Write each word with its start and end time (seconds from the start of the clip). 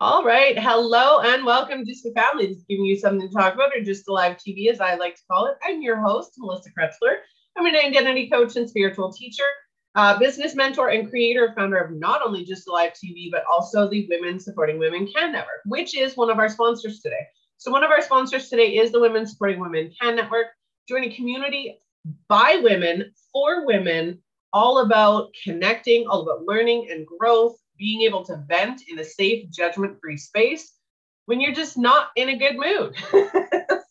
All 0.00 0.24
right. 0.24 0.58
Hello 0.58 1.20
and 1.20 1.44
welcome 1.44 1.84
to 1.84 1.92
a 1.92 2.12
Family. 2.20 2.48
Just 2.48 2.66
giving 2.66 2.84
you 2.84 2.98
something 2.98 3.28
to 3.28 3.32
talk 3.32 3.54
about, 3.54 3.70
or 3.76 3.80
just 3.80 4.08
a 4.08 4.12
live 4.12 4.36
TV, 4.36 4.68
as 4.68 4.80
I 4.80 4.96
like 4.96 5.14
to 5.14 5.22
call 5.30 5.46
it. 5.46 5.56
I'm 5.62 5.82
your 5.82 6.00
host, 6.00 6.34
Melissa 6.36 6.70
Krechler. 6.76 7.18
I'm 7.56 7.64
an 7.66 7.76
identity 7.76 8.28
coach 8.28 8.56
and 8.56 8.68
spiritual 8.68 9.12
teacher, 9.12 9.44
uh, 9.94 10.18
business 10.18 10.56
mentor, 10.56 10.88
and 10.88 11.08
creator, 11.08 11.52
founder 11.56 11.78
of 11.78 11.92
not 11.92 12.22
only 12.26 12.44
Just 12.44 12.66
a 12.66 12.72
Live 12.72 12.92
TV, 12.94 13.30
but 13.30 13.44
also 13.48 13.88
the 13.88 14.08
Women 14.10 14.40
Supporting 14.40 14.80
Women 14.80 15.06
Can 15.06 15.30
Network, 15.30 15.60
which 15.66 15.96
is 15.96 16.16
one 16.16 16.28
of 16.28 16.40
our 16.40 16.48
sponsors 16.48 16.98
today. 16.98 17.24
So, 17.58 17.70
one 17.70 17.84
of 17.84 17.92
our 17.92 18.02
sponsors 18.02 18.48
today 18.48 18.76
is 18.76 18.90
the 18.90 19.00
Women 19.00 19.28
Supporting 19.28 19.60
Women 19.60 19.92
Can 20.00 20.16
Network. 20.16 20.48
Join 20.88 21.04
a 21.04 21.14
community 21.14 21.78
by 22.28 22.58
women 22.64 23.12
for 23.32 23.64
women, 23.64 24.18
all 24.52 24.84
about 24.84 25.28
connecting, 25.44 26.08
all 26.08 26.22
about 26.22 26.46
learning 26.46 26.88
and 26.90 27.06
growth 27.06 27.56
being 27.78 28.02
able 28.02 28.24
to 28.24 28.36
vent 28.48 28.82
in 28.88 28.98
a 28.98 29.04
safe, 29.04 29.50
judgment 29.50 29.98
free 30.00 30.16
space 30.16 30.72
when 31.26 31.40
you're 31.40 31.54
just 31.54 31.76
not 31.76 32.08
in 32.16 32.28
a 32.30 32.36
good 32.36 32.56
mood. 32.56 32.94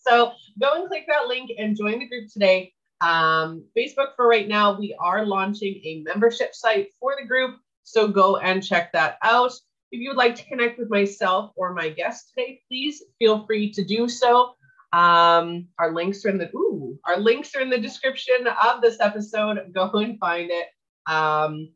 so 0.08 0.32
go 0.60 0.74
and 0.76 0.88
click 0.88 1.06
that 1.08 1.28
link 1.28 1.52
and 1.58 1.78
join 1.78 2.00
the 2.00 2.08
group 2.08 2.30
today. 2.32 2.74
Um, 3.02 3.66
Facebook 3.78 4.16
for 4.16 4.28
right 4.28 4.48
now, 4.48 4.78
we 4.78 4.96
are 5.00 5.26
launching 5.26 5.82
a 5.84 6.04
membership 6.06 6.54
site 6.54 6.90
for 7.00 7.16
the 7.20 7.28
group. 7.28 7.58
So 7.84 8.08
go 8.08 8.38
and 8.38 8.64
check 8.64 8.92
that 8.94 9.18
out. 9.24 9.52
If 9.92 10.00
you 10.00 10.10
would 10.10 10.18
like 10.18 10.36
to 10.36 10.46
connect 10.46 10.80
with 10.80 10.90
myself 10.90 11.52
or 11.56 11.74
my 11.74 11.90
guest 11.90 12.30
today, 12.30 12.62
please 12.68 13.04
feel 13.20 13.46
free 13.46 13.72
to 13.74 13.84
do 13.84 14.08
so. 14.08 14.56
Um, 14.94 15.68
our 15.80 15.92
links 15.92 16.24
are 16.24 16.30
in 16.30 16.38
the 16.38 16.50
ooh, 16.56 17.00
our 17.06 17.20
links 17.20 17.56
are 17.56 17.62
in 17.62 17.70
the 17.70 17.80
description 17.80 18.48
of 18.64 18.82
this 18.82 19.00
episode. 19.00 19.60
Go 19.74 19.90
and 19.94 20.20
find 20.20 20.50
it. 20.52 20.68
Um, 21.12 21.70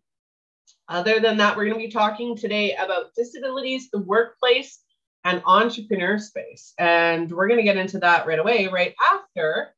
other 0.90 1.20
than 1.20 1.38
that, 1.38 1.56
we're 1.56 1.66
going 1.66 1.80
to 1.80 1.86
be 1.86 1.92
talking 1.92 2.36
today 2.36 2.76
about 2.76 3.14
disabilities, 3.16 3.90
the 3.92 4.00
workplace, 4.00 4.80
and 5.24 5.42
entrepreneur 5.46 6.18
space. 6.18 6.74
And 6.78 7.32
we're 7.32 7.48
going 7.48 7.60
to 7.60 7.64
get 7.64 7.78
into 7.78 8.00
that 8.00 8.26
right 8.26 8.40
away, 8.40 8.68
right 8.68 8.96
after 9.12 9.76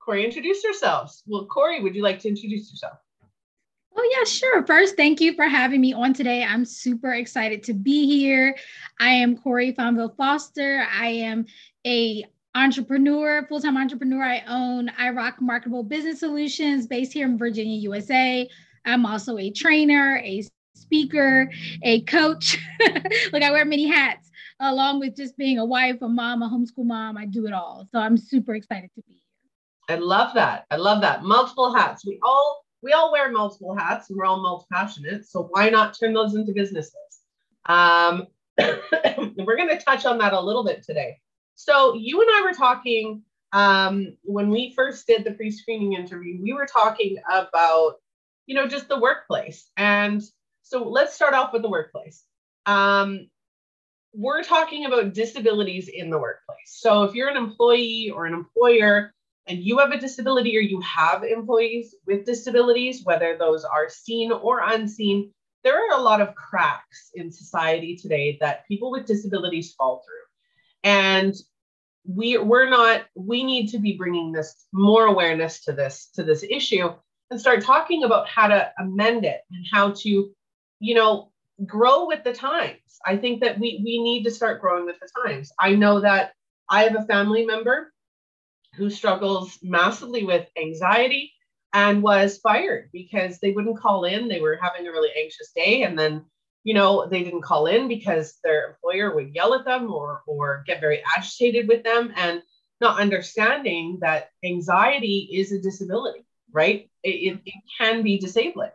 Cori 0.00 0.24
introduced 0.24 0.64
yourselves. 0.64 1.22
Well, 1.26 1.46
Cori, 1.46 1.82
would 1.82 1.94
you 1.94 2.02
like 2.02 2.18
to 2.20 2.28
introduce 2.28 2.70
yourself? 2.70 2.98
Oh, 3.96 4.16
yeah, 4.16 4.24
sure. 4.24 4.64
First, 4.66 4.96
thank 4.96 5.20
you 5.20 5.34
for 5.34 5.44
having 5.44 5.80
me 5.80 5.92
on 5.92 6.14
today. 6.14 6.44
I'm 6.44 6.64
super 6.64 7.12
excited 7.12 7.62
to 7.64 7.74
be 7.74 8.06
here. 8.06 8.56
I 9.00 9.10
am 9.10 9.36
Cori 9.36 9.72
Fonville 9.72 10.16
Foster. 10.16 10.86
I 10.92 11.08
am 11.08 11.46
a 11.86 12.24
entrepreneur, 12.54 13.46
full-time 13.46 13.76
entrepreneur. 13.76 14.22
I 14.22 14.42
own 14.48 14.90
IROC 14.98 15.40
Marketable 15.40 15.82
Business 15.82 16.20
Solutions 16.20 16.86
based 16.86 17.12
here 17.12 17.26
in 17.26 17.38
Virginia, 17.38 17.78
USA. 17.78 18.48
I'm 18.84 19.06
also 19.06 19.38
a 19.38 19.50
trainer, 19.50 20.20
a 20.24 20.44
speaker, 20.74 21.50
a 21.82 22.02
coach. 22.02 22.58
like 23.32 23.42
I 23.42 23.50
wear 23.50 23.64
many 23.64 23.86
hats, 23.86 24.30
along 24.60 25.00
with 25.00 25.16
just 25.16 25.36
being 25.36 25.58
a 25.58 25.64
wife, 25.64 26.02
a 26.02 26.08
mom, 26.08 26.42
a 26.42 26.48
homeschool 26.48 26.86
mom. 26.86 27.16
I 27.16 27.26
do 27.26 27.46
it 27.46 27.52
all. 27.52 27.86
So 27.92 27.98
I'm 27.98 28.16
super 28.16 28.54
excited 28.54 28.90
to 28.94 29.02
be 29.06 29.14
here. 29.14 29.96
I 29.96 30.00
love 30.00 30.34
that. 30.34 30.66
I 30.70 30.76
love 30.76 31.00
that. 31.02 31.24
Multiple 31.24 31.74
hats. 31.74 32.06
We 32.06 32.18
all 32.22 32.64
we 32.82 32.92
all 32.92 33.12
wear 33.12 33.30
multiple 33.30 33.76
hats 33.76 34.08
and 34.08 34.18
we're 34.18 34.24
all 34.24 34.40
multi-passionate. 34.40 35.28
So 35.28 35.48
why 35.50 35.68
not 35.68 35.98
turn 35.98 36.14
those 36.14 36.34
into 36.34 36.52
businesses? 36.52 36.94
Um, 37.66 38.26
we're 38.58 39.56
going 39.56 39.68
to 39.68 39.80
touch 39.84 40.06
on 40.06 40.18
that 40.18 40.32
a 40.32 40.40
little 40.40 40.64
bit 40.64 40.82
today. 40.82 41.18
So 41.54 41.94
you 41.94 42.20
and 42.22 42.30
I 42.32 42.42
were 42.42 42.54
talking 42.54 43.22
um, 43.52 44.16
when 44.22 44.48
we 44.48 44.72
first 44.74 45.06
did 45.06 45.24
the 45.24 45.32
pre-screening 45.32 45.92
interview. 45.92 46.40
We 46.40 46.52
were 46.52 46.66
talking 46.66 47.16
about 47.28 47.96
you 48.50 48.56
know, 48.56 48.66
just 48.66 48.88
the 48.88 48.98
workplace. 48.98 49.70
And 49.76 50.20
so 50.62 50.88
let's 50.88 51.14
start 51.14 51.34
off 51.34 51.52
with 51.52 51.62
the 51.62 51.70
workplace. 51.70 52.24
Um, 52.66 53.28
we're 54.12 54.42
talking 54.42 54.86
about 54.86 55.14
disabilities 55.14 55.86
in 55.86 56.10
the 56.10 56.18
workplace. 56.18 56.58
So 56.66 57.04
if 57.04 57.14
you're 57.14 57.28
an 57.28 57.36
employee 57.36 58.10
or 58.12 58.26
an 58.26 58.34
employer 58.34 59.14
and 59.46 59.60
you 59.60 59.78
have 59.78 59.92
a 59.92 60.00
disability 60.00 60.58
or 60.58 60.62
you 60.62 60.80
have 60.80 61.22
employees 61.22 61.94
with 62.08 62.26
disabilities, 62.26 63.04
whether 63.04 63.38
those 63.38 63.64
are 63.64 63.88
seen 63.88 64.32
or 64.32 64.62
unseen, 64.64 65.32
there 65.62 65.76
are 65.76 66.00
a 66.00 66.02
lot 66.02 66.20
of 66.20 66.34
cracks 66.34 67.10
in 67.14 67.30
society 67.30 67.94
today 67.94 68.36
that 68.40 68.66
people 68.66 68.90
with 68.90 69.06
disabilities 69.06 69.74
fall 69.74 70.02
through. 70.04 70.90
And 70.90 71.36
we 72.04 72.36
we're 72.36 72.68
not 72.68 73.04
we 73.14 73.44
need 73.44 73.68
to 73.68 73.78
be 73.78 73.96
bringing 73.96 74.32
this 74.32 74.66
more 74.72 75.06
awareness 75.06 75.62
to 75.66 75.72
this 75.72 76.08
to 76.14 76.24
this 76.24 76.42
issue 76.42 76.90
and 77.30 77.40
start 77.40 77.62
talking 77.62 78.04
about 78.04 78.28
how 78.28 78.48
to 78.48 78.72
amend 78.78 79.24
it 79.24 79.40
and 79.50 79.64
how 79.72 79.92
to, 79.92 80.30
you 80.80 80.94
know, 80.94 81.30
grow 81.66 82.06
with 82.06 82.24
the 82.24 82.32
times. 82.32 82.98
I 83.04 83.16
think 83.16 83.40
that 83.40 83.58
we 83.58 83.80
we 83.84 84.02
need 84.02 84.24
to 84.24 84.30
start 84.30 84.60
growing 84.60 84.86
with 84.86 84.96
the 85.00 85.08
times. 85.24 85.52
I 85.58 85.74
know 85.74 86.00
that 86.00 86.32
I 86.68 86.84
have 86.84 86.96
a 86.96 87.06
family 87.06 87.44
member 87.44 87.92
who 88.74 88.90
struggles 88.90 89.58
massively 89.62 90.24
with 90.24 90.46
anxiety 90.56 91.32
and 91.72 92.02
was 92.02 92.38
fired 92.38 92.88
because 92.92 93.38
they 93.38 93.52
wouldn't 93.52 93.78
call 93.78 94.04
in. 94.04 94.28
They 94.28 94.40
were 94.40 94.58
having 94.60 94.86
a 94.86 94.92
really 94.92 95.10
anxious 95.16 95.52
day 95.54 95.82
and 95.82 95.98
then 95.98 96.24
you 96.64 96.74
know 96.74 97.06
they 97.06 97.22
didn't 97.22 97.42
call 97.42 97.66
in 97.66 97.88
because 97.88 98.38
their 98.44 98.70
employer 98.70 99.14
would 99.14 99.34
yell 99.34 99.54
at 99.54 99.64
them 99.64 99.90
or 99.90 100.22
or 100.26 100.64
get 100.66 100.80
very 100.80 101.02
agitated 101.16 101.68
with 101.68 101.82
them 101.84 102.12
and 102.16 102.42
not 102.80 103.00
understanding 103.00 103.98
that 104.00 104.30
anxiety 104.44 105.28
is 105.32 105.52
a 105.52 105.60
disability 105.60 106.24
right? 106.52 106.90
It, 107.02 107.08
it, 107.08 107.40
it 107.46 107.54
can 107.78 108.02
be 108.02 108.18
disabling. 108.18 108.70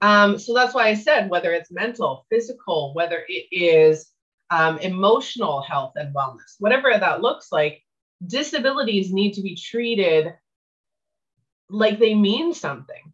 Um, 0.00 0.38
so 0.38 0.54
that's 0.54 0.74
why 0.74 0.88
I 0.88 0.94
said 0.94 1.30
whether 1.30 1.52
it's 1.52 1.70
mental, 1.70 2.26
physical, 2.30 2.92
whether 2.94 3.24
it 3.26 3.46
is 3.50 4.10
um, 4.50 4.78
emotional 4.78 5.62
health 5.62 5.92
and 5.96 6.14
wellness, 6.14 6.56
whatever 6.58 6.90
that 6.90 7.22
looks 7.22 7.48
like, 7.50 7.82
disabilities 8.26 9.12
need 9.12 9.32
to 9.34 9.42
be 9.42 9.56
treated 9.56 10.34
like 11.70 11.98
they 11.98 12.14
mean 12.14 12.52
something. 12.52 13.12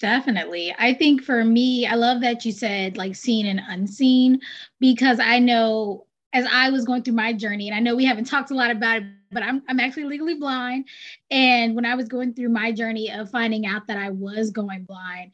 Definitely. 0.00 0.74
I 0.76 0.94
think 0.94 1.22
for 1.22 1.44
me, 1.44 1.86
I 1.86 1.94
love 1.94 2.20
that 2.22 2.44
you 2.44 2.52
said 2.52 2.96
like 2.96 3.14
seen 3.14 3.46
and 3.46 3.60
unseen 3.68 4.40
because 4.80 5.20
I 5.20 5.38
know 5.38 6.06
as 6.34 6.44
I 6.52 6.68
was 6.70 6.84
going 6.84 7.04
through 7.04 7.14
my 7.14 7.32
journey, 7.32 7.68
and 7.68 7.76
I 7.76 7.80
know 7.80 7.94
we 7.94 8.04
haven't 8.04 8.24
talked 8.24 8.50
a 8.50 8.54
lot 8.54 8.72
about 8.72 8.98
it, 8.98 9.04
but 9.30 9.44
I'm, 9.44 9.62
I'm 9.68 9.78
actually 9.78 10.04
legally 10.04 10.34
blind. 10.34 10.88
And 11.30 11.76
when 11.76 11.86
I 11.86 11.94
was 11.94 12.08
going 12.08 12.34
through 12.34 12.48
my 12.48 12.72
journey 12.72 13.10
of 13.10 13.30
finding 13.30 13.64
out 13.66 13.86
that 13.86 13.96
I 13.96 14.10
was 14.10 14.50
going 14.50 14.82
blind, 14.82 15.30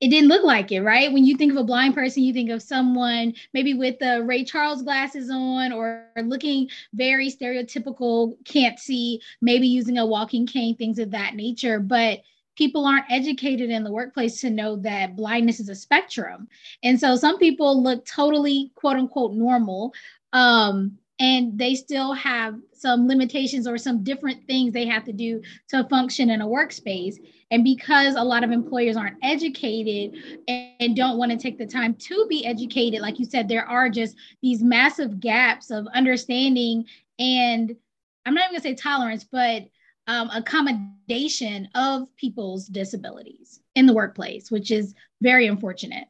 it 0.00 0.08
didn't 0.08 0.28
look 0.28 0.44
like 0.44 0.70
it, 0.70 0.82
right? 0.82 1.12
When 1.12 1.24
you 1.24 1.36
think 1.36 1.52
of 1.52 1.58
a 1.58 1.64
blind 1.64 1.94
person, 1.94 2.22
you 2.22 2.32
think 2.32 2.50
of 2.50 2.62
someone 2.62 3.34
maybe 3.52 3.74
with 3.74 3.98
the 3.98 4.22
Ray 4.24 4.44
Charles 4.44 4.82
glasses 4.82 5.28
on 5.28 5.72
or 5.72 6.06
looking 6.24 6.68
very 6.92 7.28
stereotypical, 7.28 8.36
can't 8.44 8.78
see, 8.78 9.20
maybe 9.40 9.66
using 9.66 9.98
a 9.98 10.06
walking 10.06 10.46
cane, 10.46 10.76
things 10.76 11.00
of 11.00 11.10
that 11.10 11.34
nature. 11.34 11.80
But 11.80 12.20
people 12.56 12.86
aren't 12.86 13.10
educated 13.10 13.70
in 13.70 13.84
the 13.84 13.92
workplace 13.92 14.40
to 14.40 14.50
know 14.50 14.76
that 14.76 15.16
blindness 15.16 15.60
is 15.60 15.68
a 15.68 15.74
spectrum. 15.74 16.48
And 16.82 16.98
so 16.98 17.16
some 17.16 17.38
people 17.38 17.82
look 17.82 18.04
totally 18.04 18.72
quote 18.74 18.96
unquote 18.96 19.32
normal. 19.32 19.92
Um, 20.32 20.98
and 21.18 21.56
they 21.56 21.74
still 21.74 22.14
have 22.14 22.58
some 22.72 23.06
limitations 23.06 23.68
or 23.68 23.78
some 23.78 24.02
different 24.02 24.44
things 24.46 24.72
they 24.72 24.86
have 24.86 25.04
to 25.04 25.12
do 25.12 25.40
to 25.68 25.84
function 25.84 26.30
in 26.30 26.40
a 26.40 26.46
workspace. 26.46 27.16
And 27.52 27.62
because 27.62 28.16
a 28.16 28.24
lot 28.24 28.42
of 28.42 28.50
employers 28.50 28.96
aren't 28.96 29.18
educated 29.22 30.16
and 30.48 30.96
don't 30.96 31.18
want 31.18 31.30
to 31.30 31.38
take 31.38 31.58
the 31.58 31.66
time 31.66 31.94
to 31.94 32.26
be 32.28 32.44
educated, 32.44 33.02
like 33.02 33.20
you 33.20 33.24
said, 33.24 33.46
there 33.46 33.66
are 33.66 33.88
just 33.88 34.16
these 34.42 34.62
massive 34.62 35.20
gaps 35.20 35.70
of 35.70 35.86
understanding 35.94 36.86
and 37.18 37.76
I'm 38.24 38.34
not 38.34 38.44
even 38.44 38.54
gonna 38.54 38.62
say 38.62 38.74
tolerance, 38.74 39.24
but 39.24 39.68
um, 40.06 40.30
accommodation 40.30 41.68
of 41.74 42.14
people's 42.16 42.66
disabilities 42.66 43.60
in 43.74 43.86
the 43.86 43.92
workplace, 43.92 44.50
which 44.50 44.70
is 44.70 44.94
very 45.20 45.46
unfortunate. 45.46 46.06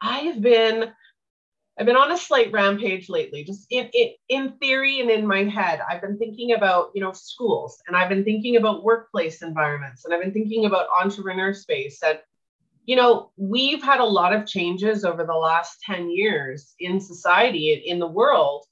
I 0.00 0.18
have 0.20 0.40
been 0.40 0.92
I've 1.78 1.86
been 1.86 1.96
on 1.96 2.12
a 2.12 2.18
slight 2.18 2.52
rampage 2.52 3.08
lately, 3.08 3.42
just 3.42 3.66
in, 3.68 3.90
in, 3.92 4.10
in 4.28 4.52
theory 4.58 5.00
and 5.00 5.10
in 5.10 5.26
my 5.26 5.42
head. 5.42 5.80
I've 5.88 6.00
been 6.00 6.18
thinking 6.18 6.52
about, 6.52 6.90
you 6.94 7.00
know, 7.00 7.12
schools 7.12 7.82
and 7.88 7.96
I've 7.96 8.08
been 8.08 8.22
thinking 8.22 8.56
about 8.56 8.84
workplace 8.84 9.42
environments 9.42 10.04
and 10.04 10.14
I've 10.14 10.22
been 10.22 10.32
thinking 10.32 10.66
about 10.66 10.86
entrepreneur 11.02 11.52
space. 11.52 12.00
And, 12.04 12.20
you 12.84 12.94
know, 12.94 13.32
we've 13.36 13.82
had 13.82 13.98
a 13.98 14.04
lot 14.04 14.32
of 14.32 14.46
changes 14.46 15.04
over 15.04 15.24
the 15.24 15.34
last 15.34 15.80
10 15.84 16.10
years 16.10 16.74
in 16.78 17.00
society, 17.00 17.82
in 17.84 17.98
the 17.98 18.06
world 18.06 18.66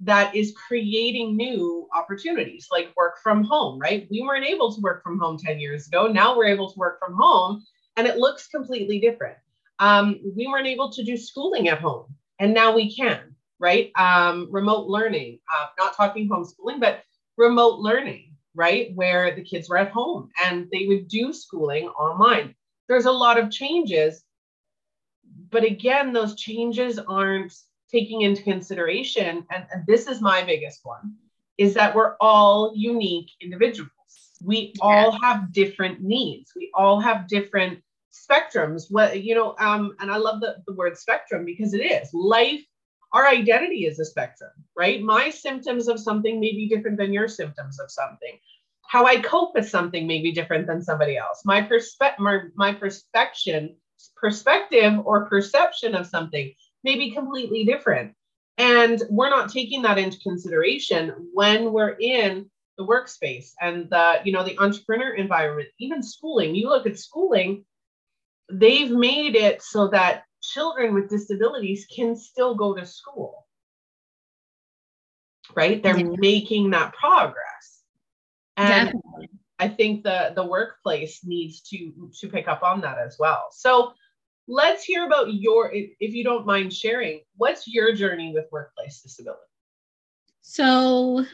that 0.00 0.34
is 0.34 0.54
creating 0.68 1.36
new 1.36 1.88
opportunities 1.94 2.68
like 2.70 2.92
work 2.96 3.14
from 3.22 3.44
home, 3.44 3.78
right? 3.78 4.06
We 4.10 4.22
weren't 4.22 4.44
able 4.44 4.74
to 4.74 4.80
work 4.80 5.02
from 5.02 5.18
home 5.18 5.38
10 5.38 5.58
years 5.58 5.86
ago. 5.86 6.06
Now 6.06 6.36
we're 6.36 6.46
able 6.46 6.70
to 6.70 6.78
work 6.78 6.98
from 6.98 7.16
home 7.16 7.64
and 7.96 8.06
it 8.06 8.18
looks 8.18 8.48
completely 8.48 9.00
different. 9.00 9.36
Um, 9.78 10.20
we 10.36 10.46
weren't 10.46 10.66
able 10.66 10.90
to 10.92 11.02
do 11.02 11.16
schooling 11.16 11.68
at 11.68 11.80
home 11.80 12.14
and 12.38 12.52
now 12.52 12.74
we 12.74 12.94
can, 12.94 13.34
right? 13.58 13.90
Um, 13.96 14.48
remote 14.50 14.86
learning, 14.86 15.38
uh, 15.52 15.66
not 15.78 15.96
talking 15.96 16.28
homeschooling, 16.28 16.80
but 16.80 17.02
remote 17.38 17.78
learning, 17.78 18.34
right? 18.54 18.94
Where 18.94 19.34
the 19.34 19.42
kids 19.42 19.68
were 19.68 19.78
at 19.78 19.90
home 19.90 20.30
and 20.44 20.68
they 20.72 20.86
would 20.86 21.08
do 21.08 21.32
schooling 21.32 21.88
online. 21.88 22.54
There's 22.88 23.06
a 23.06 23.12
lot 23.12 23.38
of 23.38 23.50
changes 23.50 24.22
but 25.50 25.64
again, 25.64 26.12
those 26.12 26.34
changes 26.34 26.98
aren't 26.98 27.52
taking 27.90 28.22
into 28.22 28.42
consideration, 28.42 29.46
and, 29.50 29.66
and 29.72 29.86
this 29.86 30.06
is 30.06 30.20
my 30.20 30.42
biggest 30.44 30.80
one, 30.84 31.14
is 31.58 31.74
that 31.74 31.94
we're 31.94 32.16
all 32.20 32.72
unique 32.74 33.30
individuals. 33.40 33.90
We 34.44 34.74
all 34.80 35.12
have 35.22 35.52
different 35.52 36.02
needs. 36.02 36.52
We 36.54 36.70
all 36.74 37.00
have 37.00 37.28
different 37.28 37.80
spectrums. 38.12 38.84
What 38.90 39.22
you 39.22 39.34
know, 39.34 39.54
um, 39.58 39.96
and 40.00 40.10
I 40.10 40.16
love 40.16 40.40
the, 40.40 40.56
the 40.66 40.74
word 40.74 40.98
spectrum 40.98 41.44
because 41.44 41.74
it 41.74 41.78
is 41.78 42.10
life. 42.12 42.62
Our 43.12 43.26
identity 43.26 43.86
is 43.86 43.98
a 43.98 44.04
spectrum, 44.04 44.50
right? 44.76 45.00
My 45.00 45.30
symptoms 45.30 45.88
of 45.88 46.00
something 46.00 46.38
may 46.38 46.52
be 46.52 46.68
different 46.68 46.98
than 46.98 47.12
your 47.12 47.28
symptoms 47.28 47.80
of 47.80 47.90
something. 47.90 48.38
How 48.82 49.06
I 49.06 49.20
cope 49.20 49.54
with 49.54 49.68
something 49.68 50.06
may 50.06 50.20
be 50.20 50.32
different 50.32 50.66
than 50.66 50.82
somebody 50.82 51.16
else. 51.16 51.42
My 51.44 51.62
perspe- 51.62 52.18
my, 52.18 52.40
my 52.56 52.72
perspection, 52.72 53.76
perspective 54.16 54.94
or 55.04 55.28
perception 55.28 55.94
of 55.94 56.06
something 56.06 56.52
may 56.86 56.96
be 56.96 57.10
completely 57.10 57.64
different. 57.64 58.14
And 58.58 59.02
we're 59.10 59.28
not 59.28 59.52
taking 59.52 59.82
that 59.82 59.98
into 59.98 60.18
consideration 60.20 61.12
when 61.34 61.72
we're 61.72 61.96
in 62.00 62.48
the 62.78 62.86
workspace 62.86 63.50
and 63.60 63.90
the, 63.90 64.20
you 64.24 64.32
know, 64.32 64.44
the 64.44 64.58
entrepreneur 64.58 65.12
environment, 65.12 65.68
even 65.78 66.02
schooling. 66.02 66.54
You 66.54 66.68
look 66.68 66.86
at 66.86 66.98
schooling, 66.98 67.64
they've 68.50 68.90
made 68.90 69.34
it 69.34 69.62
so 69.62 69.88
that 69.88 70.22
children 70.42 70.94
with 70.94 71.10
disabilities 71.10 71.86
can 71.94 72.16
still 72.16 72.54
go 72.54 72.74
to 72.74 72.86
school. 72.86 73.44
Right? 75.54 75.82
They're 75.82 75.98
yeah. 75.98 76.16
making 76.16 76.70
that 76.70 76.94
progress. 76.94 77.82
And 78.56 78.86
Definitely. 78.86 79.28
I 79.58 79.68
think 79.68 80.04
the 80.04 80.32
the 80.34 80.44
workplace 80.44 81.24
needs 81.24 81.62
to 81.70 82.10
to 82.20 82.28
pick 82.28 82.46
up 82.46 82.62
on 82.62 82.80
that 82.82 82.98
as 82.98 83.16
well. 83.18 83.44
So 83.52 83.92
let's 84.48 84.84
hear 84.84 85.06
about 85.06 85.32
your 85.34 85.70
if 85.72 86.14
you 86.14 86.22
don't 86.24 86.46
mind 86.46 86.72
sharing 86.72 87.20
what's 87.36 87.66
your 87.66 87.94
journey 87.94 88.32
with 88.32 88.46
workplace 88.52 89.00
disability? 89.00 89.40
So 90.42 91.24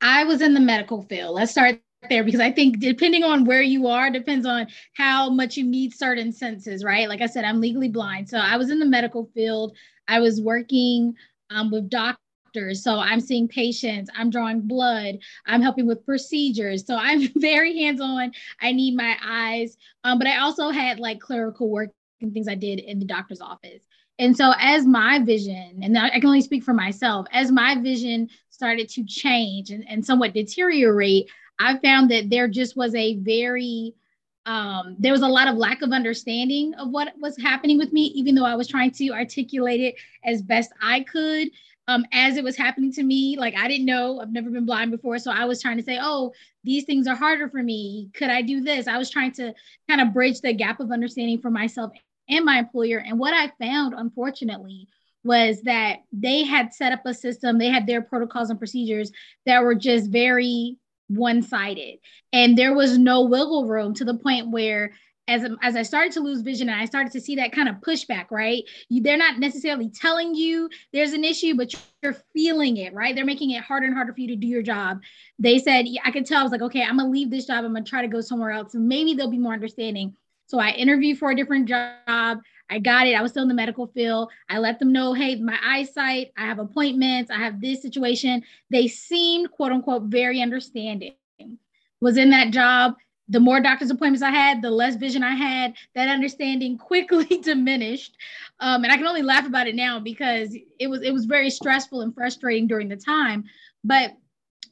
i 0.00 0.24
was 0.24 0.40
in 0.42 0.54
the 0.54 0.60
medical 0.60 1.02
field. 1.02 1.34
Let's 1.34 1.52
start 1.52 1.80
there 2.10 2.22
because 2.22 2.40
i 2.40 2.52
think 2.52 2.78
depending 2.78 3.24
on 3.24 3.44
where 3.44 3.62
you 3.62 3.88
are 3.88 4.10
depends 4.10 4.46
on 4.46 4.66
how 4.94 5.28
much 5.28 5.56
you 5.56 5.64
need 5.64 5.92
certain 5.94 6.32
senses 6.32 6.84
right? 6.84 7.08
Like 7.08 7.20
i 7.20 7.26
said 7.26 7.44
i'm 7.44 7.60
legally 7.60 7.88
blind. 7.88 8.28
So 8.28 8.38
i 8.38 8.56
was 8.56 8.70
in 8.70 8.78
the 8.78 8.86
medical 8.86 9.30
field. 9.34 9.76
I 10.08 10.20
was 10.20 10.40
working 10.40 11.14
um, 11.50 11.70
with 11.70 11.90
doctors. 11.90 12.82
So 12.82 12.98
I'm 12.98 13.20
seeing 13.20 13.48
patients, 13.48 14.10
I'm 14.16 14.30
drawing 14.30 14.62
blood, 14.62 15.18
I'm 15.46 15.60
helping 15.60 15.86
with 15.86 16.06
procedures. 16.06 16.86
So 16.86 16.96
I'm 16.96 17.28
very 17.36 17.76
hands 17.82 18.00
on. 18.00 18.32
I 18.60 18.72
need 18.72 18.96
my 18.96 19.16
eyes. 19.22 19.76
Um, 20.04 20.18
but 20.18 20.26
I 20.26 20.38
also 20.38 20.70
had 20.70 20.98
like 20.98 21.20
clerical 21.20 21.68
work 21.68 21.90
and 22.20 22.32
things 22.32 22.48
I 22.48 22.54
did 22.54 22.78
in 22.78 22.98
the 22.98 23.04
doctor's 23.04 23.40
office. 23.40 23.82
And 24.18 24.36
so, 24.36 24.52
as 24.58 24.86
my 24.86 25.18
vision, 25.22 25.80
and 25.82 25.96
I 25.98 26.10
can 26.10 26.26
only 26.26 26.40
speak 26.40 26.64
for 26.64 26.72
myself, 26.72 27.26
as 27.32 27.52
my 27.52 27.78
vision 27.80 28.28
started 28.48 28.88
to 28.90 29.04
change 29.04 29.70
and, 29.70 29.84
and 29.88 30.04
somewhat 30.04 30.32
deteriorate, 30.32 31.28
I 31.58 31.78
found 31.78 32.10
that 32.10 32.30
there 32.30 32.48
just 32.48 32.76
was 32.76 32.94
a 32.94 33.16
very, 33.16 33.94
um, 34.46 34.96
there 34.98 35.12
was 35.12 35.22
a 35.22 35.28
lot 35.28 35.48
of 35.48 35.56
lack 35.56 35.82
of 35.82 35.92
understanding 35.92 36.72
of 36.74 36.88
what 36.88 37.12
was 37.20 37.36
happening 37.36 37.76
with 37.76 37.92
me, 37.92 38.04
even 38.14 38.34
though 38.34 38.46
I 38.46 38.54
was 38.54 38.68
trying 38.68 38.92
to 38.92 39.10
articulate 39.10 39.80
it 39.80 39.96
as 40.24 40.40
best 40.40 40.72
I 40.82 41.00
could. 41.00 41.48
Um, 41.88 42.04
as 42.12 42.36
it 42.36 42.42
was 42.42 42.56
happening 42.56 42.92
to 42.94 43.04
me, 43.04 43.36
like 43.38 43.54
I 43.56 43.68
didn't 43.68 43.86
know, 43.86 44.18
I've 44.18 44.32
never 44.32 44.50
been 44.50 44.66
blind 44.66 44.90
before. 44.90 45.20
So 45.20 45.30
I 45.30 45.44
was 45.44 45.62
trying 45.62 45.76
to 45.76 45.84
say, 45.84 45.98
oh, 46.00 46.32
these 46.64 46.82
things 46.82 47.06
are 47.06 47.14
harder 47.14 47.48
for 47.48 47.62
me. 47.62 48.10
Could 48.12 48.28
I 48.28 48.42
do 48.42 48.60
this? 48.60 48.88
I 48.88 48.98
was 48.98 49.08
trying 49.08 49.30
to 49.32 49.54
kind 49.88 50.00
of 50.00 50.12
bridge 50.12 50.40
the 50.40 50.52
gap 50.52 50.80
of 50.80 50.90
understanding 50.90 51.38
for 51.38 51.48
myself 51.48 51.92
and 52.28 52.44
my 52.44 52.58
employer. 52.58 52.98
And 52.98 53.18
what 53.18 53.34
I 53.34 53.52
found, 53.62 53.94
unfortunately, 53.94 54.88
was 55.24 55.62
that 55.62 55.98
they 56.12 56.44
had 56.44 56.72
set 56.72 56.92
up 56.92 57.00
a 57.04 57.12
system, 57.12 57.58
they 57.58 57.68
had 57.68 57.86
their 57.86 58.02
protocols 58.02 58.50
and 58.50 58.58
procedures 58.58 59.10
that 59.44 59.62
were 59.62 59.74
just 59.74 60.10
very 60.10 60.78
one 61.08 61.42
sided. 61.42 61.98
And 62.32 62.56
there 62.56 62.74
was 62.74 62.98
no 62.98 63.22
wiggle 63.22 63.66
room 63.66 63.94
to 63.94 64.04
the 64.04 64.14
point 64.14 64.50
where 64.50 64.92
as, 65.28 65.44
as 65.62 65.74
I 65.74 65.82
started 65.82 66.12
to 66.12 66.20
lose 66.20 66.42
vision 66.42 66.68
and 66.68 66.80
I 66.80 66.84
started 66.84 67.12
to 67.12 67.20
see 67.20 67.36
that 67.36 67.50
kind 67.50 67.68
of 67.68 67.76
pushback, 67.76 68.26
right? 68.30 68.62
You, 68.88 69.02
they're 69.02 69.16
not 69.16 69.40
necessarily 69.40 69.88
telling 69.88 70.34
you 70.34 70.68
there's 70.92 71.12
an 71.12 71.24
issue, 71.24 71.56
but 71.56 71.74
you're 72.02 72.16
feeling 72.32 72.76
it, 72.76 72.94
right? 72.94 73.14
They're 73.14 73.24
making 73.24 73.50
it 73.50 73.62
harder 73.62 73.86
and 73.86 73.94
harder 73.94 74.12
for 74.12 74.20
you 74.20 74.28
to 74.28 74.36
do 74.36 74.46
your 74.46 74.62
job. 74.62 75.00
They 75.38 75.58
said, 75.58 75.88
yeah, 75.88 76.02
I 76.04 76.12
could 76.12 76.26
tell, 76.26 76.38
I 76.38 76.42
was 76.44 76.52
like, 76.52 76.62
okay, 76.62 76.82
I'm 76.82 76.98
gonna 76.98 77.10
leave 77.10 77.30
this 77.30 77.46
job. 77.46 77.64
I'm 77.64 77.72
gonna 77.72 77.84
try 77.84 78.02
to 78.02 78.08
go 78.08 78.20
somewhere 78.20 78.52
else. 78.52 78.74
Maybe 78.74 79.14
they'll 79.14 79.30
be 79.30 79.38
more 79.38 79.52
understanding. 79.52 80.16
So 80.46 80.58
I 80.58 80.70
interviewed 80.70 81.18
for 81.18 81.30
a 81.30 81.36
different 81.36 81.68
job. 81.68 82.40
I 82.70 82.78
got 82.80 83.06
it. 83.06 83.14
I 83.14 83.22
was 83.22 83.32
still 83.32 83.42
in 83.42 83.48
the 83.48 83.54
medical 83.54 83.86
field. 83.88 84.30
I 84.48 84.58
let 84.58 84.78
them 84.78 84.92
know, 84.92 85.12
hey, 85.12 85.36
my 85.36 85.58
eyesight, 85.64 86.32
I 86.36 86.46
have 86.46 86.58
appointments, 86.58 87.30
I 87.30 87.38
have 87.38 87.60
this 87.60 87.82
situation. 87.82 88.42
They 88.70 88.88
seemed, 88.88 89.50
quote 89.50 89.72
unquote, 89.72 90.04
very 90.04 90.40
understanding. 90.40 91.14
Was 92.00 92.16
in 92.16 92.30
that 92.30 92.50
job. 92.50 92.94
The 93.28 93.40
more 93.40 93.60
doctor's 93.60 93.90
appointments 93.90 94.22
I 94.22 94.30
had, 94.30 94.62
the 94.62 94.70
less 94.70 94.94
vision 94.94 95.24
I 95.24 95.34
had. 95.34 95.74
That 95.96 96.08
understanding 96.08 96.78
quickly 96.78 97.24
diminished, 97.42 98.16
um, 98.60 98.84
and 98.84 98.92
I 98.92 98.96
can 98.96 99.06
only 99.06 99.22
laugh 99.22 99.46
about 99.46 99.66
it 99.66 99.74
now 99.74 99.98
because 99.98 100.56
it 100.78 100.86
was 100.86 101.02
it 101.02 101.12
was 101.12 101.24
very 101.24 101.50
stressful 101.50 102.02
and 102.02 102.14
frustrating 102.14 102.68
during 102.68 102.88
the 102.88 102.96
time. 102.96 103.44
But 103.82 104.12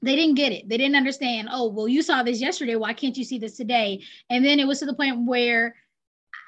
they 0.05 0.17
didn't 0.17 0.35
get 0.35 0.53
it. 0.53 0.69
They 0.69 0.77
didn't 0.77 0.97
understand. 0.97 1.49
Oh, 1.51 1.69
well, 1.69 1.89
you 1.89 2.03
saw 2.03 2.23
this 2.23 2.41
yesterday. 2.41 2.77
Why 2.77 2.93
can't 2.93 3.17
you 3.17 3.25
see 3.25 3.39
this 3.39 3.57
today? 3.57 4.03
And 4.31 4.45
then 4.45 4.61
it 4.61 4.67
was 4.67 4.81
to 4.81 4.87
the 4.87 4.95
point 4.95 5.27
where 5.27 5.75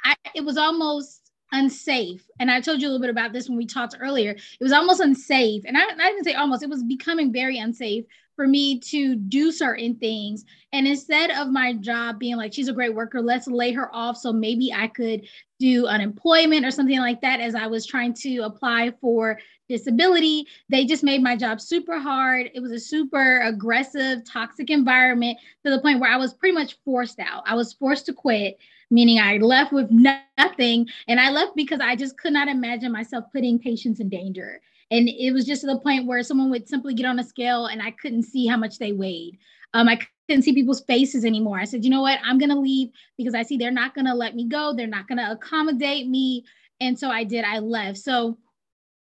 I, 0.04 0.14
it 0.34 0.44
was 0.44 0.56
almost 0.56 1.30
unsafe. 1.52 2.24
And 2.38 2.50
I 2.50 2.60
told 2.60 2.80
you 2.80 2.88
a 2.88 2.90
little 2.90 3.00
bit 3.00 3.10
about 3.10 3.32
this 3.32 3.48
when 3.48 3.56
we 3.56 3.66
talked 3.66 3.96
earlier. 4.00 4.32
It 4.32 4.62
was 4.64 4.72
almost 4.72 5.00
unsafe. 5.00 5.62
And 5.66 5.76
I, 5.76 5.82
I 5.82 6.10
didn't 6.10 6.24
say 6.24 6.34
almost, 6.34 6.62
it 6.62 6.68
was 6.68 6.82
becoming 6.82 7.32
very 7.32 7.58
unsafe 7.58 8.04
for 8.34 8.46
me 8.46 8.78
to 8.80 9.16
do 9.16 9.50
certain 9.50 9.96
things. 9.96 10.44
And 10.72 10.86
instead 10.86 11.30
of 11.30 11.48
my 11.48 11.72
job 11.72 12.18
being 12.18 12.36
like, 12.36 12.52
she's 12.52 12.68
a 12.68 12.72
great 12.72 12.94
worker, 12.94 13.22
let's 13.22 13.46
lay 13.46 13.72
her 13.72 13.94
off 13.94 14.16
so 14.16 14.32
maybe 14.32 14.72
I 14.72 14.88
could 14.88 15.22
do 15.58 15.86
unemployment 15.86 16.64
or 16.64 16.70
something 16.70 16.98
like 16.98 17.20
that 17.22 17.40
as 17.40 17.54
I 17.54 17.66
was 17.66 17.86
trying 17.86 18.14
to 18.14 18.40
apply 18.40 18.92
for 19.00 19.38
disability. 19.68 20.46
They 20.68 20.84
just 20.84 21.02
made 21.02 21.22
my 21.22 21.36
job 21.36 21.60
super 21.60 21.98
hard. 21.98 22.50
It 22.54 22.60
was 22.60 22.72
a 22.72 22.78
super 22.78 23.40
aggressive, 23.40 24.24
toxic 24.24 24.70
environment 24.70 25.38
to 25.64 25.70
the 25.70 25.80
point 25.80 26.00
where 26.00 26.12
I 26.12 26.16
was 26.16 26.34
pretty 26.34 26.54
much 26.54 26.78
forced 26.84 27.18
out. 27.18 27.42
I 27.46 27.54
was 27.54 27.72
forced 27.72 28.06
to 28.06 28.12
quit, 28.12 28.58
meaning 28.90 29.18
I 29.18 29.38
left 29.38 29.72
with 29.72 29.90
nothing. 29.90 30.88
And 31.08 31.20
I 31.20 31.30
left 31.30 31.56
because 31.56 31.80
I 31.80 31.96
just 31.96 32.18
could 32.18 32.32
not 32.32 32.48
imagine 32.48 32.92
myself 32.92 33.24
putting 33.32 33.58
patients 33.58 34.00
in 34.00 34.08
danger. 34.08 34.60
And 34.90 35.08
it 35.08 35.32
was 35.32 35.44
just 35.44 35.62
to 35.62 35.66
the 35.66 35.80
point 35.80 36.06
where 36.06 36.22
someone 36.22 36.50
would 36.50 36.68
simply 36.68 36.94
get 36.94 37.06
on 37.06 37.18
a 37.18 37.24
scale 37.24 37.66
and 37.66 37.82
I 37.82 37.90
couldn't 37.90 38.22
see 38.22 38.46
how 38.46 38.56
much 38.56 38.78
they 38.78 38.92
weighed. 38.92 39.38
Um, 39.74 39.88
I 39.88 39.98
couldn't 40.28 40.42
see 40.42 40.54
people's 40.54 40.82
faces 40.82 41.24
anymore. 41.24 41.58
I 41.58 41.64
said, 41.64 41.84
you 41.84 41.90
know 41.90 42.02
what? 42.02 42.18
I'm 42.24 42.38
going 42.38 42.50
to 42.50 42.58
leave 42.58 42.90
because 43.16 43.34
I 43.34 43.42
see 43.42 43.56
they're 43.56 43.70
not 43.70 43.94
going 43.94 44.06
to 44.06 44.14
let 44.14 44.34
me 44.34 44.46
go. 44.48 44.74
They're 44.74 44.86
not 44.86 45.08
going 45.08 45.18
to 45.18 45.30
accommodate 45.30 46.08
me. 46.08 46.44
And 46.80 46.98
so 46.98 47.10
I 47.10 47.24
did. 47.24 47.44
I 47.44 47.60
left. 47.60 47.98
So 47.98 48.38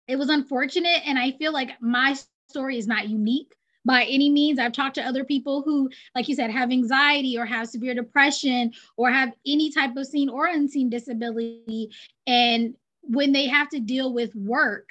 it 0.09 0.17
was 0.17 0.29
unfortunate. 0.29 1.03
And 1.07 1.19
I 1.19 1.33
feel 1.33 1.53
like 1.53 1.71
my 1.81 2.17
story 2.49 2.79
is 2.79 2.87
not 2.87 3.09
unique 3.09 3.55
by 3.85 4.05
any 4.05 4.29
means. 4.29 4.59
I've 4.59 4.73
talked 4.73 4.97
to 4.97 5.03
other 5.03 5.25
people 5.25 5.63
who, 5.63 5.89
like 6.15 6.29
you 6.29 6.35
said, 6.35 6.51
have 6.51 6.71
anxiety 6.71 7.39
or 7.39 7.47
have 7.47 7.69
severe 7.69 7.95
depression 7.95 8.73
or 8.97 9.11
have 9.11 9.33
any 9.47 9.71
type 9.71 9.97
of 9.97 10.07
seen 10.07 10.29
or 10.29 10.47
unseen 10.47 10.91
disability. 10.91 11.91
And 12.27 12.75
when 13.03 13.33
they 13.33 13.47
have 13.47 13.69
to 13.71 13.81
deal 13.81 14.13
with 14.13 14.35
work, 14.35 14.91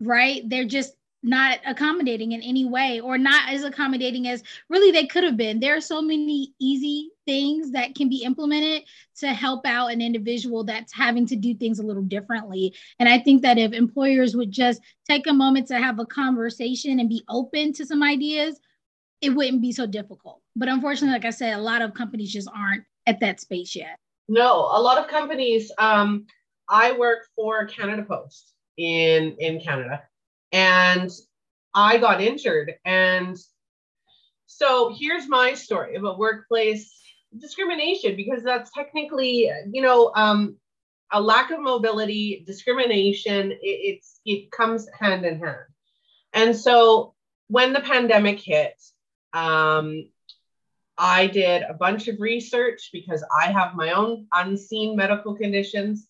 right, 0.00 0.48
they're 0.48 0.64
just 0.64 0.94
not 1.22 1.58
accommodating 1.66 2.32
in 2.32 2.42
any 2.42 2.64
way 2.64 3.00
or 3.00 3.18
not 3.18 3.52
as 3.52 3.64
accommodating 3.64 4.28
as 4.28 4.42
really 4.68 4.92
they 4.92 5.06
could 5.06 5.24
have 5.24 5.36
been. 5.36 5.58
There 5.58 5.76
are 5.76 5.80
so 5.80 6.00
many 6.00 6.54
easy 6.60 7.10
things 7.26 7.72
that 7.72 7.94
can 7.94 8.08
be 8.08 8.22
implemented 8.22 8.84
to 9.18 9.28
help 9.28 9.66
out 9.66 9.88
an 9.92 10.00
individual 10.00 10.64
that's 10.64 10.92
having 10.92 11.26
to 11.26 11.36
do 11.36 11.54
things 11.54 11.80
a 11.80 11.82
little 11.82 12.02
differently. 12.02 12.74
And 13.00 13.08
I 13.08 13.18
think 13.18 13.42
that 13.42 13.58
if 13.58 13.72
employers 13.72 14.36
would 14.36 14.52
just 14.52 14.80
take 15.08 15.26
a 15.26 15.32
moment 15.32 15.66
to 15.68 15.78
have 15.78 15.98
a 15.98 16.06
conversation 16.06 17.00
and 17.00 17.08
be 17.08 17.24
open 17.28 17.72
to 17.74 17.84
some 17.84 18.02
ideas, 18.02 18.60
it 19.20 19.30
wouldn't 19.30 19.60
be 19.60 19.72
so 19.72 19.86
difficult. 19.86 20.40
But 20.54 20.68
unfortunately, 20.68 21.14
like 21.14 21.24
I 21.24 21.30
said, 21.30 21.54
a 21.54 21.62
lot 21.62 21.82
of 21.82 21.94
companies 21.94 22.32
just 22.32 22.48
aren't 22.54 22.84
at 23.06 23.20
that 23.20 23.40
space 23.40 23.74
yet. 23.74 23.98
No, 24.28 24.68
a 24.72 24.80
lot 24.80 24.98
of 24.98 25.08
companies. 25.08 25.72
Um, 25.78 26.26
I 26.68 26.92
work 26.92 27.26
for 27.34 27.66
Canada 27.66 28.02
Post 28.02 28.52
in 28.76 29.34
in 29.38 29.60
Canada, 29.60 30.02
and 30.52 31.10
I 31.74 31.98
got 31.98 32.20
injured. 32.20 32.74
And 32.84 33.36
so 34.46 34.94
here's 34.98 35.28
my 35.28 35.54
story 35.54 35.96
about 35.96 36.18
workplace 36.18 36.94
discrimination 37.36 38.16
because 38.16 38.42
that's 38.42 38.70
technically, 38.72 39.50
you 39.70 39.82
know, 39.82 40.10
um, 40.14 40.56
a 41.12 41.20
lack 41.20 41.50
of 41.50 41.60
mobility, 41.60 42.42
discrimination. 42.46 43.52
It, 43.52 43.58
it's 43.62 44.20
it 44.24 44.50
comes 44.50 44.86
hand 44.98 45.24
in 45.24 45.38
hand. 45.38 45.66
And 46.32 46.56
so 46.56 47.14
when 47.48 47.72
the 47.72 47.80
pandemic 47.80 48.40
hit, 48.40 48.74
um, 49.32 50.08
I 50.98 51.28
did 51.28 51.62
a 51.62 51.74
bunch 51.74 52.08
of 52.08 52.20
research 52.20 52.90
because 52.92 53.24
I 53.40 53.52
have 53.52 53.74
my 53.74 53.92
own 53.92 54.26
unseen 54.32 54.96
medical 54.96 55.34
conditions. 55.34 56.07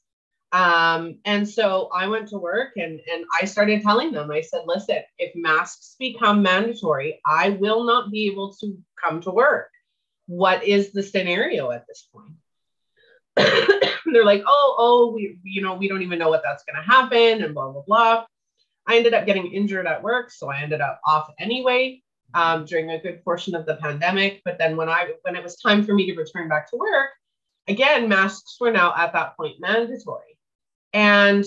Um, 0.52 1.18
and 1.24 1.46
so 1.46 1.90
I 1.94 2.06
went 2.06 2.28
to 2.28 2.38
work 2.38 2.72
and, 2.76 3.00
and 3.12 3.24
I 3.40 3.44
started 3.44 3.82
telling 3.82 4.12
them, 4.12 4.30
I 4.30 4.40
said, 4.40 4.62
listen, 4.66 5.00
if 5.18 5.32
masks 5.34 5.96
become 5.98 6.42
mandatory, 6.42 7.20
I 7.26 7.50
will 7.50 7.84
not 7.84 8.10
be 8.10 8.28
able 8.28 8.54
to 8.60 8.78
come 9.02 9.20
to 9.22 9.30
work. 9.30 9.70
What 10.26 10.64
is 10.64 10.92
the 10.92 11.02
scenario 11.02 11.70
at 11.70 11.86
this 11.86 12.08
point? 12.12 12.32
They're 13.36 14.24
like, 14.24 14.42
oh, 14.46 14.74
oh, 14.78 15.12
we, 15.14 15.38
you 15.44 15.60
know, 15.60 15.74
we 15.74 15.86
don't 15.86 16.02
even 16.02 16.18
know 16.18 16.30
what 16.30 16.42
that's 16.42 16.64
going 16.64 16.82
to 16.82 16.90
happen 16.90 17.44
and 17.44 17.54
blah, 17.54 17.70
blah, 17.70 17.82
blah. 17.86 18.24
I 18.86 18.96
ended 18.96 19.12
up 19.12 19.26
getting 19.26 19.52
injured 19.52 19.86
at 19.86 20.02
work. 20.02 20.30
So 20.30 20.48
I 20.48 20.60
ended 20.62 20.80
up 20.80 20.98
off 21.06 21.30
anyway 21.38 22.02
um, 22.32 22.64
during 22.64 22.90
a 22.90 22.98
good 22.98 23.22
portion 23.22 23.54
of 23.54 23.66
the 23.66 23.76
pandemic. 23.76 24.40
But 24.46 24.56
then 24.56 24.78
when 24.78 24.88
I, 24.88 25.12
when 25.22 25.36
it 25.36 25.42
was 25.42 25.56
time 25.56 25.84
for 25.84 25.92
me 25.92 26.10
to 26.10 26.18
return 26.18 26.48
back 26.48 26.70
to 26.70 26.78
work, 26.78 27.10
again, 27.68 28.08
masks 28.08 28.56
were 28.58 28.70
now 28.70 28.94
at 28.96 29.12
that 29.12 29.36
point 29.36 29.56
mandatory. 29.60 30.37
And 30.92 31.44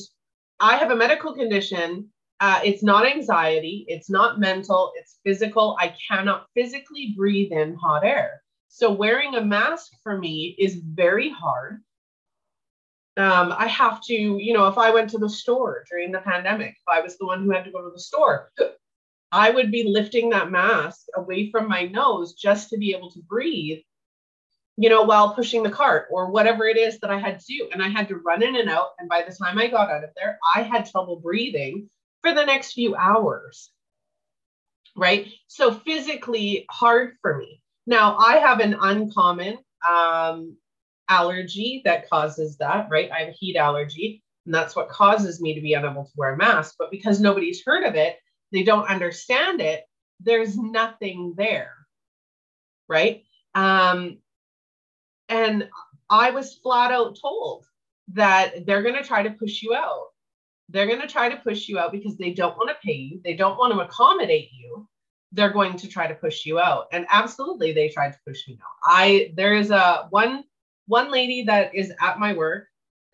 I 0.60 0.77
have 0.77 0.91
a 0.91 0.95
medical 0.95 1.33
condition. 1.33 2.10
Uh, 2.39 2.60
it's 2.63 2.81
not 2.81 3.05
anxiety, 3.05 3.86
it's 3.88 4.10
not 4.10 4.39
mental, 4.39 4.91
it's 4.95 5.19
physical. 5.24 5.77
I 5.79 5.93
cannot 6.10 6.48
physically 6.55 7.13
breathe 7.15 7.51
in 7.51 7.75
hot 7.75 8.03
air. 8.03 8.41
So 8.67 8.91
wearing 8.91 9.36
a 9.36 9.41
mask 9.41 9.91
for 10.01 10.17
me 10.17 10.55
is 10.57 10.75
very 10.75 11.29
hard. 11.29 11.83
Um, 13.17 13.53
I 13.55 13.67
have 13.67 14.01
to, 14.05 14.13
you 14.13 14.53
know, 14.53 14.67
if 14.67 14.77
I 14.77 14.89
went 14.89 15.10
to 15.12 15.17
the 15.17 15.29
store 15.29 15.83
during 15.89 16.12
the 16.12 16.19
pandemic, 16.19 16.69
if 16.69 16.88
I 16.88 17.01
was 17.01 17.17
the 17.17 17.25
one 17.25 17.43
who 17.43 17.51
had 17.51 17.65
to 17.65 17.71
go 17.71 17.83
to 17.83 17.91
the 17.93 18.00
store, 18.00 18.50
I 19.31 19.51
would 19.51 19.71
be 19.71 19.83
lifting 19.88 20.29
that 20.29 20.50
mask 20.50 21.05
away 21.15 21.51
from 21.51 21.67
my 21.67 21.83
nose 21.83 22.33
just 22.33 22.69
to 22.69 22.77
be 22.77 22.93
able 22.93 23.12
to 23.12 23.21
breathe 23.21 23.81
you 24.78 24.90
know, 24.90 25.04
while 25.04 25.34
pushing 25.34 25.63
the 25.63 25.70
cart 25.70 26.08
or 26.12 26.32
whatever 26.32 26.66
it 26.66 26.78
is 26.78 27.00
that 27.00 27.12
I 27.12 27.20
had 27.20 27.40
to 27.40 27.46
do. 27.46 27.70
And 27.72 27.84
I 27.84 27.90
had 27.90 28.08
to 28.08 28.16
run 28.16 28.42
in 28.44 28.56
and 28.56 28.70
out. 28.70 28.90
And 29.00 29.10
by 29.10 29.24
the 29.24 29.36
time 29.36 29.58
I 29.58 29.68
got 29.68 29.92
out 29.92 30.04
of 30.04 30.12
there, 30.16 30.40
I 30.56 30.62
had 30.62 30.90
trouble 30.90 31.20
breathing 31.20 31.90
for 32.22 32.34
the 32.34 32.46
next 32.46 32.74
few 32.74 32.96
hours. 32.96 33.72
Right. 34.96 35.28
So 35.48 35.74
physically 35.74 36.66
hard 36.70 37.16
for 37.22 37.38
me. 37.38 37.62
Now, 37.88 38.18
I 38.18 38.38
have 38.38 38.60
an 38.60 38.75
uncommon 38.80 39.58
um, 39.88 40.58
allergy 41.10 41.82
that 41.86 42.10
causes 42.10 42.58
that, 42.58 42.88
right? 42.90 43.12
I 43.12 43.20
have 43.20 43.30
a 43.30 43.38
heat 43.38 43.58
allergy, 43.58 44.24
and 44.46 44.54
that's 44.54 44.75
what 44.75 44.90
causes 44.90 45.42
me 45.42 45.56
to 45.56 45.62
be 45.62 45.74
unable 45.74 46.06
to 46.06 46.12
wear 46.16 46.34
a 46.34 46.38
mask. 46.38 46.75
But 46.78 46.92
because 46.92 47.20
nobody's 47.20 47.63
heard 47.66 47.84
of 47.84 47.96
it, 47.96 48.18
they 48.51 48.63
don't 48.63 48.90
understand 48.90 49.62
it, 49.62 49.84
there's 50.20 50.58
nothing 50.58 51.34
there, 51.36 51.74
right? 52.88 53.24
Um, 53.56 54.20
and 55.31 55.69
I 56.09 56.29
was 56.31 56.55
flat 56.55 56.91
out 56.91 57.17
told 57.19 57.65
that 58.09 58.65
they're 58.65 58.83
going 58.83 59.01
to 59.01 59.03
try 59.03 59.23
to 59.23 59.31
push 59.31 59.63
you 59.63 59.73
out. 59.73 60.07
They're 60.69 60.88
going 60.88 61.01
to 61.01 61.07
try 61.07 61.29
to 61.29 61.38
push 61.38 61.67
you 61.67 61.79
out 61.79 61.91
because 61.91 62.17
they 62.17 62.33
don't 62.33 62.57
want 62.57 62.69
to 62.69 62.75
pay 62.85 62.93
you. 62.93 63.21
They 63.23 63.33
don't 63.33 63.57
want 63.57 63.73
to 63.73 63.79
accommodate 63.79 64.50
you. 64.51 64.88
They're 65.31 65.53
going 65.53 65.77
to 65.77 65.88
try 65.88 66.07
to 66.07 66.13
push 66.13 66.45
you 66.45 66.59
out. 66.59 66.88
And 66.91 67.07
absolutely 67.09 67.71
they 67.71 67.89
tried 67.89 68.11
to 68.11 68.19
push 68.27 68.47
me 68.47 68.59
out. 68.61 68.75
I 68.85 69.31
there 69.35 69.55
is 69.55 69.71
a 69.71 70.07
one 70.09 70.43
one 70.88 71.11
lady 71.11 71.43
that 71.43 71.73
is 71.73 71.93
at 72.01 72.19
my 72.19 72.33
work 72.33 72.67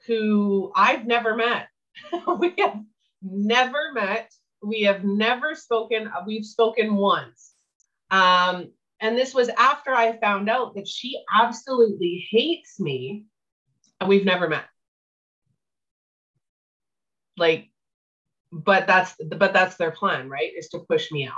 who 0.08 0.72
I've 0.76 1.06
never 1.06 1.36
met. 1.36 1.68
we 2.40 2.54
have 2.58 2.82
never 3.22 3.92
met. 3.94 4.32
We 4.64 4.82
have 4.84 5.04
never 5.04 5.54
spoken. 5.54 6.12
We've 6.26 6.46
spoken 6.46 6.96
once. 6.96 7.54
Um, 8.10 8.72
and 9.00 9.18
this 9.18 9.34
was 9.34 9.50
after 9.50 9.94
I 9.94 10.18
found 10.18 10.50
out 10.50 10.76
that 10.76 10.88
she 10.88 11.22
absolutely 11.34 12.28
hates 12.30 12.80
me 12.80 13.26
and 14.00 14.10
we've 14.10 14.26
never 14.26 14.48
met. 14.48 14.66
Like, 17.38 17.70
but 18.52 18.88
that's 18.88 19.14
but 19.24 19.54
that's 19.54 19.76
their 19.76 19.92
plan, 19.92 20.30
right? 20.30 20.52
Is 20.58 20.70
to 20.70 20.80
push 20.80 21.12
me 21.12 21.28
out. 21.28 21.34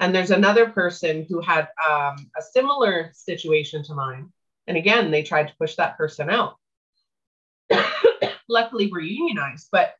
And 0.00 0.14
there's 0.14 0.30
another 0.30 0.70
person 0.70 1.26
who 1.28 1.40
had 1.40 1.68
um, 1.88 2.30
a 2.36 2.42
similar 2.52 3.12
situation 3.14 3.82
to 3.84 3.94
mine. 3.94 4.32
And 4.66 4.76
again, 4.76 5.10
they 5.10 5.22
tried 5.22 5.48
to 5.48 5.54
push 5.58 5.76
that 5.76 5.96
person 5.96 6.30
out. 6.30 6.56
Luckily, 8.48 8.90
we're 8.90 9.00
unionized, 9.00 9.68
but 9.70 9.94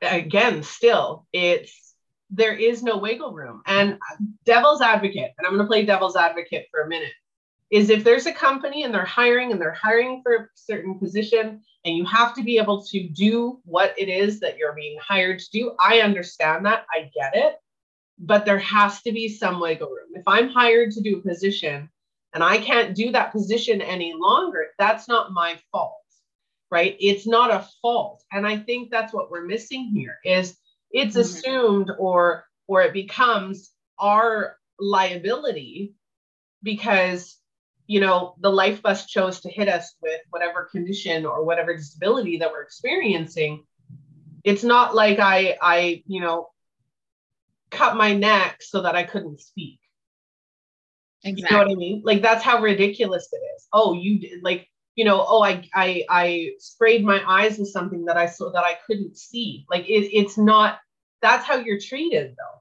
again, 0.00 0.62
still, 0.62 1.26
it's 1.32 1.83
there 2.30 2.54
is 2.54 2.82
no 2.82 2.96
wiggle 2.96 3.32
room. 3.32 3.62
And 3.66 3.98
devil's 4.44 4.80
advocate, 4.80 5.32
and 5.38 5.46
I'm 5.46 5.54
going 5.54 5.64
to 5.64 5.68
play 5.68 5.84
devil's 5.84 6.16
advocate 6.16 6.66
for 6.70 6.82
a 6.82 6.88
minute, 6.88 7.12
is 7.70 7.90
if 7.90 8.04
there's 8.04 8.26
a 8.26 8.32
company 8.32 8.84
and 8.84 8.94
they're 8.94 9.04
hiring 9.04 9.52
and 9.52 9.60
they're 9.60 9.72
hiring 9.72 10.22
for 10.22 10.34
a 10.34 10.46
certain 10.54 10.98
position 10.98 11.60
and 11.84 11.96
you 11.96 12.04
have 12.04 12.34
to 12.34 12.42
be 12.42 12.58
able 12.58 12.84
to 12.84 13.08
do 13.08 13.60
what 13.64 13.94
it 13.98 14.08
is 14.08 14.40
that 14.40 14.56
you're 14.56 14.74
being 14.74 14.98
hired 15.00 15.38
to 15.38 15.50
do, 15.50 15.72
I 15.84 16.00
understand 16.00 16.66
that. 16.66 16.86
I 16.92 17.10
get 17.14 17.34
it. 17.34 17.56
But 18.18 18.44
there 18.44 18.58
has 18.58 19.02
to 19.02 19.12
be 19.12 19.28
some 19.28 19.60
wiggle 19.60 19.88
room. 19.88 20.10
If 20.14 20.22
I'm 20.26 20.48
hired 20.48 20.92
to 20.92 21.00
do 21.00 21.18
a 21.18 21.28
position 21.28 21.90
and 22.32 22.44
I 22.44 22.58
can't 22.58 22.94
do 22.94 23.10
that 23.12 23.32
position 23.32 23.80
any 23.80 24.14
longer, 24.16 24.66
that's 24.78 25.08
not 25.08 25.32
my 25.32 25.58
fault, 25.72 25.98
right? 26.70 26.96
It's 27.00 27.26
not 27.26 27.50
a 27.50 27.66
fault. 27.82 28.22
And 28.30 28.46
I 28.46 28.56
think 28.58 28.90
that's 28.90 29.12
what 29.12 29.30
we're 29.30 29.46
missing 29.46 29.90
here 29.92 30.18
is 30.24 30.56
it's 30.94 31.16
mm-hmm. 31.16 31.20
assumed 31.20 31.90
or 31.98 32.46
or 32.66 32.82
it 32.82 32.94
becomes 32.94 33.72
our 33.98 34.56
liability 34.78 35.94
because 36.62 37.36
you 37.86 38.00
know 38.00 38.34
the 38.40 38.48
life 38.48 38.80
bus 38.80 39.04
chose 39.06 39.40
to 39.40 39.50
hit 39.50 39.68
us 39.68 39.94
with 40.00 40.20
whatever 40.30 40.68
condition 40.70 41.26
or 41.26 41.44
whatever 41.44 41.76
disability 41.76 42.38
that 42.38 42.50
we're 42.50 42.62
experiencing. 42.62 43.64
It's 44.44 44.64
not 44.64 44.94
like 44.94 45.18
i 45.18 45.56
i 45.60 46.02
you 46.06 46.20
know 46.20 46.48
cut 47.70 47.96
my 47.96 48.14
neck 48.14 48.62
so 48.62 48.82
that 48.82 48.94
i 48.94 49.02
couldn't 49.02 49.40
speak. 49.40 49.80
Exactly. 51.24 51.42
you 51.42 51.50
know 51.50 51.64
what 51.64 51.72
i 51.72 51.74
mean? 51.74 52.02
Like 52.04 52.22
that's 52.22 52.44
how 52.44 52.60
ridiculous 52.60 53.28
it 53.32 53.42
is. 53.56 53.68
Oh 53.72 53.94
you 53.94 54.20
did 54.20 54.42
like 54.42 54.68
you 54.94 55.04
know 55.04 55.24
oh 55.26 55.42
i 55.42 55.68
i 55.74 56.04
i 56.08 56.50
sprayed 56.58 57.04
my 57.04 57.20
eyes 57.26 57.58
with 57.58 57.68
something 57.68 58.04
that 58.04 58.16
i 58.16 58.26
saw 58.26 58.52
that 58.52 58.64
i 58.64 58.78
couldn't 58.86 59.18
see. 59.18 59.66
Like 59.68 59.88
it, 59.88 60.16
it's 60.16 60.38
not 60.38 60.78
that's 61.24 61.46
how 61.46 61.56
you're 61.56 61.80
treated 61.80 62.36
though. 62.36 62.60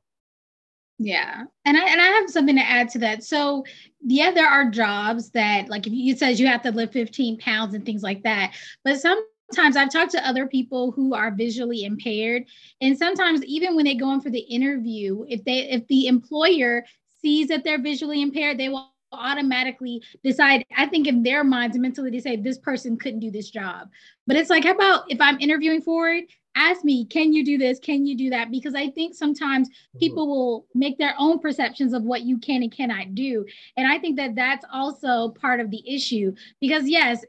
Yeah. 1.00 1.44
And 1.66 1.78
i 1.78 1.86
and 1.86 2.00
i 2.00 2.06
have 2.06 2.30
something 2.30 2.56
to 2.56 2.62
add 2.62 2.90
to 2.90 3.00
that. 3.00 3.24
So 3.24 3.66
yeah 4.02 4.32
there 4.32 4.48
are 4.48 4.70
jobs 4.70 5.30
that 5.32 5.68
like 5.70 5.86
if 5.86 5.94
you 5.94 6.16
says 6.16 6.40
you 6.40 6.48
have 6.48 6.62
to 6.64 6.72
lift 6.72 6.94
15 6.94 7.38
pounds 7.40 7.74
and 7.74 7.86
things 7.86 8.04
like 8.04 8.24
that. 8.24 8.54
But 8.86 9.00
sometimes 9.02 9.76
i've 9.76 9.92
talked 9.92 10.12
to 10.12 10.28
other 10.28 10.48
people 10.48 10.92
who 10.92 11.14
are 11.14 11.30
visually 11.30 11.84
impaired 11.84 12.46
and 12.82 12.98
sometimes 12.98 13.44
even 13.44 13.76
when 13.76 13.86
they 13.86 13.94
go 13.94 14.12
in 14.14 14.22
for 14.22 14.32
the 14.32 14.40
interview 14.40 15.26
if 15.28 15.44
they 15.44 15.70
if 15.70 15.86
the 15.88 16.08
employer 16.08 16.84
sees 17.22 17.50
that 17.50 17.64
they're 17.64 17.82
visually 17.82 18.24
impaired 18.24 18.58
they 18.58 18.70
will 18.70 18.90
automatically 19.12 20.02
decide 20.24 20.66
i 20.76 20.88
think 20.88 21.06
in 21.06 21.22
their 21.22 21.44
minds 21.44 21.78
mentally 21.78 22.10
they 22.10 22.20
say 22.20 22.36
this 22.36 22.58
person 22.58 22.98
couldn't 22.98 23.20
do 23.20 23.30
this 23.30 23.52
job. 23.52 23.90
But 24.26 24.38
it's 24.38 24.50
like 24.50 24.64
how 24.64 24.72
about 24.72 25.04
if 25.10 25.22
i'm 25.22 25.40
interviewing 25.40 25.82
for 25.82 26.10
it 26.10 26.32
ask 26.56 26.84
me, 26.84 27.06
can 27.06 27.34
you 27.34 27.44
do 27.44 27.58
this? 27.58 27.80
Can 27.80 28.06
you 28.06 28.16
do 28.16 28.30
that? 28.30 28.52
Because 28.52 28.76
I 28.76 28.90
think 28.90 29.16
sometimes 29.16 29.70
mm-hmm. 29.70 30.00
people 30.00 30.28
will 30.28 30.68
make 30.74 30.98
their 30.98 31.16
own 31.18 31.40
perceptions 31.40 31.94
of 31.94 32.04
what 32.04 32.22
you 32.24 32.38
can 32.38 32.64
and 32.64 32.72
cannot 32.72 33.16
do. 33.16 33.46
And 33.78 33.88
I 33.88 34.00
think 34.00 34.18
that 34.18 34.36
that's 34.36 34.66
also 34.72 35.30
part 35.30 35.60
of 35.60 35.72
the 35.72 35.84
issue 35.88 36.34
because, 36.60 36.88
yes, 36.88 37.24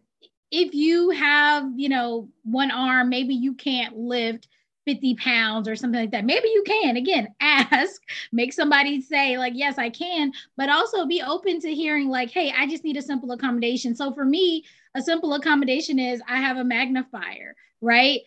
if 0.50 0.74
you 0.74 1.10
have, 1.10 1.68
you 1.76 1.88
know, 1.88 2.28
one 2.44 2.70
arm, 2.70 3.08
maybe 3.08 3.34
you 3.34 3.54
can't 3.54 3.96
lift 3.96 4.48
50 4.86 5.14
pounds 5.14 5.68
or 5.68 5.76
something 5.76 6.00
like 6.00 6.10
that. 6.10 6.24
Maybe 6.24 6.48
you 6.48 6.62
can. 6.66 6.96
Again, 6.96 7.28
ask, 7.40 8.02
make 8.32 8.52
somebody 8.52 9.00
say, 9.00 9.38
like, 9.38 9.54
yes, 9.56 9.78
I 9.78 9.90
can, 9.90 10.32
but 10.56 10.68
also 10.68 11.06
be 11.06 11.22
open 11.22 11.60
to 11.60 11.74
hearing, 11.74 12.08
like, 12.08 12.30
hey, 12.30 12.52
I 12.56 12.66
just 12.66 12.84
need 12.84 12.96
a 12.96 13.02
simple 13.02 13.32
accommodation. 13.32 13.94
So 13.94 14.12
for 14.12 14.24
me, 14.24 14.64
a 14.94 15.02
simple 15.02 15.34
accommodation 15.34 15.98
is 15.98 16.22
I 16.28 16.36
have 16.36 16.56
a 16.56 16.64
magnifier, 16.64 17.56
right? 17.80 18.20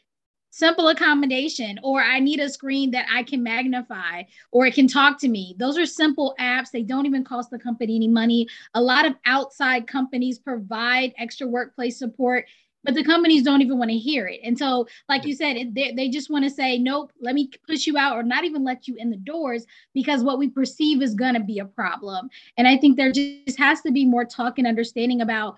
Simple 0.58 0.88
accommodation 0.88 1.80
or 1.84 2.02
i 2.02 2.20
need 2.20 2.40
a 2.40 2.50
screen 2.50 2.90
that 2.92 3.06
i 3.14 3.22
can 3.22 3.44
magnify 3.44 4.24
or 4.52 4.66
it 4.66 4.74
can 4.74 4.88
talk 4.88 5.20
to 5.20 5.28
me. 5.28 5.56
Those 5.58 5.78
are 5.78 5.86
simple 5.86 6.36
apps. 6.40 6.72
They 6.72 6.84
don't 6.84 7.06
even 7.06 7.24
cost 7.24 7.50
the 7.52 7.60
company 7.60 7.96
any 7.96 8.08
money. 8.08 8.48
A 8.74 8.82
lot 8.82 9.06
of 9.06 9.14
outside 9.26 9.88
companies 9.88 10.40
provide 10.40 11.14
extra 11.18 11.48
workplace 11.48 11.98
support 11.98 12.46
but 12.84 12.96
the 12.96 13.04
companies 13.04 13.44
don't 13.44 13.62
even 13.62 13.78
want 13.78 13.92
to 13.92 13.98
hear 13.98 14.28
it. 14.28 14.40
And 14.46 14.58
so 14.58 14.88
like 15.10 15.26
you 15.26 15.36
said 15.36 15.76
they, 15.76 15.92
they 15.92 16.08
just 16.08 16.30
want 16.30 16.46
to 16.46 16.50
say 16.50 16.78
nope 16.78 17.12
let 17.22 17.36
me 17.36 17.50
push 17.68 17.86
you 17.86 17.98
out 17.98 18.16
or 18.16 18.24
not 18.24 18.46
even 18.46 18.64
let 18.64 18.88
you 18.88 18.96
in 18.98 19.10
the 19.10 19.18
doors 19.18 19.66
because 19.94 20.24
what 20.24 20.40
we 20.40 20.50
perceive 20.50 21.02
is 21.02 21.14
going 21.14 21.34
to 21.34 21.40
be 21.40 21.60
a 21.60 21.66
problem. 21.66 22.30
And 22.58 22.68
i 22.68 22.78
think 22.78 22.98
there 22.98 23.12
just 23.12 23.58
has 23.58 23.82
to 23.82 23.92
be 23.92 24.06
more 24.06 24.26
talk 24.26 24.58
and 24.58 24.68
understanding 24.68 25.22
about 25.22 25.58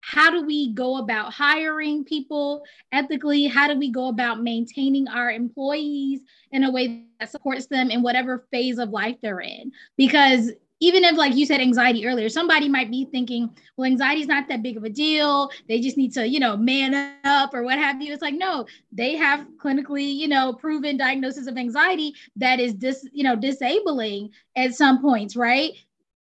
how 0.00 0.30
do 0.30 0.44
we 0.44 0.72
go 0.72 0.98
about 0.98 1.32
hiring 1.32 2.04
people 2.04 2.62
ethically? 2.92 3.46
How 3.46 3.68
do 3.68 3.78
we 3.78 3.90
go 3.90 4.08
about 4.08 4.42
maintaining 4.42 5.08
our 5.08 5.30
employees 5.30 6.20
in 6.52 6.64
a 6.64 6.70
way 6.70 7.04
that 7.18 7.30
supports 7.30 7.66
them 7.66 7.90
in 7.90 8.02
whatever 8.02 8.46
phase 8.50 8.78
of 8.78 8.90
life 8.90 9.16
they're 9.22 9.40
in? 9.40 9.72
Because 9.96 10.52
even 10.80 11.04
if 11.04 11.16
like 11.16 11.36
you 11.36 11.46
said 11.46 11.60
anxiety 11.60 12.06
earlier 12.06 12.28
somebody 12.28 12.68
might 12.68 12.90
be 12.90 13.04
thinking 13.04 13.48
well 13.76 13.86
anxiety 13.86 14.22
is 14.22 14.26
not 14.26 14.48
that 14.48 14.62
big 14.62 14.76
of 14.76 14.84
a 14.84 14.88
deal 14.88 15.50
they 15.68 15.78
just 15.78 15.96
need 15.96 16.12
to 16.12 16.26
you 16.26 16.40
know 16.40 16.56
man 16.56 17.14
up 17.24 17.54
or 17.54 17.62
what 17.62 17.78
have 17.78 18.00
you 18.02 18.12
it's 18.12 18.22
like 18.22 18.34
no 18.34 18.66
they 18.90 19.14
have 19.14 19.46
clinically 19.62 20.14
you 20.14 20.26
know 20.26 20.52
proven 20.54 20.96
diagnosis 20.96 21.46
of 21.46 21.56
anxiety 21.56 22.14
that 22.36 22.58
is 22.58 22.74
dis 22.74 23.06
you 23.12 23.22
know 23.22 23.36
disabling 23.36 24.30
at 24.56 24.74
some 24.74 25.00
points 25.00 25.36
right 25.36 25.72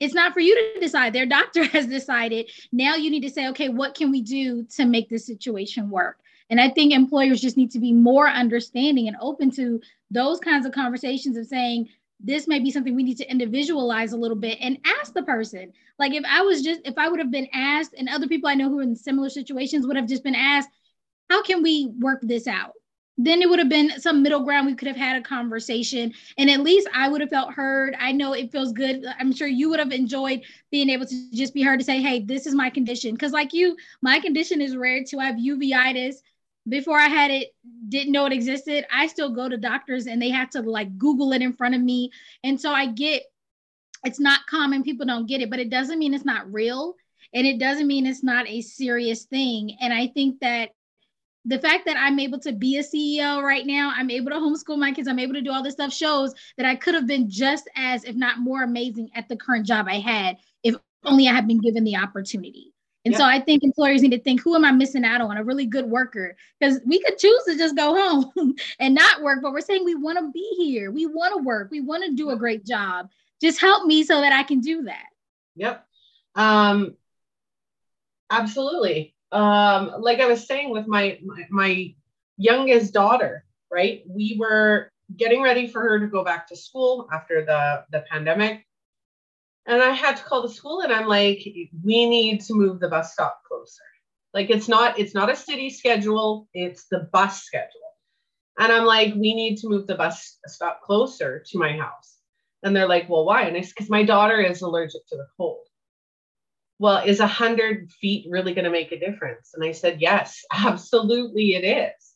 it's 0.02 0.14
not 0.14 0.34
for 0.34 0.40
you 0.40 0.54
to 0.74 0.80
decide 0.80 1.12
their 1.12 1.26
doctor 1.26 1.64
has 1.76 1.86
decided 1.86 2.50
now 2.72 2.94
you 2.94 3.10
need 3.10 3.22
to 3.22 3.30
say 3.30 3.48
okay 3.48 3.68
what 3.68 3.94
can 3.94 4.10
we 4.10 4.20
do 4.20 4.64
to 4.64 4.84
make 4.84 5.08
this 5.08 5.26
situation 5.26 5.88
work 5.88 6.18
and 6.50 6.60
i 6.60 6.68
think 6.68 6.92
employers 6.92 7.40
just 7.40 7.56
need 7.56 7.70
to 7.70 7.78
be 7.78 7.92
more 7.92 8.28
understanding 8.28 9.08
and 9.08 9.16
open 9.20 9.50
to 9.50 9.80
those 10.10 10.40
kinds 10.40 10.66
of 10.66 10.72
conversations 10.72 11.36
of 11.36 11.46
saying 11.46 11.88
this 12.24 12.46
may 12.46 12.60
be 12.60 12.70
something 12.70 12.94
we 12.94 13.02
need 13.02 13.18
to 13.18 13.30
individualize 13.30 14.12
a 14.12 14.16
little 14.16 14.36
bit 14.36 14.58
and 14.60 14.78
ask 15.00 15.12
the 15.12 15.22
person. 15.22 15.72
Like 15.98 16.14
if 16.14 16.24
I 16.24 16.42
was 16.42 16.62
just, 16.62 16.80
if 16.84 16.96
I 16.96 17.08
would 17.08 17.18
have 17.18 17.32
been 17.32 17.48
asked, 17.52 17.94
and 17.98 18.08
other 18.08 18.28
people 18.28 18.48
I 18.48 18.54
know 18.54 18.68
who 18.68 18.78
are 18.78 18.84
in 18.84 18.94
similar 18.94 19.28
situations 19.28 19.86
would 19.86 19.96
have 19.96 20.06
just 20.06 20.22
been 20.22 20.36
asked, 20.36 20.70
how 21.28 21.42
can 21.42 21.62
we 21.62 21.92
work 21.98 22.20
this 22.22 22.46
out? 22.46 22.74
Then 23.18 23.42
it 23.42 23.48
would 23.48 23.58
have 23.58 23.68
been 23.68 24.00
some 24.00 24.22
middle 24.22 24.40
ground. 24.40 24.66
We 24.66 24.74
could 24.74 24.88
have 24.88 24.96
had 24.96 25.16
a 25.16 25.22
conversation, 25.22 26.12
and 26.38 26.50
at 26.50 26.62
least 26.62 26.88
I 26.94 27.08
would 27.08 27.20
have 27.20 27.30
felt 27.30 27.52
heard. 27.52 27.94
I 27.98 28.12
know 28.12 28.32
it 28.32 28.50
feels 28.50 28.72
good. 28.72 29.04
I'm 29.18 29.32
sure 29.34 29.46
you 29.46 29.68
would 29.68 29.78
have 29.78 29.92
enjoyed 29.92 30.42
being 30.70 30.88
able 30.88 31.06
to 31.06 31.30
just 31.30 31.52
be 31.52 31.62
heard 31.62 31.78
to 31.78 31.84
say, 31.84 32.00
"Hey, 32.00 32.20
this 32.20 32.46
is 32.46 32.54
my 32.54 32.70
condition." 32.70 33.12
Because, 33.12 33.32
like 33.32 33.52
you, 33.52 33.76
my 34.00 34.18
condition 34.18 34.60
is 34.60 34.76
rare 34.76 35.04
too. 35.04 35.20
I 35.20 35.26
have 35.26 35.36
uveitis 35.36 36.16
before 36.68 36.98
I 36.98 37.08
had 37.08 37.30
it, 37.30 37.54
didn't 37.88 38.12
know 38.12 38.26
it 38.26 38.32
existed. 38.32 38.86
I 38.92 39.06
still 39.08 39.30
go 39.30 39.48
to 39.48 39.56
doctors 39.56 40.06
and 40.06 40.20
they 40.20 40.30
have 40.30 40.50
to 40.50 40.62
like 40.62 40.96
Google 40.96 41.32
it 41.32 41.42
in 41.42 41.52
front 41.52 41.74
of 41.74 41.80
me. 41.80 42.10
And 42.44 42.60
so 42.60 42.72
I 42.72 42.86
get 42.86 43.24
it's 44.04 44.20
not 44.20 44.46
common, 44.46 44.82
people 44.82 45.06
don't 45.06 45.28
get 45.28 45.42
it, 45.42 45.50
but 45.50 45.60
it 45.60 45.70
doesn't 45.70 45.98
mean 45.98 46.14
it's 46.14 46.24
not 46.24 46.52
real. 46.52 46.96
And 47.34 47.46
it 47.46 47.58
doesn't 47.58 47.86
mean 47.86 48.06
it's 48.06 48.22
not 48.22 48.48
a 48.48 48.60
serious 48.60 49.24
thing. 49.24 49.76
And 49.80 49.92
I 49.92 50.08
think 50.08 50.40
that 50.40 50.70
the 51.44 51.58
fact 51.58 51.86
that 51.86 51.96
I'm 51.96 52.18
able 52.18 52.38
to 52.40 52.52
be 52.52 52.78
a 52.78 52.82
CEO 52.82 53.42
right 53.42 53.66
now, 53.66 53.92
I'm 53.94 54.10
able 54.10 54.30
to 54.30 54.36
homeschool 54.36 54.78
my 54.78 54.92
kids, 54.92 55.08
I'm 55.08 55.18
able 55.18 55.34
to 55.34 55.42
do 55.42 55.50
all 55.50 55.62
this 55.62 55.74
stuff 55.74 55.92
shows 55.92 56.34
that 56.56 56.66
I 56.66 56.76
could 56.76 56.94
have 56.94 57.06
been 57.06 57.28
just 57.28 57.68
as, 57.76 58.04
if 58.04 58.14
not 58.14 58.38
more 58.38 58.62
amazing 58.62 59.10
at 59.14 59.28
the 59.28 59.36
current 59.36 59.66
job 59.66 59.86
I 59.88 59.98
had 59.98 60.36
if 60.62 60.76
only 61.04 61.28
I 61.28 61.32
had 61.32 61.48
been 61.48 61.60
given 61.60 61.84
the 61.84 61.96
opportunity. 61.96 62.72
And 63.04 63.16
so 63.16 63.24
I 63.24 63.40
think 63.40 63.64
employers 63.64 64.00
need 64.02 64.12
to 64.12 64.20
think, 64.20 64.42
who 64.42 64.54
am 64.54 64.64
I 64.64 64.70
missing 64.70 65.04
out 65.04 65.20
on? 65.20 65.36
A 65.36 65.42
really 65.42 65.66
good 65.66 65.86
worker. 65.86 66.36
Because 66.60 66.80
we 66.86 67.02
could 67.02 67.18
choose 67.18 67.42
to 67.46 67.58
just 67.58 67.76
go 67.76 67.96
home 67.96 68.54
and 68.78 68.94
not 68.94 69.22
work, 69.22 69.40
but 69.42 69.52
we're 69.52 69.60
saying 69.60 69.84
we 69.84 69.96
want 69.96 70.18
to 70.18 70.30
be 70.30 70.54
here. 70.56 70.92
We 70.92 71.06
want 71.06 71.34
to 71.34 71.42
work. 71.42 71.70
We 71.72 71.80
want 71.80 72.04
to 72.04 72.14
do 72.14 72.30
a 72.30 72.36
great 72.36 72.64
job. 72.64 73.10
Just 73.40 73.60
help 73.60 73.86
me 73.86 74.04
so 74.04 74.20
that 74.20 74.32
I 74.32 74.44
can 74.44 74.60
do 74.60 74.84
that. 74.84 75.06
Yep. 75.56 75.84
Um, 76.36 76.94
absolutely. 78.30 79.16
Um, 79.32 79.94
like 80.00 80.20
I 80.20 80.26
was 80.26 80.46
saying 80.46 80.70
with 80.70 80.86
my, 80.86 81.18
my, 81.24 81.46
my 81.50 81.94
youngest 82.36 82.92
daughter, 82.92 83.44
right? 83.70 84.02
We 84.06 84.36
were 84.38 84.90
getting 85.16 85.42
ready 85.42 85.66
for 85.66 85.80
her 85.80 85.98
to 86.00 86.06
go 86.06 86.22
back 86.22 86.48
to 86.48 86.56
school 86.56 87.08
after 87.12 87.44
the, 87.44 87.84
the 87.90 88.04
pandemic 88.10 88.66
and 89.66 89.80
I 89.82 89.90
had 89.90 90.16
to 90.16 90.24
call 90.24 90.42
the 90.42 90.48
school 90.48 90.80
and 90.80 90.92
I'm 90.92 91.06
like, 91.06 91.38
we 91.84 92.08
need 92.08 92.40
to 92.42 92.54
move 92.54 92.80
the 92.80 92.88
bus 92.88 93.12
stop 93.12 93.42
closer. 93.46 93.82
Like 94.34 94.50
it's 94.50 94.68
not, 94.68 94.98
it's 94.98 95.14
not 95.14 95.30
a 95.30 95.36
city 95.36 95.70
schedule, 95.70 96.48
it's 96.52 96.86
the 96.90 97.08
bus 97.12 97.42
schedule. 97.42 97.68
And 98.58 98.72
I'm 98.72 98.84
like, 98.84 99.14
we 99.14 99.34
need 99.34 99.56
to 99.58 99.68
move 99.68 99.86
the 99.86 99.94
bus 99.94 100.38
stop 100.46 100.82
closer 100.82 101.44
to 101.50 101.58
my 101.58 101.72
house. 101.76 102.18
And 102.62 102.74
they're 102.74 102.88
like, 102.88 103.08
well, 103.08 103.24
why? 103.24 103.42
And 103.42 103.56
I 103.56 103.60
because 103.60 103.90
my 103.90 104.02
daughter 104.02 104.40
is 104.40 104.62
allergic 104.62 105.06
to 105.08 105.16
the 105.16 105.26
cold. 105.36 105.66
Well, 106.78 107.04
is 107.04 107.20
a 107.20 107.26
hundred 107.26 107.90
feet 107.90 108.26
really 108.28 108.54
going 108.54 108.64
to 108.64 108.70
make 108.70 108.92
a 108.92 108.98
difference? 108.98 109.52
And 109.54 109.64
I 109.64 109.72
said, 109.72 110.00
yes, 110.00 110.42
absolutely 110.52 111.54
it 111.54 111.64
is. 111.64 112.14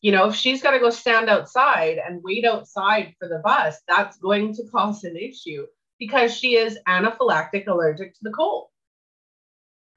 You 0.00 0.12
know, 0.12 0.28
if 0.28 0.34
she's 0.34 0.62
got 0.62 0.70
to 0.70 0.78
go 0.78 0.90
stand 0.90 1.28
outside 1.28 1.98
and 1.98 2.22
wait 2.22 2.44
outside 2.44 3.14
for 3.18 3.28
the 3.28 3.40
bus, 3.44 3.78
that's 3.86 4.16
going 4.16 4.54
to 4.54 4.66
cause 4.72 5.04
an 5.04 5.16
issue 5.16 5.66
because 5.98 6.34
she 6.34 6.56
is 6.56 6.78
anaphylactic 6.88 7.66
allergic 7.66 8.14
to 8.14 8.20
the 8.22 8.30
cold. 8.30 8.68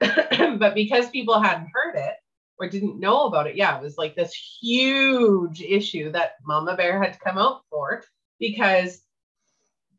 but 0.00 0.74
because 0.74 1.08
people 1.08 1.40
hadn't 1.40 1.70
heard 1.72 1.96
it 1.96 2.14
or 2.58 2.68
didn't 2.68 3.00
know 3.00 3.24
about 3.24 3.46
it, 3.46 3.56
yeah, 3.56 3.76
it 3.76 3.82
was 3.82 3.96
like 3.96 4.14
this 4.14 4.34
huge 4.60 5.62
issue 5.62 6.12
that 6.12 6.32
Mama 6.46 6.76
Bear 6.76 7.02
had 7.02 7.14
to 7.14 7.18
come 7.18 7.38
out 7.38 7.62
for 7.70 8.04
because 8.38 9.00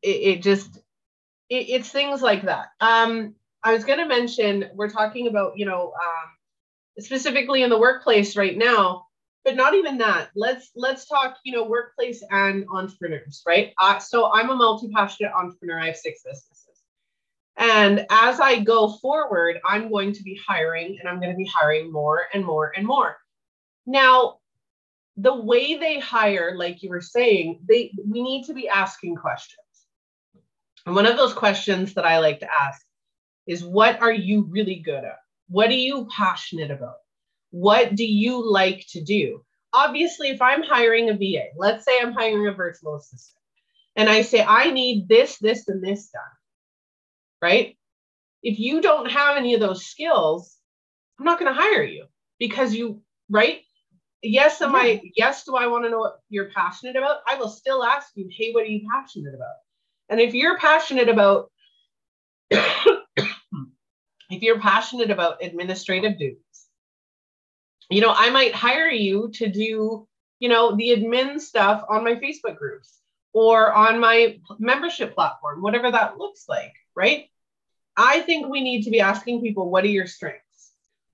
it, 0.03 0.07
it 0.07 0.41
just 0.43 0.77
it, 1.49 1.69
it's 1.69 1.89
things 1.89 2.21
like 2.21 2.43
that. 2.43 2.67
Um, 2.79 3.33
I 3.65 3.73
was 3.73 3.83
going 3.83 3.99
to 3.99 4.05
mention 4.05 4.69
we're 4.75 4.89
talking 4.89 5.27
about 5.27 5.57
you 5.57 5.65
know 5.65 5.91
um, 5.91 6.29
specifically 6.99 7.63
in 7.63 7.69
the 7.69 7.79
workplace 7.79 8.37
right 8.37 8.57
now 8.57 9.05
but 9.43 9.55
not 9.55 9.75
even 9.75 9.99
that. 9.99 10.29
Let's 10.35 10.71
let's 10.75 11.05
talk 11.05 11.37
you 11.43 11.53
know 11.53 11.63
workplace 11.63 12.23
and 12.31 12.65
entrepreneurs 12.69 13.43
right? 13.45 13.73
Uh, 13.81 13.99
so 13.99 14.31
i'm 14.33 14.49
a 14.49 14.55
multi-passionate 14.55 15.31
entrepreneur. 15.33 15.79
I 15.79 15.87
have 15.87 15.97
six 15.97 16.23
businesses. 16.23 16.83
And 17.57 18.05
as 18.09 18.39
i 18.39 18.59
go 18.59 18.93
forward 18.97 19.59
i'm 19.65 19.89
going 19.89 20.13
to 20.13 20.23
be 20.23 20.39
hiring 20.47 20.97
and 20.99 21.09
i'm 21.09 21.19
going 21.19 21.31
to 21.31 21.37
be 21.37 21.49
hiring 21.53 21.91
more 21.91 22.23
and 22.33 22.45
more 22.45 22.71
and 22.75 22.85
more. 22.85 23.17
Now 23.87 24.37
the 25.17 25.35
way 25.35 25.75
they 25.75 25.99
hire 25.99 26.55
like 26.57 26.83
you 26.83 26.89
were 26.89 27.01
saying 27.01 27.61
they 27.67 27.93
we 28.05 28.21
need 28.21 28.45
to 28.45 28.53
be 28.53 28.69
asking 28.69 29.15
questions. 29.15 29.59
And 30.85 30.93
one 30.93 31.07
of 31.07 31.17
those 31.17 31.33
questions 31.33 31.95
that 31.95 32.05
i 32.05 32.19
like 32.19 32.39
to 32.41 32.47
ask 32.51 32.84
is 33.47 33.63
what 33.63 34.01
are 34.01 34.13
you 34.13 34.47
really 34.49 34.81
good 34.83 35.03
at 35.03 35.19
what 35.49 35.69
are 35.69 35.73
you 35.73 36.07
passionate 36.15 36.71
about 36.71 36.95
what 37.55 37.95
do 37.95 38.05
you 38.05 38.51
like 38.51 38.85
to 38.89 39.01
do? 39.01 39.41
Obviously, 39.71 40.27
if 40.27 40.41
I'm 40.41 40.61
hiring 40.61 41.09
a 41.09 41.13
VA, 41.13 41.45
let's 41.55 41.85
say 41.85 41.97
I'm 42.01 42.11
hiring 42.11 42.47
a 42.47 42.51
virtual 42.51 42.95
assistant, 42.95 43.41
and 43.95 44.09
I 44.09 44.23
say, 44.23 44.43
I 44.43 44.71
need 44.71 45.07
this, 45.07 45.37
this, 45.37 45.69
and 45.69 45.81
this 45.81 46.09
done, 46.09 46.21
right? 47.41 47.77
If 48.43 48.59
you 48.59 48.81
don't 48.81 49.09
have 49.09 49.37
any 49.37 49.53
of 49.53 49.61
those 49.61 49.85
skills, 49.85 50.57
I'm 51.17 51.25
not 51.25 51.39
going 51.39 51.53
to 51.53 51.59
hire 51.59 51.83
you 51.83 52.07
because 52.39 52.73
you, 52.73 53.01
right? 53.29 53.61
Yes, 54.21 54.61
am 54.61 54.75
I, 54.75 55.01
yes, 55.15 55.45
do 55.45 55.55
I 55.55 55.67
want 55.67 55.85
to 55.85 55.89
know 55.89 55.99
what 55.99 56.19
you're 56.29 56.51
passionate 56.51 56.97
about? 56.97 57.19
I 57.25 57.35
will 57.35 57.47
still 57.47 57.85
ask 57.85 58.09
you, 58.15 58.27
hey, 58.35 58.51
what 58.51 58.63
are 58.63 58.67
you 58.67 58.85
passionate 58.91 59.33
about? 59.33 59.55
And 60.09 60.19
if 60.19 60.33
you're 60.33 60.57
passionate 60.57 61.07
about, 61.07 61.51
if 64.29 64.41
you're 64.41 64.59
passionate 64.59 65.11
about 65.11 65.43
administrative 65.43 66.17
duties, 66.17 66.39
you 67.89 68.01
know, 68.01 68.13
I 68.15 68.29
might 68.29 68.53
hire 68.53 68.89
you 68.89 69.29
to 69.35 69.47
do, 69.47 70.07
you 70.39 70.49
know, 70.49 70.75
the 70.75 70.89
admin 70.89 71.39
stuff 71.39 71.83
on 71.89 72.03
my 72.03 72.15
Facebook 72.15 72.57
groups 72.57 72.99
or 73.33 73.73
on 73.73 73.99
my 73.99 74.39
membership 74.59 75.13
platform, 75.13 75.61
whatever 75.61 75.91
that 75.91 76.17
looks 76.17 76.45
like, 76.47 76.73
right? 76.95 77.29
I 77.97 78.21
think 78.21 78.47
we 78.47 78.61
need 78.61 78.83
to 78.83 78.89
be 78.89 79.01
asking 79.01 79.41
people, 79.41 79.69
what 79.69 79.83
are 79.83 79.87
your 79.89 80.07
strengths? 80.07 80.41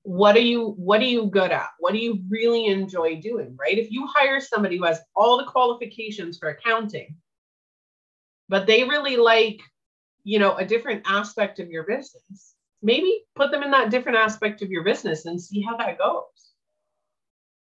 What 0.03 0.35
are 0.35 0.39
you 0.39 0.69
what 0.77 1.01
are 1.01 1.05
you 1.05 1.27
good 1.27 1.51
at? 1.51 1.69
What 1.77 1.93
do 1.93 1.99
you 1.99 2.23
really 2.27 2.65
enjoy 2.65 3.21
doing, 3.21 3.55
right? 3.59 3.77
If 3.77 3.91
you 3.91 4.07
hire 4.07 4.39
somebody 4.39 4.77
who 4.77 4.85
has 4.85 4.99
all 5.15 5.37
the 5.37 5.51
qualifications 5.51 6.39
for 6.39 6.49
accounting, 6.49 7.17
but 8.49 8.65
they 8.65 8.83
really 8.83 9.17
like, 9.17 9.61
you 10.23 10.39
know, 10.39 10.55
a 10.55 10.65
different 10.65 11.03
aspect 11.05 11.59
of 11.59 11.69
your 11.69 11.83
business, 11.83 12.50
maybe 12.81 13.23
put 13.35 13.51
them 13.51 13.63
in 13.63 13.71
that 13.71 13.91
different 13.91 14.17
aspect 14.17 14.61
of 14.61 14.69
your 14.69 14.83
business 14.83 15.25
and 15.25 15.41
see 15.41 15.61
how 15.61 15.77
that 15.77 15.97
goes. 15.97 16.23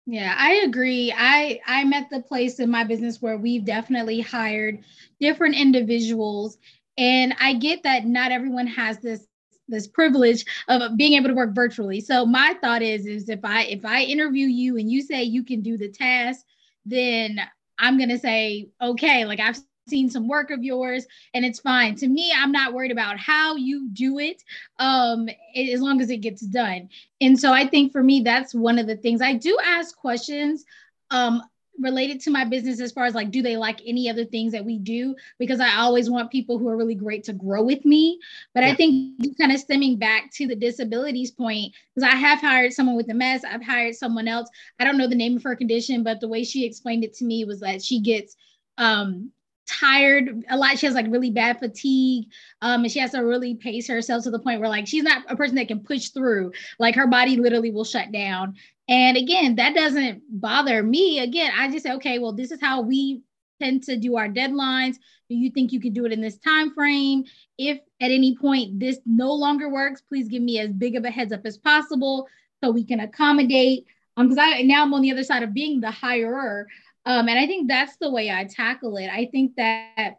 Yeah, 0.06 0.34
I 0.38 0.64
agree. 0.66 1.14
I 1.16 1.60
I'm 1.68 1.92
at 1.92 2.10
the 2.10 2.22
place 2.22 2.60
in 2.60 2.72
my 2.72 2.86
business 2.86 3.22
where 3.22 3.38
we've 3.38 3.66
definitely 3.66 4.22
hired 4.22 4.80
different 5.20 5.56
individuals 5.56 6.58
and 6.98 7.36
I 7.40 7.54
get 7.54 7.84
that 7.84 8.06
not 8.06 8.32
everyone 8.32 8.68
has 8.68 9.00
this 9.00 9.28
this 9.68 9.88
privilege 9.88 10.46
of 10.70 10.96
being 10.96 11.14
able 11.14 11.28
to 11.28 11.36
work 11.36 11.54
virtually. 11.54 12.00
So 12.00 12.26
my 12.26 12.56
thought 12.62 12.82
is 12.82 13.06
is 13.06 13.28
if 13.28 13.42
I 13.44 13.64
if 13.64 13.86
I 13.86 14.04
interview 14.04 14.48
you 14.48 14.78
and 14.78 14.90
you 14.90 15.02
say 15.02 15.24
you 15.24 15.44
can 15.44 15.62
do 15.62 15.78
the 15.78 15.90
task, 15.90 16.46
then 16.86 17.42
I'm 17.78 17.98
going 17.98 18.10
to 18.10 18.20
say 18.20 18.70
okay, 18.82 19.26
like 19.26 19.42
I've 19.42 19.60
seen 19.88 20.10
some 20.10 20.28
work 20.28 20.52
of 20.52 20.64
yours 20.64 21.06
and 21.34 21.46
it's 21.46 21.60
fine. 21.60 21.96
To 21.96 22.08
me 22.08 22.32
i'm 22.36 22.52
not 22.52 22.74
worried 22.74 22.92
about 22.92 23.18
how 23.18 23.56
you 23.56 23.90
do 23.90 24.20
it 24.20 24.44
um 24.80 25.30
as 25.56 25.82
long 25.82 26.02
as 26.02 26.10
it 26.10 26.18
gets 26.18 26.42
done. 26.42 26.90
And 27.22 27.40
so 27.40 27.54
i 27.54 27.66
think 27.66 27.92
for 27.92 28.04
me 28.04 28.22
that's 28.22 28.54
one 28.54 28.80
of 28.80 28.88
the 28.88 28.96
things. 28.98 29.22
I 29.22 29.34
do 29.34 29.58
ask 29.64 29.96
questions 29.98 30.66
um 31.12 31.42
related 31.80 32.20
to 32.20 32.32
my 32.32 32.44
business 32.44 32.82
as 32.82 32.92
far 32.92 33.06
as 33.06 33.14
like 33.14 33.30
do 33.30 33.44
they 33.44 33.56
like 33.56 33.82
any 33.86 34.10
other 34.10 34.26
things 34.26 34.52
that 34.52 34.66
we 34.66 34.80
do? 34.80 35.16
Because 35.38 35.60
i 35.60 35.76
always 35.76 36.10
want 36.10 36.32
people 36.32 36.58
who 36.58 36.68
are 36.68 36.76
really 36.78 36.96
great 36.96 37.24
to 37.26 37.34
grow 37.34 37.62
with 37.64 37.86
me. 37.86 38.20
But 38.54 38.64
yeah. 38.64 38.72
i 38.72 38.76
think 38.76 39.38
kind 39.40 39.52
of 39.52 39.60
stemming 39.60 39.98
back 39.98 40.32
to 40.34 40.48
the 40.48 40.56
disabilities 40.56 41.32
point 41.32 41.74
because 41.94 42.10
i 42.12 42.16
have 42.16 42.40
hired 42.42 42.74
someone 42.74 42.96
with 42.96 43.08
ms 43.08 43.46
i've 43.46 43.64
hired 43.64 43.96
someone 43.96 44.28
else. 44.28 44.50
I 44.80 44.86
don't 44.86 44.98
know 44.98 45.08
the 45.08 45.16
name 45.16 45.38
of 45.38 45.44
her 45.44 45.56
condition 45.56 46.04
but 46.04 46.20
the 46.20 46.28
way 46.28 46.44
she 46.44 46.66
explained 46.66 47.04
it 47.04 47.14
to 47.16 47.26
me 47.26 47.46
was 47.46 47.60
that 47.60 47.84
she 47.84 48.00
gets 48.00 48.36
um 48.78 49.32
tired 49.68 50.46
a 50.50 50.58
lot. 50.58 50.80
She 50.80 50.86
has 50.86 50.96
like 50.96 51.08
really 51.10 51.30
bad 51.30 51.60
fatigue. 51.60 52.28
Um, 52.62 52.84
and 52.84 52.92
she 52.92 53.00
has 53.00 53.12
to 53.12 53.20
really 53.20 53.56
pace 53.56 53.88
herself 53.88 54.24
to 54.24 54.32
the 54.32 54.40
point 54.40 54.60
where 54.60 54.70
like 54.70 54.88
she's 54.88 55.04
not 55.04 55.24
a 55.30 55.36
person 55.36 55.56
that 55.56 55.68
can 55.68 55.82
push 55.82 56.10
through. 56.10 56.54
Like 56.80 56.96
her 56.96 57.08
body 57.08 57.38
literally 57.38 57.72
will 57.72 57.84
shut 57.84 58.12
down. 58.12 58.56
And 58.90 59.18
again, 59.18 59.56
that 59.56 59.76
doesn't 59.76 60.24
bother 60.30 60.82
me. 60.82 61.20
Again, 61.20 61.52
I 61.56 61.70
just 61.70 61.84
say, 61.84 61.94
okay, 61.94 62.20
well, 62.20 62.34
this 62.34 62.52
is 62.52 62.62
how 62.62 62.82
we 62.82 63.22
tend 63.62 63.84
to 63.84 63.98
do 63.98 64.16
our 64.16 64.30
deadlines. 64.30 64.96
Do 65.30 65.36
you 65.36 65.52
think 65.52 65.74
you 65.74 65.82
can 65.82 65.94
do 65.94 66.06
it 66.06 66.14
in 66.14 66.22
this 66.22 66.38
time 66.38 66.74
frame? 66.74 67.26
If 67.58 67.80
at 68.00 68.12
any 68.12 68.38
point 68.38 68.80
this 68.80 69.00
no 69.06 69.34
longer 69.34 69.70
works, 69.70 70.02
please 70.02 70.30
give 70.30 70.42
me 70.42 70.60
as 70.60 70.72
big 70.72 70.96
of 70.96 71.04
a 71.04 71.12
heads 71.12 71.34
up 71.34 71.42
as 71.46 71.58
possible 71.58 72.28
so 72.64 72.72
we 72.72 72.86
can 72.86 73.02
accommodate. 73.02 73.86
Um, 74.16 74.30
because 74.30 74.40
I 74.42 74.62
now 74.64 74.84
I'm 74.84 74.94
on 74.94 75.02
the 75.02 75.12
other 75.12 75.24
side 75.24 75.44
of 75.44 75.54
being 75.54 75.82
the 75.82 75.92
hirer. 75.92 76.66
Um, 77.08 77.30
and 77.30 77.40
I 77.40 77.48
think 77.48 77.70
that's 77.70 77.96
the 77.96 78.12
way 78.12 78.30
I 78.30 78.44
tackle 78.44 78.98
it. 78.98 79.08
I 79.08 79.30
think 79.32 79.56
that, 79.56 80.18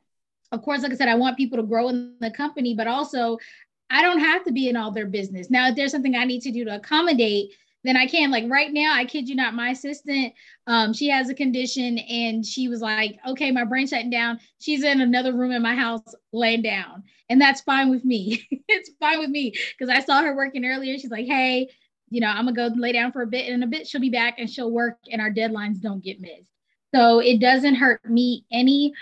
of 0.52 0.62
course, 0.62 0.82
like 0.82 0.90
I 0.90 0.94
said, 0.94 1.08
I 1.08 1.16
want 1.16 1.36
people 1.36 1.58
to 1.58 1.62
grow 1.62 1.90
in 1.90 2.14
the 2.18 2.30
company, 2.30 2.74
but 2.74 2.86
also 2.86 3.36
I 3.90 4.00
don't 4.00 4.20
have 4.20 4.42
to 4.44 4.52
be 4.52 4.70
in 4.70 4.76
all 4.76 4.90
their 4.90 5.06
business. 5.06 5.50
Now, 5.50 5.68
if 5.68 5.76
there's 5.76 5.92
something 5.92 6.16
I 6.16 6.24
need 6.24 6.40
to 6.42 6.50
do 6.50 6.64
to 6.64 6.76
accommodate, 6.76 7.52
then 7.84 7.98
I 7.98 8.06
can. 8.06 8.30
Like 8.30 8.44
right 8.48 8.72
now, 8.72 8.94
I 8.94 9.04
kid 9.04 9.28
you 9.28 9.34
not, 9.34 9.52
my 9.52 9.68
assistant, 9.68 10.32
um, 10.66 10.94
she 10.94 11.10
has 11.10 11.28
a 11.28 11.34
condition 11.34 11.98
and 11.98 12.44
she 12.44 12.68
was 12.68 12.80
like, 12.80 13.18
okay, 13.28 13.50
my 13.50 13.64
brain 13.64 13.86
shutting 13.86 14.08
down. 14.08 14.40
She's 14.58 14.82
in 14.82 15.02
another 15.02 15.34
room 15.34 15.52
in 15.52 15.60
my 15.60 15.74
house 15.74 16.14
laying 16.32 16.62
down. 16.62 17.02
And 17.28 17.38
that's 17.38 17.60
fine 17.60 17.90
with 17.90 18.06
me. 18.06 18.48
it's 18.68 18.92
fine 18.98 19.18
with 19.18 19.28
me 19.28 19.52
because 19.78 19.94
I 19.94 20.00
saw 20.00 20.22
her 20.22 20.34
working 20.34 20.64
earlier. 20.64 20.96
She's 20.96 21.10
like, 21.10 21.26
hey, 21.26 21.68
you 22.08 22.22
know, 22.22 22.28
I'm 22.28 22.46
gonna 22.46 22.70
go 22.70 22.74
lay 22.74 22.92
down 22.92 23.12
for 23.12 23.20
a 23.20 23.26
bit 23.26 23.44
and 23.44 23.56
in 23.56 23.62
a 23.62 23.66
bit 23.66 23.86
she'll 23.86 24.00
be 24.00 24.08
back 24.08 24.38
and 24.38 24.48
she'll 24.48 24.70
work 24.70 24.96
and 25.12 25.20
our 25.20 25.30
deadlines 25.30 25.82
don't 25.82 26.02
get 26.02 26.18
missed. 26.18 26.48
So 26.94 27.20
it 27.20 27.40
doesn't 27.40 27.76
hurt 27.76 28.08
me 28.08 28.44
any. 28.50 28.92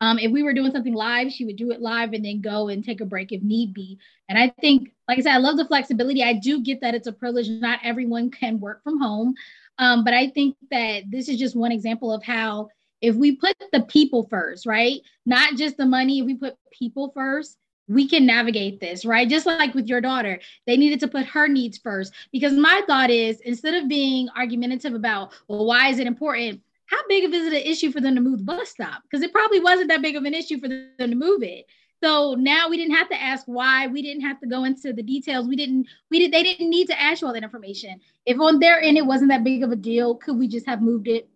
Um, 0.00 0.18
if 0.18 0.30
we 0.30 0.42
were 0.42 0.52
doing 0.52 0.72
something 0.72 0.94
live, 0.94 1.32
she 1.32 1.44
would 1.44 1.56
do 1.56 1.70
it 1.70 1.80
live 1.80 2.12
and 2.12 2.24
then 2.24 2.40
go 2.40 2.68
and 2.68 2.84
take 2.84 3.00
a 3.00 3.06
break 3.06 3.32
if 3.32 3.42
need 3.42 3.72
be. 3.72 3.98
And 4.28 4.38
I 4.38 4.52
think, 4.60 4.90
like 5.08 5.18
I 5.18 5.22
said, 5.22 5.34
I 5.34 5.38
love 5.38 5.56
the 5.56 5.64
flexibility. 5.64 6.22
I 6.22 6.34
do 6.34 6.62
get 6.62 6.80
that 6.82 6.94
it's 6.94 7.06
a 7.06 7.12
privilege. 7.12 7.48
Not 7.48 7.80
everyone 7.82 8.30
can 8.30 8.60
work 8.60 8.82
from 8.82 9.00
home. 9.00 9.34
Um, 9.78 10.04
but 10.04 10.14
I 10.14 10.28
think 10.28 10.56
that 10.70 11.04
this 11.10 11.28
is 11.28 11.38
just 11.38 11.56
one 11.56 11.72
example 11.72 12.12
of 12.12 12.22
how 12.22 12.68
if 13.00 13.14
we 13.14 13.36
put 13.36 13.56
the 13.72 13.82
people 13.82 14.26
first, 14.28 14.66
right? 14.66 15.00
Not 15.24 15.56
just 15.56 15.76
the 15.76 15.86
money, 15.86 16.20
if 16.20 16.26
we 16.26 16.34
put 16.34 16.56
people 16.72 17.12
first, 17.14 17.56
we 17.88 18.08
can 18.08 18.26
navigate 18.26 18.80
this, 18.80 19.04
right? 19.04 19.28
Just 19.28 19.46
like 19.46 19.74
with 19.74 19.86
your 19.86 20.00
daughter, 20.00 20.40
they 20.66 20.76
needed 20.76 21.00
to 21.00 21.08
put 21.08 21.26
her 21.26 21.46
needs 21.46 21.78
first. 21.78 22.12
Because 22.32 22.52
my 22.54 22.82
thought 22.86 23.10
is 23.10 23.40
instead 23.40 23.74
of 23.74 23.88
being 23.88 24.28
argumentative 24.36 24.94
about, 24.94 25.32
well, 25.46 25.66
why 25.66 25.88
is 25.88 25.98
it 25.98 26.06
important? 26.06 26.60
How 26.86 26.98
big 27.08 27.24
of 27.24 27.32
is 27.32 27.46
it 27.46 27.52
an 27.52 27.70
issue 27.70 27.90
for 27.90 28.00
them 28.00 28.14
to 28.14 28.20
move 28.20 28.38
the 28.38 28.44
bus 28.44 28.70
stop? 28.70 29.02
Because 29.02 29.22
it 29.22 29.32
probably 29.32 29.60
wasn't 29.60 29.88
that 29.88 30.02
big 30.02 30.16
of 30.16 30.24
an 30.24 30.34
issue 30.34 30.60
for 30.60 30.68
them 30.68 30.90
to 30.98 31.14
move 31.14 31.42
it. 31.42 31.66
So 32.02 32.34
now 32.38 32.68
we 32.68 32.76
didn't 32.76 32.94
have 32.94 33.08
to 33.08 33.20
ask 33.20 33.44
why. 33.46 33.86
We 33.86 34.02
didn't 34.02 34.22
have 34.22 34.38
to 34.40 34.46
go 34.46 34.64
into 34.64 34.92
the 34.92 35.02
details. 35.02 35.48
We 35.48 35.56
didn't. 35.56 35.86
We 36.10 36.18
did. 36.18 36.32
They 36.32 36.42
didn't 36.42 36.70
need 36.70 36.88
to 36.88 37.00
ask 37.00 37.20
you 37.20 37.26
all 37.26 37.34
that 37.34 37.42
information. 37.42 38.00
If 38.26 38.38
on 38.38 38.58
their 38.58 38.80
end 38.80 38.98
it 38.98 39.06
wasn't 39.06 39.30
that 39.30 39.44
big 39.44 39.62
of 39.62 39.72
a 39.72 39.76
deal, 39.76 40.14
could 40.14 40.38
we 40.38 40.46
just 40.46 40.66
have 40.66 40.82
moved 40.82 41.08
it? 41.08 41.28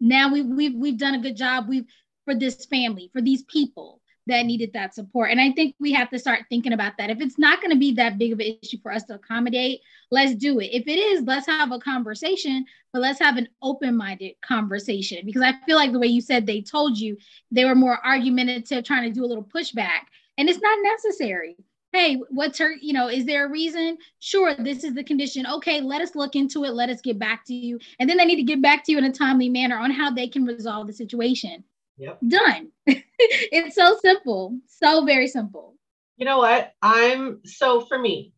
Now 0.00 0.30
we 0.30 0.42
we've 0.42 0.74
we've 0.74 0.98
done 0.98 1.14
a 1.14 1.22
good 1.22 1.36
job. 1.36 1.68
We've 1.68 1.86
for 2.24 2.34
this 2.34 2.66
family, 2.66 3.08
for 3.12 3.22
these 3.22 3.42
people 3.44 4.00
that 4.26 4.46
needed 4.46 4.72
that 4.72 4.94
support. 4.94 5.30
And 5.30 5.40
I 5.40 5.52
think 5.52 5.74
we 5.78 5.92
have 5.92 6.10
to 6.10 6.18
start 6.18 6.40
thinking 6.48 6.72
about 6.72 6.94
that. 6.98 7.10
If 7.10 7.20
it's 7.20 7.38
not 7.38 7.60
going 7.60 7.70
to 7.70 7.78
be 7.78 7.92
that 7.92 8.18
big 8.18 8.32
of 8.32 8.40
an 8.40 8.58
issue 8.62 8.78
for 8.82 8.92
us 8.92 9.04
to 9.04 9.14
accommodate, 9.14 9.80
let's 10.10 10.34
do 10.34 10.58
it. 10.60 10.70
If 10.72 10.88
it 10.88 10.98
is, 10.98 11.22
let's 11.22 11.46
have 11.46 11.72
a 11.72 11.78
conversation, 11.78 12.64
but 12.92 13.02
let's 13.02 13.20
have 13.20 13.36
an 13.36 13.48
open 13.62 13.96
minded 13.96 14.34
conversation 14.42 15.24
because 15.24 15.42
I 15.42 15.54
feel 15.64 15.76
like 15.76 15.92
the 15.92 15.98
way 15.98 16.08
you 16.08 16.20
said 16.20 16.46
they 16.46 16.60
told 16.60 16.98
you, 16.98 17.16
they 17.50 17.64
were 17.64 17.74
more 17.74 18.04
argumentative, 18.04 18.84
trying 18.84 19.08
to 19.08 19.14
do 19.14 19.24
a 19.24 19.26
little 19.26 19.44
pushback, 19.44 20.06
and 20.38 20.48
it's 20.48 20.60
not 20.60 20.78
necessary. 20.82 21.56
Hey, 21.92 22.20
what's 22.30 22.58
her, 22.58 22.72
you 22.72 22.92
know, 22.92 23.08
is 23.08 23.24
there 23.24 23.46
a 23.46 23.50
reason? 23.50 23.96
Sure, 24.18 24.54
this 24.54 24.84
is 24.84 24.94
the 24.94 25.04
condition. 25.04 25.46
Okay, 25.46 25.80
let 25.80 26.02
us 26.02 26.14
look 26.14 26.36
into 26.36 26.64
it. 26.64 26.74
Let 26.74 26.90
us 26.90 27.00
get 27.00 27.18
back 27.18 27.46
to 27.46 27.54
you. 27.54 27.78
And 27.98 28.10
then 28.10 28.18
they 28.18 28.26
need 28.26 28.36
to 28.36 28.42
get 28.42 28.60
back 28.60 28.84
to 28.84 28.92
you 28.92 28.98
in 28.98 29.04
a 29.04 29.12
timely 29.12 29.48
manner 29.48 29.78
on 29.78 29.92
how 29.92 30.10
they 30.10 30.28
can 30.28 30.44
resolve 30.44 30.88
the 30.88 30.92
situation. 30.92 31.64
Yep. 31.96 32.18
Done. 32.28 32.72
it's 33.52 33.74
so 33.74 33.96
simple, 34.02 34.58
so 34.66 35.04
very 35.04 35.28
simple. 35.28 35.74
You 36.16 36.24
know 36.24 36.38
what? 36.38 36.72
I'm 36.82 37.40
so 37.44 37.82
for 37.82 37.98
me, 37.98 38.32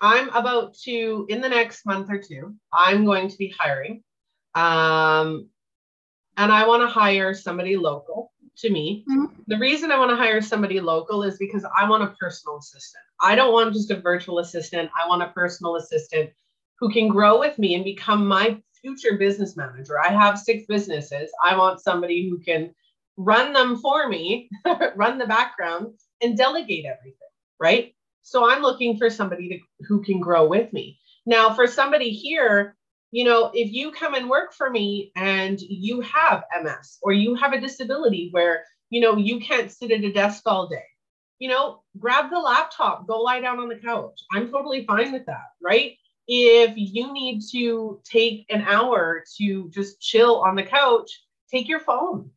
I'm 0.00 0.28
about 0.30 0.74
to 0.84 1.26
in 1.28 1.40
the 1.40 1.48
next 1.48 1.86
month 1.86 2.10
or 2.10 2.18
two, 2.18 2.54
I'm 2.72 3.04
going 3.04 3.28
to 3.28 3.36
be 3.36 3.54
hiring. 3.58 4.02
Um, 4.54 5.48
and 6.36 6.52
I 6.52 6.66
want 6.66 6.82
to 6.82 6.88
hire 6.88 7.34
somebody 7.34 7.76
local 7.76 8.32
to 8.58 8.70
me. 8.70 9.04
Mm-hmm. 9.10 9.34
The 9.46 9.58
reason 9.58 9.90
I 9.90 9.98
want 9.98 10.10
to 10.10 10.16
hire 10.16 10.40
somebody 10.40 10.80
local 10.80 11.22
is 11.22 11.38
because 11.38 11.64
I 11.76 11.88
want 11.88 12.02
a 12.02 12.14
personal 12.18 12.58
assistant. 12.58 13.04
I 13.20 13.34
don't 13.34 13.52
want 13.52 13.74
just 13.74 13.90
a 13.90 14.00
virtual 14.00 14.38
assistant. 14.38 14.90
I 15.00 15.08
want 15.08 15.22
a 15.22 15.28
personal 15.28 15.76
assistant 15.76 16.30
who 16.78 16.90
can 16.90 17.08
grow 17.08 17.38
with 17.38 17.58
me 17.58 17.74
and 17.74 17.84
become 17.84 18.26
my 18.26 18.60
future 18.80 19.16
business 19.16 19.56
manager. 19.56 19.98
I 19.98 20.08
have 20.08 20.38
six 20.38 20.64
businesses. 20.66 21.30
I 21.42 21.56
want 21.56 21.80
somebody 21.80 22.28
who 22.28 22.38
can 22.38 22.74
run 23.16 23.52
them 23.52 23.78
for 23.78 24.08
me, 24.08 24.48
run 24.96 25.18
the 25.18 25.26
background, 25.26 25.94
and 26.22 26.36
delegate 26.36 26.84
everything, 26.84 27.28
right? 27.60 27.94
So 28.22 28.50
I'm 28.50 28.62
looking 28.62 28.96
for 28.98 29.08
somebody 29.10 29.48
to, 29.48 29.84
who 29.86 30.02
can 30.02 30.20
grow 30.20 30.46
with 30.46 30.72
me. 30.72 30.98
Now, 31.26 31.54
for 31.54 31.66
somebody 31.66 32.10
here, 32.10 32.76
you 33.10 33.24
know, 33.24 33.50
if 33.54 33.72
you 33.72 33.92
come 33.92 34.14
and 34.14 34.28
work 34.28 34.52
for 34.52 34.70
me 34.70 35.12
and 35.16 35.60
you 35.60 36.00
have 36.00 36.44
MS 36.62 36.98
or 37.02 37.12
you 37.12 37.34
have 37.34 37.52
a 37.52 37.60
disability 37.60 38.28
where, 38.32 38.64
you 38.90 39.00
know, 39.00 39.16
you 39.16 39.40
can't 39.40 39.70
sit 39.70 39.90
at 39.90 40.04
a 40.04 40.12
desk 40.12 40.42
all 40.46 40.68
day, 40.68 40.84
you 41.38 41.48
know, 41.48 41.82
grab 41.98 42.30
the 42.30 42.38
laptop, 42.38 43.06
go 43.06 43.20
lie 43.20 43.40
down 43.40 43.58
on 43.58 43.68
the 43.68 43.76
couch. 43.76 44.18
I'm 44.32 44.50
totally 44.50 44.84
fine 44.86 45.12
with 45.12 45.26
that, 45.26 45.46
right? 45.62 45.92
If 46.28 46.72
you 46.76 47.12
need 47.12 47.42
to 47.52 48.00
take 48.04 48.46
an 48.50 48.62
hour 48.62 49.22
to 49.38 49.70
just 49.70 50.00
chill 50.00 50.40
on 50.40 50.56
the 50.56 50.62
couch, 50.64 51.10
take 51.50 51.68
your 51.68 51.80
phone, 51.80 52.30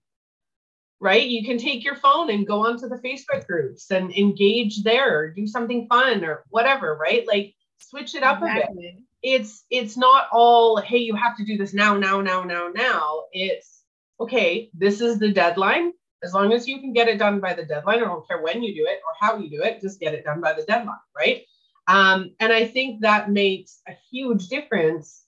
right? 1.00 1.28
You 1.28 1.46
can 1.46 1.58
take 1.58 1.84
your 1.84 1.96
phone 1.96 2.30
and 2.30 2.48
go 2.48 2.66
onto 2.66 2.88
the 2.88 2.98
Facebook 2.98 3.48
groups 3.48 3.90
and 3.92 4.12
engage 4.12 4.84
there, 4.84 5.18
or 5.18 5.30
do 5.30 5.48
something 5.48 5.88
fun 5.88 6.24
or 6.24 6.44
whatever, 6.50 6.96
right? 6.96 7.26
Like 7.28 7.56
switch 7.80 8.16
it 8.16 8.24
up 8.24 8.42
exactly. 8.42 8.88
a 8.88 8.92
bit. 8.94 9.04
It's 9.22 9.66
it's 9.70 9.98
not 9.98 10.28
all, 10.32 10.78
hey, 10.78 10.98
you 10.98 11.16
have 11.16 11.36
to 11.38 11.46
do 11.46 11.58
this 11.58 11.74
now, 11.74 11.98
now, 11.98 12.22
now, 12.22 12.44
now, 12.44 12.70
now. 12.74 13.24
It's 13.34 13.84
okay, 14.20 14.70
this 14.74 15.02
is 15.02 15.20
the 15.20 15.32
deadline. 15.32 15.94
As 16.22 16.34
long 16.34 16.52
as 16.52 16.68
you 16.68 16.80
can 16.82 16.92
get 16.92 17.08
it 17.08 17.18
done 17.18 17.40
by 17.40 17.54
the 17.54 17.64
deadline, 17.64 18.00
I 18.00 18.06
don't 18.06 18.28
care 18.28 18.42
when 18.42 18.62
you 18.62 18.76
do 18.76 18.86
it 18.90 19.00
or 19.06 19.14
how 19.20 19.38
you 19.38 19.50
do 19.50 19.64
it, 19.64 19.80
just 19.80 20.02
get 20.02 20.14
it 20.14 20.26
done 20.26 20.42
by 20.42 20.54
the 20.54 20.64
deadline, 20.64 20.98
right? 21.16 21.44
Um, 21.88 22.36
and 22.40 22.52
I 22.52 22.66
think 22.66 23.02
that 23.02 23.32
makes 23.32 23.82
a 23.88 23.94
huge 24.12 24.50
difference 24.50 25.24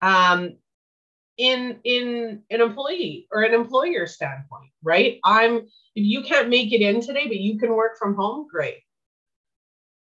um, 0.00 0.56
in 1.38 1.78
in 1.84 2.42
an 2.50 2.60
employee 2.60 3.26
or 3.32 3.42
an 3.42 3.54
employer 3.54 4.06
standpoint 4.06 4.70
right? 4.82 5.18
I'm 5.24 5.56
if 5.56 5.66
you 5.94 6.22
can't 6.22 6.48
make 6.48 6.72
it 6.72 6.80
in 6.80 7.00
today 7.00 7.26
but 7.26 7.36
you 7.36 7.58
can 7.58 7.74
work 7.74 7.98
from 7.98 8.14
home 8.14 8.46
great. 8.50 8.78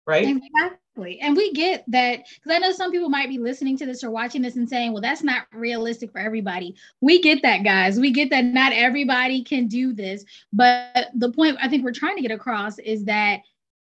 Right? 0.06 0.28
Exactly. 0.28 1.20
And 1.22 1.36
we 1.38 1.54
get 1.54 1.86
that 1.88 2.26
because 2.36 2.52
i 2.56 2.60
know 2.60 2.74
some 2.74 2.92
people 2.92 3.10
might 3.10 3.30
be 3.30 3.38
listening 3.38 3.78
to 3.78 3.86
this 3.86 4.04
or 4.04 4.12
watching 4.12 4.42
this 4.42 4.58
and 4.58 4.70
saying 4.70 4.92
well 4.92 5.02
that's 5.02 5.24
not 5.24 5.48
realistic 5.54 6.12
for 6.12 6.20
everybody. 6.20 6.76
We 7.02 7.22
get 7.22 7.42
that 7.44 7.64
guys. 7.64 8.00
We 8.00 8.12
get 8.12 8.30
that 8.32 8.46
not 8.46 8.74
everybody 8.74 9.44
can 9.44 9.68
do 9.68 9.94
this. 9.94 10.26
But 10.52 11.08
the 11.16 11.32
point 11.32 11.58
i 11.62 11.68
think 11.68 11.84
we're 11.84 11.94
trying 11.94 12.16
to 12.18 12.22
get 12.22 12.32
across 12.32 12.80
is 12.80 13.06
that 13.06 13.40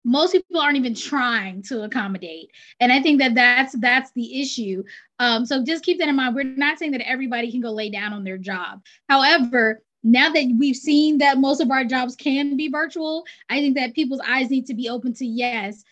most 0.04 0.32
people 0.32 0.60
aren't 0.60 0.76
even 0.76 0.94
trying 0.94 1.62
to 1.62 1.82
accommodate. 1.82 2.50
And 2.80 2.92
i 2.92 3.00
think 3.00 3.18
that 3.20 3.34
that's 3.34 3.74
that's 3.78 4.10
the 4.12 4.40
issue. 4.40 4.84
Um, 5.18 5.46
so 5.46 5.64
just 5.64 5.84
keep 5.84 5.98
that 5.98 6.08
in 6.08 6.16
mind. 6.16 6.34
We're 6.34 6.44
not 6.44 6.78
saying 6.78 6.92
that 6.92 7.08
everybody 7.08 7.50
can 7.50 7.60
go 7.60 7.72
lay 7.72 7.90
down 7.90 8.12
on 8.12 8.24
their 8.24 8.38
job. 8.38 8.82
However 9.08 9.82
now 10.06 10.30
that 10.30 10.54
we've 10.58 10.76
seen 10.76 11.18
that 11.18 11.38
most 11.38 11.62
of 11.62 11.70
our 11.70 11.82
jobs 11.82 12.14
can 12.14 12.58
be 12.58 12.68
virtual 12.68 13.24
i 13.48 13.58
think 13.58 13.74
that 13.74 13.94
people's 13.94 14.20
eyes 14.28 14.50
need 14.50 14.66
to 14.66 14.74
be 14.74 14.86
open 14.86 15.14
to 15.14 15.24
yes 15.24 15.82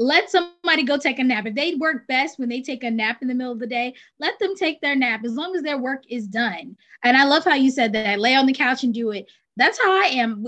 let 0.00 0.30
somebody 0.30 0.82
go 0.82 0.96
take 0.96 1.18
a 1.18 1.22
nap. 1.22 1.44
If 1.44 1.54
they 1.54 1.74
work 1.74 2.06
best 2.06 2.38
when 2.38 2.48
they 2.48 2.62
take 2.62 2.82
a 2.84 2.90
nap 2.90 3.20
in 3.20 3.28
the 3.28 3.34
middle 3.34 3.52
of 3.52 3.58
the 3.58 3.66
day 3.66 3.94
let 4.18 4.38
them 4.38 4.56
take 4.56 4.80
their 4.80 4.96
nap 4.96 5.20
as 5.26 5.34
long 5.34 5.54
as 5.54 5.62
their 5.62 5.76
work 5.76 6.04
is 6.08 6.26
done. 6.26 6.76
And 7.04 7.16
i 7.16 7.24
love 7.24 7.44
how 7.44 7.54
you 7.54 7.70
said 7.70 7.92
that. 7.92 8.18
Lay 8.18 8.34
on 8.34 8.46
the 8.46 8.54
couch 8.54 8.82
and 8.82 8.94
do 8.94 9.10
it. 9.10 9.30
That's 9.56 9.78
how 9.78 9.92
I 9.92 10.06
am 10.06 10.46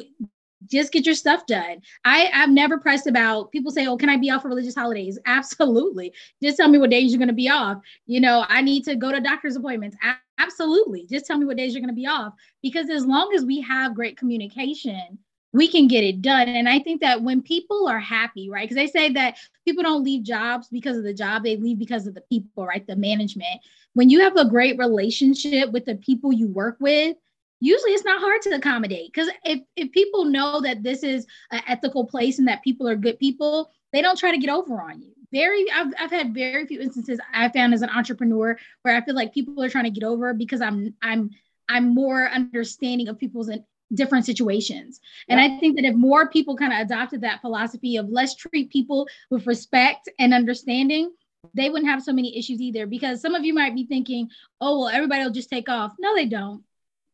just 0.66 0.92
get 0.92 1.06
your 1.06 1.14
stuff 1.14 1.46
done. 1.46 1.82
I, 2.04 2.30
I've 2.32 2.50
never 2.50 2.78
pressed 2.78 3.06
about 3.06 3.52
people 3.52 3.70
say, 3.70 3.86
Oh, 3.86 3.96
can 3.96 4.08
I 4.08 4.16
be 4.16 4.30
off 4.30 4.42
for 4.42 4.48
religious 4.48 4.74
holidays? 4.74 5.18
Absolutely. 5.26 6.12
Just 6.42 6.56
tell 6.56 6.68
me 6.68 6.78
what 6.78 6.90
days 6.90 7.10
you're 7.10 7.18
going 7.18 7.28
to 7.28 7.34
be 7.34 7.48
off. 7.48 7.78
You 8.06 8.20
know, 8.20 8.44
I 8.48 8.62
need 8.62 8.84
to 8.84 8.96
go 8.96 9.12
to 9.12 9.20
doctor's 9.20 9.56
appointments. 9.56 9.96
Absolutely. 10.38 11.06
Just 11.10 11.26
tell 11.26 11.38
me 11.38 11.46
what 11.46 11.56
days 11.56 11.72
you're 11.72 11.82
going 11.82 11.94
to 11.94 11.94
be 11.94 12.06
off. 12.06 12.34
Because 12.62 12.90
as 12.90 13.04
long 13.06 13.32
as 13.34 13.44
we 13.44 13.60
have 13.60 13.94
great 13.94 14.16
communication, 14.16 15.18
we 15.52 15.68
can 15.68 15.86
get 15.86 16.02
it 16.02 16.22
done. 16.22 16.48
And 16.48 16.68
I 16.68 16.78
think 16.78 17.00
that 17.02 17.22
when 17.22 17.42
people 17.42 17.86
are 17.86 18.00
happy, 18.00 18.48
right? 18.48 18.68
Because 18.68 18.76
they 18.76 18.86
say 18.86 19.12
that 19.12 19.36
people 19.66 19.82
don't 19.82 20.02
leave 20.02 20.22
jobs 20.22 20.68
because 20.68 20.96
of 20.96 21.04
the 21.04 21.12
job, 21.12 21.44
they 21.44 21.56
leave 21.56 21.78
because 21.78 22.06
of 22.06 22.14
the 22.14 22.22
people, 22.22 22.66
right? 22.66 22.86
The 22.86 22.96
management. 22.96 23.60
When 23.92 24.08
you 24.08 24.20
have 24.20 24.36
a 24.36 24.48
great 24.48 24.78
relationship 24.78 25.70
with 25.70 25.84
the 25.84 25.96
people 25.96 26.32
you 26.32 26.48
work 26.48 26.78
with, 26.80 27.16
usually 27.62 27.92
it's 27.92 28.04
not 28.04 28.20
hard 28.20 28.42
to 28.42 28.50
accommodate 28.50 29.12
because 29.12 29.30
if, 29.44 29.60
if 29.76 29.92
people 29.92 30.24
know 30.24 30.60
that 30.60 30.82
this 30.82 31.04
is 31.04 31.26
an 31.52 31.62
ethical 31.68 32.04
place 32.04 32.40
and 32.40 32.48
that 32.48 32.62
people 32.62 32.88
are 32.88 32.96
good 32.96 33.18
people 33.20 33.70
they 33.92 34.02
don't 34.02 34.18
try 34.18 34.30
to 34.30 34.38
get 34.38 34.48
over 34.50 34.80
on 34.80 35.00
you. 35.00 35.12
Very 35.32 35.70
I've, 35.70 35.92
I've 35.98 36.10
had 36.10 36.34
very 36.34 36.66
few 36.66 36.80
instances 36.80 37.20
i 37.32 37.48
found 37.48 37.72
as 37.72 37.82
an 37.82 37.90
entrepreneur 37.90 38.58
where 38.82 38.96
i 38.96 39.00
feel 39.00 39.14
like 39.14 39.32
people 39.32 39.62
are 39.62 39.68
trying 39.68 39.84
to 39.84 39.90
get 39.90 40.04
over 40.04 40.34
because 40.34 40.60
i'm 40.60 40.94
i'm 41.02 41.30
i'm 41.68 41.94
more 41.94 42.28
understanding 42.28 43.08
of 43.08 43.18
people's 43.18 43.50
different 43.94 44.26
situations. 44.26 45.00
And 45.28 45.40
i 45.40 45.58
think 45.58 45.76
that 45.76 45.84
if 45.84 45.94
more 45.94 46.28
people 46.28 46.56
kind 46.56 46.72
of 46.72 46.80
adopted 46.80 47.20
that 47.20 47.40
philosophy 47.42 47.96
of 47.96 48.08
let's 48.08 48.34
treat 48.34 48.70
people 48.70 49.06
with 49.30 49.46
respect 49.46 50.08
and 50.18 50.34
understanding 50.34 51.12
they 51.54 51.70
wouldn't 51.70 51.90
have 51.90 52.02
so 52.02 52.12
many 52.12 52.36
issues 52.38 52.60
either 52.60 52.86
because 52.86 53.20
some 53.20 53.34
of 53.34 53.44
you 53.44 53.54
might 53.54 53.74
be 53.74 53.86
thinking 53.86 54.28
oh 54.60 54.80
well 54.80 54.88
everybody 54.88 55.22
will 55.22 55.30
just 55.30 55.50
take 55.50 55.68
off. 55.68 55.92
No 56.00 56.14
they 56.16 56.26
don't 56.26 56.64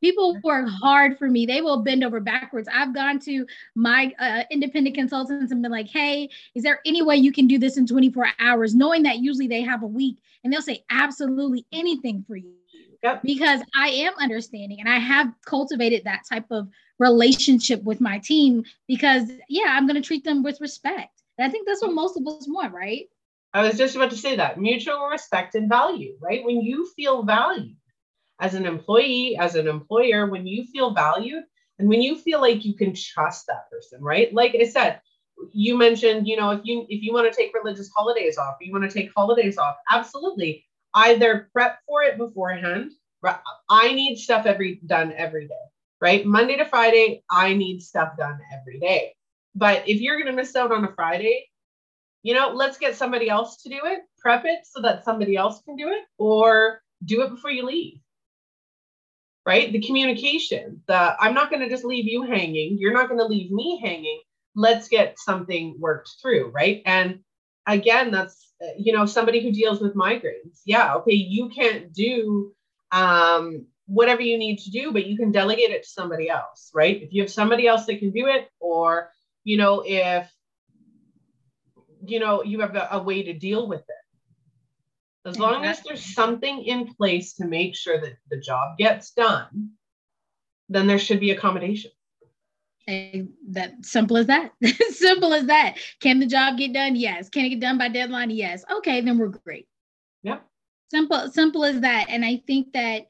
People 0.00 0.38
work 0.42 0.68
hard 0.68 1.18
for 1.18 1.28
me. 1.28 1.46
They 1.46 1.60
will 1.60 1.82
bend 1.82 2.04
over 2.04 2.20
backwards. 2.20 2.68
I've 2.72 2.94
gone 2.94 3.18
to 3.20 3.46
my 3.74 4.12
uh, 4.18 4.44
independent 4.50 4.94
consultants 4.94 5.52
and 5.52 5.62
been 5.62 5.72
like, 5.72 5.88
hey, 5.88 6.28
is 6.54 6.62
there 6.62 6.80
any 6.86 7.02
way 7.02 7.16
you 7.16 7.32
can 7.32 7.46
do 7.46 7.58
this 7.58 7.76
in 7.76 7.86
24 7.86 8.28
hours? 8.38 8.74
Knowing 8.74 9.02
that 9.04 9.18
usually 9.18 9.48
they 9.48 9.62
have 9.62 9.82
a 9.82 9.86
week 9.86 10.18
and 10.44 10.52
they'll 10.52 10.62
say, 10.62 10.84
absolutely 10.90 11.66
anything 11.72 12.24
for 12.26 12.36
you. 12.36 12.54
Yep. 13.02 13.22
Because 13.22 13.60
I 13.76 13.88
am 13.88 14.14
understanding 14.18 14.80
and 14.80 14.88
I 14.88 14.98
have 14.98 15.32
cultivated 15.44 16.04
that 16.04 16.22
type 16.28 16.46
of 16.50 16.68
relationship 16.98 17.82
with 17.84 18.00
my 18.00 18.18
team 18.18 18.64
because, 18.86 19.30
yeah, 19.48 19.66
I'm 19.68 19.86
going 19.86 20.00
to 20.00 20.06
treat 20.06 20.24
them 20.24 20.42
with 20.42 20.60
respect. 20.60 21.22
And 21.38 21.46
I 21.46 21.50
think 21.50 21.66
that's 21.66 21.82
what 21.82 21.92
most 21.92 22.16
of 22.16 22.26
us 22.26 22.46
want, 22.48 22.72
right? 22.72 23.06
I 23.54 23.62
was 23.62 23.78
just 23.78 23.96
about 23.96 24.10
to 24.10 24.16
say 24.16 24.36
that 24.36 24.60
mutual 24.60 25.06
respect 25.06 25.54
and 25.54 25.68
value, 25.68 26.16
right? 26.20 26.44
When 26.44 26.60
you 26.60 26.86
feel 26.94 27.22
valued, 27.22 27.76
as 28.40 28.54
an 28.54 28.66
employee, 28.66 29.36
as 29.38 29.54
an 29.54 29.66
employer, 29.66 30.26
when 30.26 30.46
you 30.46 30.64
feel 30.64 30.92
valued 30.92 31.44
and 31.78 31.88
when 31.88 32.00
you 32.02 32.16
feel 32.16 32.40
like 32.40 32.64
you 32.64 32.74
can 32.74 32.94
trust 32.94 33.46
that 33.46 33.70
person, 33.70 34.02
right? 34.02 34.32
Like 34.32 34.56
I 34.60 34.64
said, 34.64 35.00
you 35.52 35.76
mentioned, 35.76 36.26
you 36.26 36.36
know, 36.36 36.50
if 36.50 36.60
you 36.64 36.86
if 36.88 37.02
you 37.02 37.12
want 37.12 37.30
to 37.32 37.36
take 37.36 37.54
religious 37.54 37.90
holidays 37.94 38.38
off, 38.38 38.56
you 38.60 38.72
want 38.72 38.88
to 38.88 38.90
take 38.90 39.10
holidays 39.16 39.58
off, 39.58 39.76
absolutely. 39.90 40.64
Either 40.94 41.48
prep 41.52 41.78
for 41.86 42.02
it 42.02 42.18
beforehand. 42.18 42.92
I 43.70 43.92
need 43.92 44.16
stuff 44.16 44.46
every 44.46 44.80
done 44.86 45.12
every 45.16 45.48
day, 45.48 45.54
right? 46.00 46.24
Monday 46.24 46.56
to 46.56 46.64
Friday, 46.64 47.22
I 47.30 47.54
need 47.54 47.82
stuff 47.82 48.16
done 48.16 48.38
every 48.52 48.78
day. 48.78 49.14
But 49.54 49.88
if 49.88 50.00
you're 50.00 50.22
to 50.24 50.32
miss 50.32 50.54
out 50.54 50.72
on 50.72 50.84
a 50.84 50.92
Friday, 50.94 51.48
you 52.22 52.34
know, 52.34 52.50
let's 52.54 52.78
get 52.78 52.96
somebody 52.96 53.28
else 53.28 53.62
to 53.62 53.68
do 53.68 53.80
it. 53.84 54.00
Prep 54.18 54.44
it 54.44 54.60
so 54.64 54.80
that 54.82 55.04
somebody 55.04 55.36
else 55.36 55.60
can 55.62 55.76
do 55.76 55.88
it, 55.88 56.04
or 56.16 56.80
do 57.04 57.22
it 57.22 57.30
before 57.30 57.50
you 57.50 57.64
leave 57.64 58.00
right? 59.48 59.72
The 59.72 59.80
communication, 59.80 60.82
the 60.88 61.16
I'm 61.18 61.32
not 61.32 61.48
going 61.48 61.62
to 61.62 61.70
just 61.70 61.82
leave 61.82 62.04
you 62.04 62.22
hanging. 62.22 62.76
You're 62.78 62.92
not 62.92 63.08
going 63.08 63.18
to 63.18 63.24
leave 63.24 63.50
me 63.50 63.80
hanging. 63.82 64.20
Let's 64.54 64.88
get 64.88 65.18
something 65.18 65.74
worked 65.78 66.10
through, 66.20 66.50
right? 66.50 66.82
And 66.84 67.20
again, 67.66 68.10
that's 68.10 68.52
you 68.76 68.92
know 68.92 69.06
somebody 69.06 69.42
who 69.42 69.50
deals 69.50 69.80
with 69.80 69.94
migraines. 69.94 70.60
Yeah, 70.66 70.96
okay, 70.96 71.14
you 71.14 71.48
can't 71.48 71.94
do 71.94 72.52
um, 72.92 73.64
whatever 73.86 74.20
you 74.20 74.36
need 74.36 74.58
to 74.58 74.70
do, 74.70 74.92
but 74.92 75.06
you 75.06 75.16
can 75.16 75.32
delegate 75.32 75.70
it 75.70 75.84
to 75.84 75.88
somebody 75.88 76.28
else, 76.28 76.70
right? 76.74 77.02
If 77.02 77.14
you 77.14 77.22
have 77.22 77.30
somebody 77.30 77.66
else 77.66 77.86
that 77.86 78.00
can 78.00 78.10
do 78.10 78.26
it, 78.26 78.50
or 78.60 79.08
you 79.44 79.56
know, 79.56 79.82
if 79.86 80.30
you 82.04 82.20
know 82.20 82.42
you 82.42 82.60
have 82.60 82.76
a, 82.76 82.88
a 82.92 83.02
way 83.02 83.22
to 83.22 83.32
deal 83.32 83.66
with 83.66 83.80
it 83.80 83.97
as 85.24 85.38
long 85.38 85.64
as 85.64 85.80
there's 85.82 86.14
something 86.14 86.62
in 86.64 86.94
place 86.94 87.34
to 87.34 87.46
make 87.46 87.76
sure 87.76 88.00
that 88.00 88.16
the 88.30 88.38
job 88.38 88.78
gets 88.78 89.10
done, 89.10 89.70
then 90.68 90.86
there 90.86 90.98
should 90.98 91.20
be 91.20 91.30
accommodation. 91.30 91.90
And 92.86 93.30
that 93.50 93.84
simple 93.84 94.16
as 94.16 94.26
that. 94.26 94.52
simple 94.90 95.34
as 95.34 95.46
that. 95.46 95.76
Can 96.00 96.20
the 96.20 96.26
job 96.26 96.56
get 96.56 96.72
done? 96.72 96.96
Yes. 96.96 97.28
Can 97.28 97.44
it 97.44 97.50
get 97.50 97.60
done 97.60 97.76
by 97.76 97.88
deadline? 97.88 98.30
Yes. 98.30 98.64
Okay, 98.78 99.02
then 99.02 99.18
we're 99.18 99.28
great. 99.28 99.68
Yep. 100.22 100.42
Simple, 100.90 101.30
simple 101.30 101.64
as 101.64 101.80
that. 101.80 102.06
And 102.08 102.24
I 102.24 102.42
think 102.46 102.72
that 102.72 103.08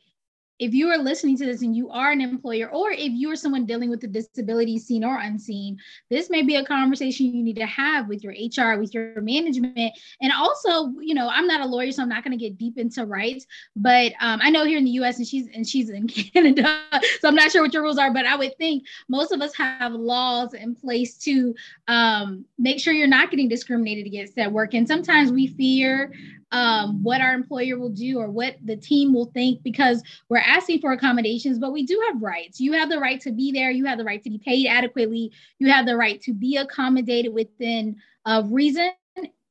if 0.59 0.75
you 0.75 0.89
are 0.89 0.99
listening 0.99 1.37
to 1.39 1.47
this 1.47 1.63
and 1.63 1.77
you 1.77 1.89
are 1.91 2.11
an 2.11 2.21
employer, 2.21 2.69
or 2.71 2.91
if 2.91 3.13
you 3.13 3.31
are 3.31 3.37
someone 3.37 3.65
dealing 3.67 3.91
with 3.91 4.03
a 4.05 4.09
disability, 4.09 4.79
seen 4.79 5.05
or 5.05 5.19
unseen, 5.19 5.79
this 6.11 6.31
may 6.31 6.43
be 6.43 6.57
a 6.57 6.65
conversation 6.65 7.27
you 7.27 7.43
need 7.43 7.57
to 7.57 7.67
have 7.67 8.09
with 8.09 8.25
your 8.25 8.33
HR, 8.33 8.79
with 8.79 8.93
your 8.93 9.21
management. 9.21 9.93
And 10.21 10.33
also, 10.33 10.89
you 11.01 11.15
know, 11.15 11.29
I'm 11.29 11.47
not 11.47 11.61
a 11.61 11.67
lawyer, 11.67 11.93
so 11.93 12.03
I'm 12.03 12.09
not 12.09 12.25
going 12.25 12.37
to 12.37 12.43
get 12.43 12.59
deep 12.59 12.77
into 12.77 13.07
rights, 13.07 13.47
but 13.77 14.13
um, 14.21 14.41
I 14.43 14.51
know 14.51 14.65
here 14.65 14.79
in 14.79 14.85
the 14.85 14.91
US 14.93 15.19
and 15.19 15.27
she's 15.27 15.49
and 15.55 15.67
she's 15.67 15.91
in 15.91 16.09
Canada, 16.09 16.83
so 17.21 17.29
I'm 17.29 17.35
not 17.35 17.53
sure 17.53 17.63
what 17.63 17.73
your 17.73 17.83
rules 17.83 17.99
are, 17.99 18.13
but 18.13 18.27
I 18.27 18.37
would 18.37 18.57
think 18.59 18.85
most 19.09 19.33
of 19.33 19.41
us 19.41 19.55
have 19.57 19.93
laws 19.93 20.55
in 20.55 20.75
place 20.75 21.17
to 21.19 21.55
um, 21.87 22.45
make 22.59 22.81
sure 22.81 22.93
you're 22.93 23.07
not 23.07 23.31
getting 23.31 23.49
discriminated 23.49 24.07
against 24.07 24.39
at 24.39 24.53
work. 24.53 24.75
And 24.75 24.87
sometimes 24.87 25.31
we 25.31 25.49
fear 25.49 26.13
um, 26.51 27.03
what 27.03 27.21
our 27.21 27.35
employer 27.35 27.79
will 27.79 27.91
do 27.91 28.19
or 28.19 28.31
what 28.31 28.57
the 28.65 28.77
team 28.77 29.13
will 29.13 29.27
think 29.27 29.63
because 29.63 30.03
we're 30.29 30.39
asking 30.39 30.81
for 30.81 30.93
accommodations, 30.93 31.59
but 31.59 31.73
we 31.73 31.85
do 31.85 32.03
have 32.09 32.23
rights. 32.23 32.61
You 32.61 32.73
have 32.73 32.89
the 32.89 32.99
right 32.99 33.21
to 33.23 33.33
be 33.33 33.53
there. 33.53 33.71
You 33.71 33.85
have 33.87 33.99
the 33.99 34.05
right 34.05 34.23
to 34.23 34.31
be 34.31 34.39
paid 34.39 34.67
adequately. 34.67 35.33
You 35.59 35.71
have 35.71 35.87
the 35.87 35.97
right 35.97 36.21
to 36.23 36.33
be 36.33 36.57
accommodated 36.57 37.35
within 37.35 37.97
uh, 38.25 38.43
reason. 38.47 38.91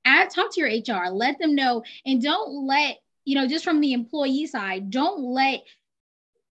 Add, 0.06 0.30
talk 0.30 0.54
to 0.54 0.62
your 0.62 0.70
HR. 0.70 1.10
Let 1.10 1.38
them 1.38 1.54
know, 1.54 1.84
and 2.06 2.22
don't 2.22 2.66
let 2.66 2.98
you 3.26 3.36
know 3.36 3.46
just 3.46 3.66
from 3.66 3.82
the 3.82 3.92
employee 3.92 4.48
side. 4.48 4.90
Don't 4.90 5.20
let 5.20 5.64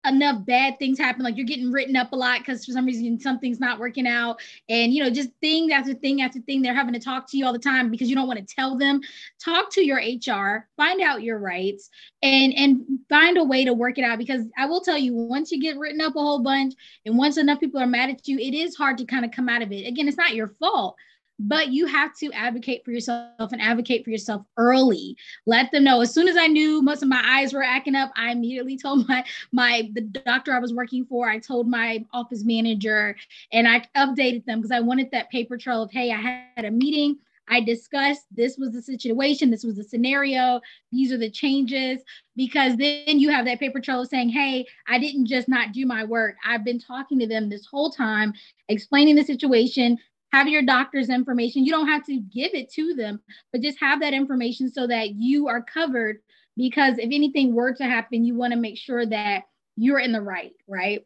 enough 0.05 0.45
bad 0.45 0.79
things 0.79 0.97
happen 0.97 1.23
like 1.23 1.35
you're 1.35 1.45
getting 1.45 1.71
written 1.71 1.95
up 1.95 2.13
a 2.13 2.15
lot 2.15 2.39
because 2.39 2.65
for 2.65 2.71
some 2.71 2.85
reason 2.85 3.19
something's 3.19 3.59
not 3.59 3.79
working 3.79 4.07
out. 4.07 4.39
And 4.69 4.93
you 4.93 5.03
know 5.03 5.09
just 5.09 5.29
thing 5.41 5.71
after 5.71 5.93
thing 5.93 6.21
after 6.21 6.39
thing 6.39 6.62
they're 6.62 6.73
having 6.73 6.93
to 6.93 6.99
talk 6.99 7.29
to 7.29 7.38
you 7.38 7.45
all 7.45 7.53
the 7.53 7.59
time 7.59 7.91
because 7.91 8.09
you 8.09 8.15
don't 8.15 8.27
want 8.27 8.39
to 8.39 8.55
tell 8.55 8.77
them. 8.77 9.01
Talk 9.43 9.71
to 9.73 9.85
your 9.85 9.97
hr 9.99 10.67
find 10.77 11.01
out 11.01 11.23
your 11.23 11.39
rights 11.39 11.89
and 12.21 12.53
and 12.53 12.81
find 13.09 13.38
a 13.38 13.43
way 13.43 13.65
to 13.65 13.73
work 13.73 13.97
it 13.97 14.03
out 14.03 14.17
because 14.17 14.45
i 14.57 14.65
will 14.65 14.81
tell 14.81 14.97
you 14.97 15.13
once 15.13 15.51
you 15.51 15.59
get 15.59 15.77
written 15.77 16.01
up 16.01 16.15
a 16.15 16.19
whole 16.19 16.41
bunch 16.41 16.73
and 17.05 17.17
once 17.17 17.38
enough 17.38 17.59
people 17.59 17.81
are 17.81 17.88
mad 17.88 18.09
at 18.09 18.27
you 18.27 18.38
it 18.38 18.53
is 18.53 18.75
hard 18.75 18.97
to 18.97 19.05
kind 19.05 19.25
of 19.25 19.31
come 19.31 19.49
out 19.49 19.62
of 19.62 19.71
it. 19.71 19.88
Again 19.88 20.07
it's 20.07 20.17
not 20.17 20.35
your 20.35 20.49
fault 20.59 20.95
but 21.39 21.71
you 21.71 21.86
have 21.86 22.13
to 22.17 22.32
advocate 22.34 22.84
for 22.84 22.91
yourself 22.91 23.52
and 23.52 23.62
advocate 23.62 24.04
for 24.04 24.10
yourself 24.10 24.45
early. 24.58 25.15
Let 25.45 25.71
them 25.71 25.86
know. 25.86 26.02
As 26.02 26.13
soon 26.13 26.28
as 26.28 26.36
i 26.38 26.47
knew 26.47 26.82
most 26.82 27.02
of 27.02 27.10
my 27.10 27.21
eyes 27.25 27.54
were 27.54 27.63
acting 27.63 27.95
up 27.95 28.12
i 28.15 28.32
immediately 28.32 28.78
told 28.84 29.08
my 29.08 29.23
my 29.52 29.89
the 29.93 30.02
doctor 30.02 30.54
i 30.54 30.60
was 30.60 30.73
working 30.73 31.06
for 31.06 31.30
i 31.30 31.39
told 31.39 31.67
my 31.67 32.04
office 32.13 32.43
manager 32.43 33.15
and 33.52 33.67
i 33.67 33.82
updated 33.95 34.45
them 34.45 34.60
because 34.60 34.71
i 34.71 34.80
wanted 34.80 35.10
that 35.12 35.30
paper 35.30 35.58
trail 35.58 35.84
of 35.84 35.91
hey 35.91 36.12
i 36.12 36.15
had 36.56 36.65
a 36.65 36.71
meeting. 36.71 37.17
I 37.52 37.62
discussed. 37.62 38.28
This 38.32 38.60
was 38.60 38.73
the 38.73 38.82
situation, 38.82 39.49
this 39.49 39.63
was 39.63 39.75
the 39.75 39.84
scenario, 39.84 40.62
these 40.91 41.12
are 41.12 41.17
the 41.17 41.32
changes, 41.32 41.99
because 42.36 42.78
then 42.78 43.19
you 43.19 43.32
have 43.32 43.45
that 43.45 43.60
paper 43.60 43.82
trail 43.82 44.06
saying, 44.06 44.30
Hey, 44.30 44.67
I 44.88 44.99
didn't 44.99 45.25
just 45.25 45.47
not 45.47 45.71
do 45.71 45.88
my 45.88 46.04
work. 46.04 46.36
I've 46.45 46.63
been 46.63 46.80
talking 46.80 47.17
to 47.17 47.25
them 47.25 47.49
this 47.49 47.65
whole 47.65 47.89
time, 47.89 48.34
explaining 48.67 49.15
the 49.15 49.23
situation, 49.23 49.97
have 50.31 50.47
your 50.47 50.61
doctor's 50.61 51.09
information. 51.09 51.65
You 51.65 51.71
don't 51.71 51.87
have 51.87 52.05
to 52.05 52.17
give 52.17 52.53
it 52.53 52.71
to 52.73 52.93
them, 52.93 53.21
but 53.51 53.61
just 53.61 53.79
have 53.79 54.01
that 54.01 54.13
information 54.13 54.71
so 54.71 54.87
that 54.87 55.15
you 55.15 55.47
are 55.47 55.61
covered. 55.61 56.19
Because 56.57 56.97
if 56.97 57.05
anything 57.11 57.53
were 57.53 57.73
to 57.73 57.83
happen, 57.83 58.25
you 58.25 58.35
want 58.35 58.53
to 58.53 58.59
make 58.59 58.77
sure 58.77 59.05
that 59.05 59.43
you're 59.75 59.99
in 59.99 60.11
the 60.11 60.21
right, 60.21 60.51
right? 60.67 61.05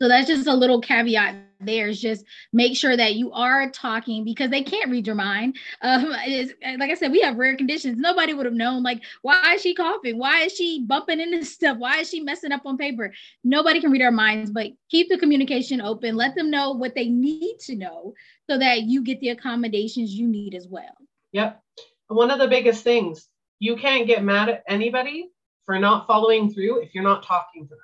So 0.00 0.08
that's 0.08 0.26
just 0.26 0.46
a 0.46 0.54
little 0.54 0.80
caveat 0.80 1.45
there 1.60 1.88
is 1.88 2.00
just 2.00 2.24
make 2.52 2.76
sure 2.76 2.96
that 2.96 3.14
you 3.14 3.32
are 3.32 3.70
talking 3.70 4.24
because 4.24 4.50
they 4.50 4.62
can't 4.62 4.90
read 4.90 5.06
your 5.06 5.16
mind. 5.16 5.56
Um, 5.82 6.10
like 6.10 6.90
I 6.90 6.94
said, 6.94 7.12
we 7.12 7.20
have 7.20 7.36
rare 7.36 7.56
conditions. 7.56 7.98
Nobody 7.98 8.34
would 8.34 8.46
have 8.46 8.54
known, 8.54 8.82
like, 8.82 9.02
why 9.22 9.54
is 9.54 9.62
she 9.62 9.74
coughing? 9.74 10.18
Why 10.18 10.42
is 10.42 10.52
she 10.52 10.84
bumping 10.86 11.20
into 11.20 11.44
stuff? 11.44 11.78
Why 11.78 11.98
is 11.98 12.10
she 12.10 12.20
messing 12.20 12.52
up 12.52 12.62
on 12.64 12.76
paper? 12.76 13.12
Nobody 13.44 13.80
can 13.80 13.90
read 13.90 14.02
our 14.02 14.10
minds, 14.10 14.50
but 14.50 14.68
keep 14.90 15.08
the 15.08 15.18
communication 15.18 15.80
open. 15.80 16.16
Let 16.16 16.34
them 16.34 16.50
know 16.50 16.72
what 16.72 16.94
they 16.94 17.08
need 17.08 17.58
to 17.60 17.76
know 17.76 18.14
so 18.48 18.58
that 18.58 18.82
you 18.82 19.02
get 19.02 19.20
the 19.20 19.30
accommodations 19.30 20.14
you 20.14 20.26
need 20.28 20.54
as 20.54 20.68
well. 20.68 20.96
Yep. 21.32 21.60
One 22.08 22.30
of 22.30 22.38
the 22.38 22.48
biggest 22.48 22.84
things 22.84 23.28
you 23.58 23.76
can't 23.76 24.06
get 24.06 24.22
mad 24.22 24.48
at 24.48 24.62
anybody 24.68 25.30
for 25.64 25.78
not 25.78 26.06
following 26.06 26.52
through 26.52 26.82
if 26.82 26.94
you're 26.94 27.02
not 27.02 27.24
talking 27.24 27.64
to 27.64 27.70
them. 27.70 27.78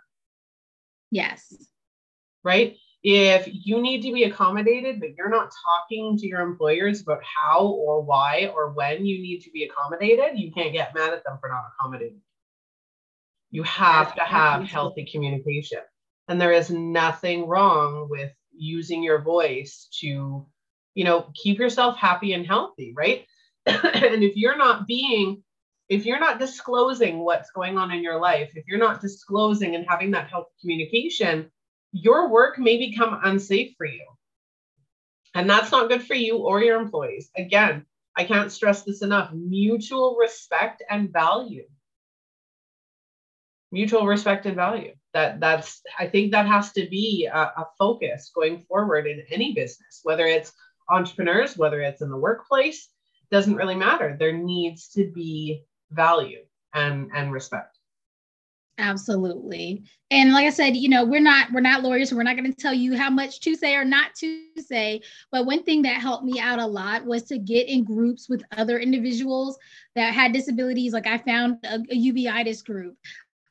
Yes 1.11 1.53
right? 2.45 2.77
If 3.05 3.49
you 3.51 3.81
need 3.81 4.03
to 4.03 4.13
be 4.13 4.25
accommodated, 4.25 5.01
but 5.01 5.17
you're 5.17 5.29
not 5.29 5.51
talking 5.65 6.17
to 6.19 6.27
your 6.27 6.41
employers 6.41 7.03
about 7.03 7.21
how 7.25 7.67
or 7.67 8.01
why 8.01 8.53
or 8.55 8.71
when 8.73 9.05
you 9.05 9.21
need 9.21 9.41
to 9.41 9.51
be 9.51 9.65
accommodated, 9.65 10.39
you 10.39 10.53
can't 10.53 10.73
get 10.73 10.95
mad 10.95 11.13
at 11.13 11.25
them 11.25 11.39
for 11.41 11.49
not 11.49 11.65
accommodating. 11.73 12.21
You 13.51 13.65
have 13.65 14.15
to 14.15 14.23
have 14.23 14.65
healthy 14.65 15.05
communication. 15.11 15.81
And 16.29 16.41
there 16.41 16.53
is 16.53 16.71
nothing 16.71 17.49
wrong 17.49 18.07
with 18.09 18.31
using 18.53 19.03
your 19.03 19.21
voice 19.21 19.89
to, 20.01 20.47
you 20.95 21.05
know, 21.05 21.27
keep 21.35 21.59
yourself 21.59 21.97
happy 21.97 22.33
and 22.35 22.47
healthy, 22.47 22.93
right? 22.97 23.27
and 23.67 24.23
if 24.23 24.37
you're 24.37 24.57
not 24.57 24.87
being 24.87 25.43
if 25.89 26.07
you're 26.07 26.21
not 26.21 26.39
disclosing 26.39 27.19
what's 27.19 27.51
going 27.51 27.77
on 27.77 27.91
in 27.91 28.03
your 28.03 28.19
life, 28.19 28.53
if 28.55 28.65
you're 28.67 28.79
not 28.79 29.03
disclosing 29.03 29.75
and 29.75 29.85
having 29.87 30.13
that 30.13 30.31
healthy 30.31 30.49
communication, 30.61 31.51
your 31.93 32.29
work 32.29 32.59
may 32.59 32.79
become 32.79 33.21
unsafe 33.23 33.75
for 33.77 33.87
you. 33.87 34.07
And 35.35 35.49
that's 35.49 35.71
not 35.73 35.89
good 35.89 36.03
for 36.03 36.15
you 36.15 36.39
or 36.39 36.63
your 36.63 36.81
employees. 36.81 37.31
Again, 37.37 37.87
I 38.17 38.25
can't 38.25 38.53
stress 38.53 38.83
this 38.83 39.03
enough 39.03 39.33
mutual 39.33 40.17
respect 40.19 40.83
and 40.89 41.13
value. 41.13 41.65
Mutual 43.71 44.07
respect 44.07 44.45
and 44.45 44.57
value. 44.57 44.93
That 45.15 45.41
that's 45.41 45.81
I 45.99 46.07
think 46.07 46.33
that 46.33 46.47
has 46.47 46.73
to 46.73 46.87
be 46.89 47.29
a, 47.33 47.39
a 47.39 47.67
focus 47.79 48.31
going 48.35 48.61
forward 48.61 49.07
in 49.07 49.25
any 49.31 49.55
business, 49.55 50.01
whether 50.03 50.27
it's 50.27 50.53
entrepreneurs, 50.91 51.57
whether 51.57 51.81
it's 51.81 52.03
in 52.03 52.11
the 52.11 52.17
workplace, 52.17 52.89
doesn't 53.31 53.57
really 53.57 53.75
matter. 53.75 54.17
There 54.19 54.33
needs 54.33 54.89
to 54.91 55.11
be 55.11 55.65
value 55.91 56.45
and 56.75 57.11
and 57.15 57.33
respect. 57.33 57.79
Absolutely. 58.79 59.83
And 60.11 60.33
like 60.33 60.47
I 60.47 60.51
said, 60.51 60.77
you 60.77 60.89
know, 60.89 61.05
we're 61.05 61.21
not 61.21 61.53
we're 61.53 61.61
not 61.61 61.83
lawyers, 61.83 62.11
so 62.11 62.17
we're 62.17 62.23
not 62.23 62.37
going 62.37 62.51
to 62.51 62.59
tell 62.59 62.73
you 62.73 62.97
how 62.97 63.11
much 63.11 63.41
to 63.41 63.55
say 63.55 63.75
or 63.75 63.85
not 63.85 64.15
to 64.17 64.41
say. 64.59 65.03
But 65.31 65.47
one 65.47 65.63
thing 65.63 65.83
that 65.83 66.01
helped 66.01 66.25
me 66.25 66.41
out 66.41 66.59
a 66.59 66.67
lot 66.67 67.05
was 67.05 67.23
to 67.25 67.39
get 67.39 67.69
in 67.69 67.85
groups 67.85 68.29
with 68.29 68.43
other 68.57 68.79
individuals 68.79 69.59
that 69.95 70.15
had 70.15 70.33
disabilities. 70.33 70.93
Like 70.93 71.07
I 71.07 71.19
found 71.19 71.59
a, 71.65 71.77
a 71.77 71.97
uveitis 71.97 72.65
group. 72.65 72.97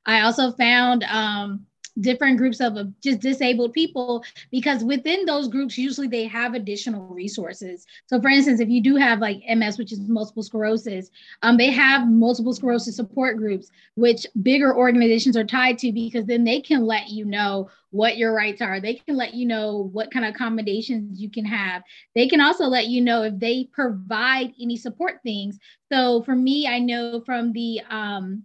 I 0.06 0.22
also 0.22 0.52
found 0.52 1.04
um, 1.04 1.66
different 2.00 2.38
groups 2.38 2.60
of 2.62 2.78
just 3.02 3.20
disabled 3.20 3.74
people 3.74 4.24
because 4.50 4.84
within 4.84 5.26
those 5.26 5.48
groups 5.48 5.78
usually 5.78 6.08
they 6.08 6.26
have 6.26 6.54
additional 6.54 7.08
resources. 7.08 7.86
So 8.06 8.22
for 8.22 8.30
instance 8.30 8.60
if 8.60 8.70
you 8.70 8.82
do 8.82 8.96
have 8.96 9.20
like 9.20 9.42
ms 9.56 9.78
which 9.78 9.92
is 9.92 10.00
multiple 10.00 10.44
sclerosis 10.44 11.10
um, 11.42 11.58
they 11.58 11.72
have 11.72 12.08
multiple 12.08 12.54
sclerosis 12.54 12.96
support 12.96 13.38
groups 13.38 13.70
which 13.96 14.26
bigger 14.42 14.76
organizations 14.76 15.36
are 15.36 15.44
tied 15.44 15.78
to 15.80 15.92
because 15.92 16.26
then 16.26 16.44
they 16.44 16.62
can 16.62 16.86
let 16.86 17.10
you 17.10 17.26
know 17.26 17.70
what 17.92 18.16
your 18.16 18.34
rights 18.34 18.62
are. 18.62 18.80
They 18.80 18.94
can 18.94 19.18
let 19.18 19.34
you 19.34 19.46
know 19.46 19.90
what 19.92 20.12
kind 20.12 20.24
of 20.24 20.34
accommodations 20.34 21.20
you 21.20 21.30
can 21.30 21.44
have. 21.44 21.84
They 22.16 22.30
can 22.30 22.40
also 22.40 22.68
let 22.68 22.88
you 22.88 23.02
know 23.02 23.24
if 23.24 23.38
they 23.38 23.66
provide 23.66 24.54
any 24.62 24.78
support 24.78 25.20
things. 25.24 25.60
So 25.92 26.24
for 26.24 26.36
me 26.36 26.68
i 26.68 26.80
know 26.80 27.22
from 27.22 27.52
the 27.54 27.82
um, 27.90 28.44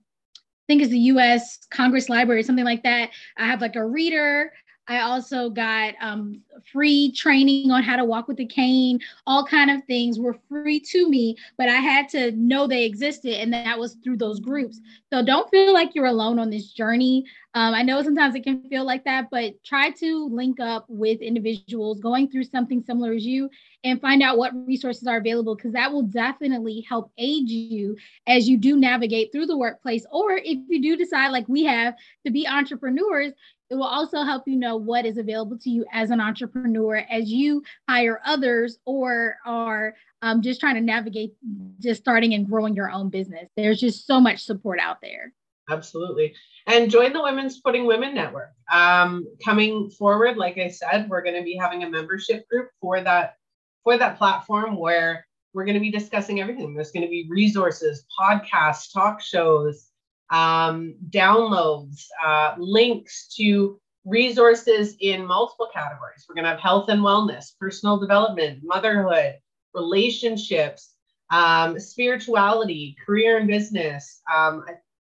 think 0.66 0.82
it's 0.82 0.90
the 0.90 0.98
US 0.98 1.58
Congress 1.70 2.08
Library, 2.08 2.42
something 2.42 2.64
like 2.64 2.82
that. 2.82 3.10
I 3.36 3.46
have 3.46 3.60
like 3.60 3.76
a 3.76 3.84
reader. 3.84 4.52
I 4.88 5.00
also 5.00 5.50
got 5.50 5.94
um, 6.00 6.42
free 6.72 7.10
training 7.10 7.70
on 7.72 7.82
how 7.82 7.96
to 7.96 8.04
walk 8.04 8.28
with 8.28 8.38
a 8.38 8.46
cane. 8.46 9.00
All 9.26 9.44
kind 9.44 9.70
of 9.70 9.84
things 9.84 10.18
were 10.18 10.36
free 10.48 10.78
to 10.78 11.08
me, 11.08 11.36
but 11.58 11.68
I 11.68 11.76
had 11.76 12.08
to 12.10 12.30
know 12.32 12.66
they 12.66 12.84
existed, 12.84 13.40
and 13.40 13.52
that 13.52 13.78
was 13.78 13.96
through 14.04 14.18
those 14.18 14.38
groups. 14.38 14.80
So 15.12 15.24
don't 15.24 15.50
feel 15.50 15.72
like 15.72 15.94
you're 15.94 16.06
alone 16.06 16.38
on 16.38 16.50
this 16.50 16.72
journey. 16.72 17.24
Um, 17.56 17.72
I 17.72 17.80
know 17.80 18.02
sometimes 18.02 18.34
it 18.34 18.44
can 18.44 18.68
feel 18.68 18.84
like 18.84 19.04
that, 19.04 19.30
but 19.30 19.64
try 19.64 19.88
to 19.92 20.28
link 20.28 20.60
up 20.60 20.84
with 20.90 21.22
individuals 21.22 21.98
going 22.00 22.28
through 22.28 22.44
something 22.44 22.82
similar 22.82 23.14
as 23.14 23.24
you 23.24 23.48
and 23.82 23.98
find 23.98 24.22
out 24.22 24.36
what 24.36 24.52
resources 24.66 25.06
are 25.06 25.16
available 25.16 25.56
because 25.56 25.72
that 25.72 25.90
will 25.90 26.02
definitely 26.02 26.84
help 26.86 27.10
aid 27.16 27.48
you 27.48 27.96
as 28.26 28.46
you 28.46 28.58
do 28.58 28.76
navigate 28.76 29.32
through 29.32 29.46
the 29.46 29.56
workplace. 29.56 30.04
Or 30.12 30.32
if 30.32 30.58
you 30.68 30.82
do 30.82 30.98
decide, 30.98 31.28
like 31.28 31.48
we 31.48 31.64
have, 31.64 31.94
to 32.26 32.30
be 32.30 32.46
entrepreneurs, 32.46 33.32
it 33.70 33.74
will 33.74 33.84
also 33.84 34.22
help 34.22 34.46
you 34.46 34.56
know 34.56 34.76
what 34.76 35.06
is 35.06 35.16
available 35.16 35.56
to 35.60 35.70
you 35.70 35.86
as 35.90 36.10
an 36.10 36.20
entrepreneur 36.20 37.06
as 37.10 37.32
you 37.32 37.62
hire 37.88 38.20
others 38.26 38.80
or 38.84 39.38
are 39.46 39.94
um, 40.20 40.42
just 40.42 40.60
trying 40.60 40.74
to 40.74 40.82
navigate 40.82 41.32
just 41.80 42.02
starting 42.02 42.34
and 42.34 42.46
growing 42.46 42.74
your 42.74 42.90
own 42.90 43.08
business. 43.08 43.48
There's 43.56 43.80
just 43.80 44.06
so 44.06 44.20
much 44.20 44.40
support 44.40 44.78
out 44.78 45.00
there. 45.00 45.32
Absolutely. 45.68 46.34
And 46.66 46.90
join 46.90 47.12
the 47.12 47.22
Women 47.22 47.50
Supporting 47.50 47.86
Women 47.86 48.14
Network. 48.14 48.52
Um, 48.72 49.26
coming 49.44 49.90
forward, 49.90 50.36
like 50.36 50.58
I 50.58 50.68
said, 50.68 51.08
we're 51.08 51.22
going 51.22 51.36
to 51.36 51.42
be 51.42 51.56
having 51.56 51.82
a 51.82 51.90
membership 51.90 52.48
group 52.48 52.70
for 52.80 53.00
that 53.00 53.36
for 53.82 53.96
that 53.96 54.18
platform 54.18 54.76
where 54.76 55.26
we're 55.54 55.64
going 55.64 55.74
to 55.74 55.80
be 55.80 55.90
discussing 55.90 56.40
everything. 56.40 56.74
There's 56.74 56.90
going 56.90 57.04
to 57.04 57.10
be 57.10 57.26
resources, 57.30 58.04
podcasts, 58.20 58.92
talk 58.92 59.20
shows, 59.20 59.90
um, 60.30 60.94
downloads, 61.10 62.04
uh, 62.24 62.54
links 62.58 63.28
to 63.36 63.80
resources 64.04 64.96
in 65.00 65.26
multiple 65.26 65.68
categories. 65.72 66.26
We're 66.28 66.34
going 66.34 66.44
to 66.44 66.50
have 66.50 66.60
health 66.60 66.88
and 66.88 67.00
wellness, 67.00 67.52
personal 67.58 67.98
development, 67.98 68.60
motherhood, 68.64 69.36
relationships, 69.74 70.94
um, 71.30 71.78
spirituality, 71.78 72.96
career 73.04 73.38
and 73.38 73.48
business. 73.48 74.20
Um, 74.32 74.64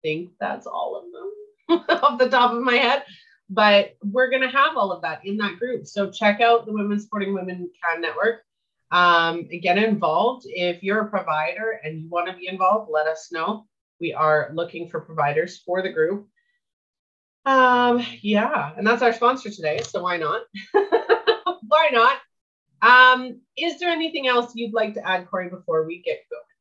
think 0.05 0.29
that's 0.39 0.67
all 0.67 0.95
of 0.95 1.05
them 1.11 1.83
off 2.03 2.19
the 2.19 2.29
top 2.29 2.51
of 2.53 2.61
my 2.61 2.75
head. 2.75 3.03
But 3.49 3.95
we're 4.03 4.29
going 4.29 4.43
to 4.43 4.49
have 4.49 4.77
all 4.77 4.91
of 4.91 5.01
that 5.01 5.25
in 5.25 5.37
that 5.37 5.57
group. 5.57 5.87
So 5.87 6.11
check 6.11 6.41
out 6.41 6.65
the 6.65 6.73
Women 6.73 6.99
Supporting 6.99 7.33
Women 7.33 7.69
Can 7.83 8.01
Network. 8.01 8.41
Um, 8.91 9.47
get 9.61 9.77
involved. 9.77 10.45
If 10.47 10.83
you're 10.83 11.01
a 11.01 11.09
provider 11.09 11.79
and 11.83 12.01
you 12.01 12.09
want 12.09 12.27
to 12.27 12.37
be 12.37 12.47
involved, 12.47 12.89
let 12.91 13.07
us 13.07 13.29
know. 13.31 13.65
We 13.99 14.13
are 14.13 14.51
looking 14.53 14.89
for 14.89 15.01
providers 15.01 15.61
for 15.65 15.81
the 15.81 15.91
group. 15.91 16.27
Um, 17.45 18.03
yeah, 18.21 18.73
and 18.75 18.85
that's 18.85 19.01
our 19.01 19.13
sponsor 19.13 19.49
today. 19.49 19.79
So 19.83 20.03
why 20.03 20.17
not? 20.17 20.43
why 21.67 21.89
not? 21.91 22.17
Um, 22.81 23.41
is 23.57 23.79
there 23.79 23.89
anything 23.89 24.27
else 24.27 24.55
you'd 24.55 24.73
like 24.73 24.93
to 24.95 25.07
add, 25.07 25.27
Cori, 25.29 25.49
before 25.49 25.85
we 25.85 26.01
get 26.01 26.19
going? 26.29 26.54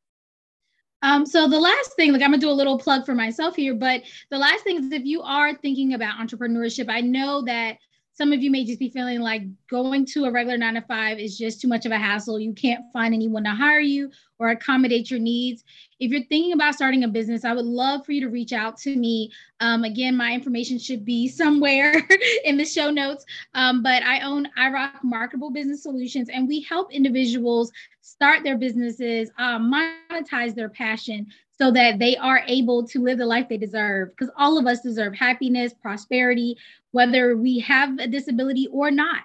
Um, 1.05 1.23
so 1.23 1.47
the 1.47 1.59
last 1.59 1.93
thing, 1.93 2.11
like 2.11 2.23
I'm 2.23 2.31
gonna 2.31 2.41
do 2.41 2.49
a 2.49 2.51
little 2.51 2.79
plug 2.79 3.05
for 3.05 3.13
myself 3.13 3.55
here, 3.55 3.75
but 3.75 4.01
the 4.31 4.39
last 4.39 4.63
thing 4.63 4.83
is 4.83 4.91
if 4.91 5.05
you 5.05 5.21
are 5.21 5.53
thinking 5.53 5.93
about 5.93 6.17
entrepreneurship, 6.17 6.89
I 6.89 7.01
know 7.01 7.43
that 7.43 7.77
some 8.13 8.33
of 8.33 8.41
you 8.41 8.49
may 8.49 8.65
just 8.65 8.79
be 8.79 8.89
feeling 8.89 9.19
like 9.19 9.43
going 9.69 10.05
to 10.07 10.23
a 10.25 10.31
regular 10.31 10.57
nine 10.57 10.73
to 10.73 10.81
five 10.81 11.19
is 11.19 11.37
just 11.37 11.61
too 11.61 11.67
much 11.67 11.85
of 11.85 11.91
a 11.91 11.97
hassle. 11.97 12.39
You 12.39 12.53
can't 12.53 12.85
find 12.91 13.13
anyone 13.13 13.43
to 13.43 13.51
hire 13.51 13.81
you 13.81 14.09
or 14.39 14.49
accommodate 14.49 15.11
your 15.11 15.19
needs. 15.19 15.63
If 15.99 16.11
you're 16.11 16.23
thinking 16.23 16.53
about 16.53 16.73
starting 16.73 17.03
a 17.03 17.07
business, 17.07 17.45
I 17.45 17.53
would 17.53 17.65
love 17.65 18.03
for 18.03 18.13
you 18.13 18.21
to 18.21 18.29
reach 18.29 18.53
out 18.53 18.77
to 18.79 18.95
me. 18.95 19.31
Um, 19.59 19.83
again, 19.83 20.15
my 20.17 20.31
information 20.31 20.79
should 20.79 21.05
be 21.05 21.27
somewhere 21.41 22.01
in 22.45 22.57
the 22.57 22.65
show 22.65 22.89
notes. 22.89 23.25
Um, 23.53 23.83
but 23.83 24.01
I 24.01 24.21
own 24.21 24.47
IROC 24.57 25.03
Marketable 25.03 25.51
Business 25.51 25.83
Solutions, 25.83 26.29
and 26.29 26.47
we 26.47 26.61
help 26.61 26.93
individuals 26.93 27.71
start 28.05 28.43
their 28.43 28.57
businesses, 28.57 29.31
uh, 29.39 29.57
monetize 29.57 30.53
their 30.53 30.69
passion, 30.69 31.25
so 31.57 31.71
that 31.71 31.97
they 31.97 32.15
are 32.17 32.43
able 32.47 32.85
to 32.85 33.01
live 33.01 33.17
the 33.17 33.25
life 33.25 33.49
they 33.49 33.57
deserve. 33.57 34.09
Because 34.09 34.31
all 34.37 34.59
of 34.59 34.67
us 34.67 34.81
deserve 34.81 35.15
happiness, 35.15 35.73
prosperity, 35.73 36.55
whether 36.91 37.35
we 37.35 37.59
have 37.59 37.97
a 37.97 38.07
disability 38.07 38.67
or 38.71 38.91
not. 38.91 39.23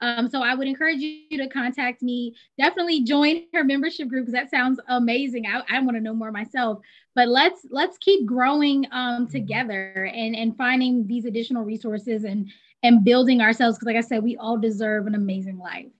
Um, 0.00 0.28
so 0.28 0.42
I 0.42 0.54
would 0.54 0.66
encourage 0.66 1.00
you 1.00 1.38
to 1.38 1.48
contact 1.48 2.02
me. 2.02 2.34
Definitely 2.58 3.04
join 3.04 3.44
her 3.52 3.64
membership 3.64 4.08
group 4.08 4.24
because 4.24 4.32
that 4.32 4.50
sounds 4.50 4.80
amazing. 4.88 5.44
I, 5.46 5.62
I 5.70 5.80
want 5.80 5.96
to 5.96 6.00
know 6.00 6.14
more 6.14 6.32
myself. 6.32 6.80
But 7.14 7.28
let's 7.28 7.66
let's 7.70 7.98
keep 7.98 8.24
growing 8.24 8.86
um, 8.92 9.28
together 9.28 10.10
and 10.14 10.34
and 10.34 10.56
finding 10.56 11.06
these 11.06 11.26
additional 11.26 11.64
resources 11.64 12.24
and 12.24 12.50
and 12.82 13.04
building 13.04 13.42
ourselves 13.42 13.76
because, 13.76 13.86
like 13.86 13.96
I 13.96 14.00
said, 14.00 14.22
we 14.24 14.36
all 14.38 14.56
deserve 14.56 15.06
an 15.06 15.14
amazing 15.14 15.58
life. 15.58 15.92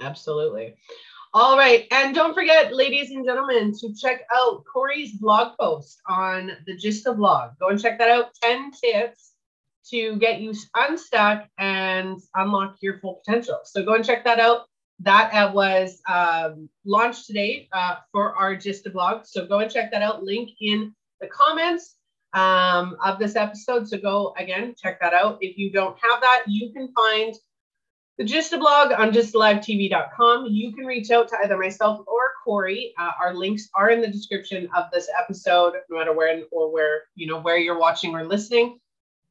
Absolutely. 0.00 0.76
All 1.32 1.56
right. 1.56 1.86
And 1.92 2.12
don't 2.12 2.34
forget, 2.34 2.74
ladies 2.74 3.12
and 3.12 3.24
gentlemen, 3.24 3.72
to 3.78 3.94
check 3.94 4.22
out 4.34 4.64
Cori's 4.64 5.12
blog 5.12 5.56
post 5.56 6.00
on 6.08 6.50
the 6.66 6.76
GYSTTA 6.76 7.16
blog. 7.16 7.52
Go 7.60 7.68
and 7.68 7.80
check 7.80 7.98
that 7.98 8.10
out 8.10 8.34
10 8.42 8.72
tips 8.72 9.34
to 9.90 10.16
get 10.16 10.40
you 10.40 10.52
unstuck 10.74 11.46
and 11.56 12.18
unlock 12.34 12.78
your 12.80 12.98
full 12.98 13.22
potential. 13.24 13.60
So 13.64 13.84
go 13.84 13.94
and 13.94 14.04
check 14.04 14.24
that 14.24 14.40
out. 14.40 14.66
That 14.98 15.32
uh, 15.32 15.52
was 15.52 16.00
um, 16.08 16.68
launched 16.84 17.26
today 17.26 17.68
uh, 17.72 17.96
for 18.10 18.34
our 18.34 18.56
GYSTTA 18.56 18.92
blog. 18.92 19.24
So 19.24 19.46
go 19.46 19.60
and 19.60 19.70
check 19.70 19.92
that 19.92 20.02
out. 20.02 20.24
Link 20.24 20.50
in 20.60 20.92
the 21.20 21.28
comments 21.28 21.94
um, 22.32 22.96
of 23.04 23.20
this 23.20 23.36
episode. 23.36 23.86
So 23.86 23.98
go 23.98 24.34
again, 24.36 24.74
check 24.76 25.00
that 25.00 25.14
out. 25.14 25.38
If 25.40 25.56
you 25.56 25.70
don't 25.70 25.96
have 26.02 26.20
that, 26.22 26.42
you 26.48 26.72
can 26.72 26.92
find 26.92 27.36
the 28.20 28.26
GYSTTA 28.26 28.60
blog 28.60 28.92
on 28.92 29.12
gysttalivetv.com. 29.12 30.44
You 30.50 30.74
can 30.74 30.84
reach 30.84 31.10
out 31.10 31.26
to 31.28 31.38
either 31.42 31.56
myself 31.56 32.04
or 32.06 32.32
Cori. 32.44 32.92
Uh, 32.98 33.12
our 33.18 33.34
links 33.34 33.70
are 33.74 33.88
in 33.88 34.02
the 34.02 34.08
description 34.08 34.68
of 34.76 34.90
this 34.92 35.08
episode, 35.18 35.72
no 35.88 35.96
matter 35.96 36.12
when 36.12 36.44
or 36.52 36.70
where 36.70 37.04
you 37.14 37.26
know 37.26 37.40
where 37.40 37.56
you're 37.56 37.78
watching 37.78 38.14
or 38.14 38.26
listening. 38.26 38.78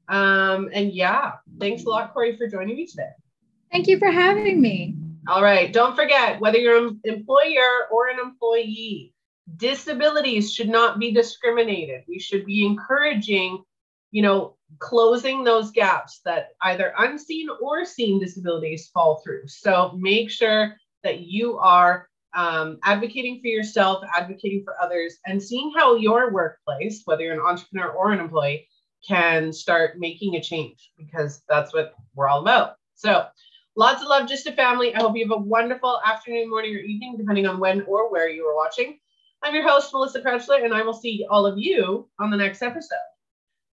Um, 0.08 0.72
and 0.74 0.92
yeah, 0.92 1.34
thanks 1.60 1.84
a 1.84 1.90
lot, 1.90 2.16
Cori, 2.16 2.36
for 2.36 2.48
joining 2.48 2.78
me 2.78 2.88
today. 2.88 3.12
Thank 3.72 3.86
you 3.86 4.00
for 4.00 4.10
having 4.10 4.60
me. 4.60 4.96
All 5.28 5.44
right. 5.44 5.72
Don't 5.72 5.96
forget 5.96 6.42
whether 6.42 6.58
you're 6.58 6.88
an 6.88 7.00
employer 7.04 7.86
or 7.92 8.08
an 8.08 8.18
employee, 8.18 9.14
disabilities 9.58 10.52
should 10.52 10.70
not 10.70 10.98
be 10.98 11.12
discriminated. 11.12 12.06
We 12.08 12.18
should 12.18 12.44
be 12.44 12.66
encouraging, 12.66 13.64
you 14.10 14.24
know, 14.24 14.56
closing 14.78 15.44
those 15.44 15.72
gaps 15.72 16.22
that 16.26 16.50
either 16.62 16.94
unseen 16.98 17.48
or 17.62 17.86
seen 17.86 18.20
disabilities 18.20 18.90
fall 18.94 19.22
through. 19.24 19.48
So 19.48 19.94
make 19.98 20.30
sure 20.30 20.76
that 21.04 21.22
you 21.22 21.58
are 21.58 22.08
um, 22.36 22.78
advocating 22.84 23.42
for 23.42 23.48
yourself, 23.48 24.04
advocating 24.16 24.64
for 24.64 24.76
others, 24.82 25.18
and 25.26 25.42
seeing 25.42 25.74
how 25.76 25.96
your 25.96 26.32
workplace, 26.32 27.02
whether 27.06 27.24
you're 27.24 27.34
an 27.34 27.40
entrepreneur 27.40 27.90
or 27.90 28.12
an 28.12 28.20
employee, 28.20 28.68
can 29.08 29.52
start 29.52 29.98
making 29.98 30.36
a 30.36 30.42
change 30.42 30.92
because 30.98 31.42
that's 31.50 31.74
what 31.74 31.94
we're 32.16 32.28
all 32.28 32.42
about. 32.42 32.76
So, 32.96 33.26
lots 33.76 34.02
of 34.02 34.10
love, 34.10 34.28
just 34.28 34.46
a 34.46 34.52
family. 34.52 34.94
I 34.94 35.00
hope 35.00 35.16
you 35.16 35.24
have 35.24 35.38
a 35.38 35.42
wonderful 35.42 36.02
afternoon, 36.06 36.50
morning, 36.50 36.76
or 36.76 36.80
evening, 36.80 37.16
depending 37.18 37.48
on 37.48 37.60
when 37.60 37.82
or 37.84 38.12
where 38.12 38.30
you 38.30 38.46
are 38.46 38.56
watching. 38.56 39.00
I'm 39.42 39.56
your 39.56 39.68
host, 39.68 39.94
Melissa 39.94 40.22
Krechler, 40.22 40.64
and 40.66 40.74
I 40.74 40.82
will 40.82 40.94
see 40.94 41.26
all 41.30 41.46
of 41.46 41.58
you 41.58 42.10
on 42.20 42.30
the 42.30 42.38
next 42.38 42.62
episode. 42.62 42.98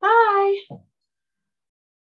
Bye. 0.01 0.55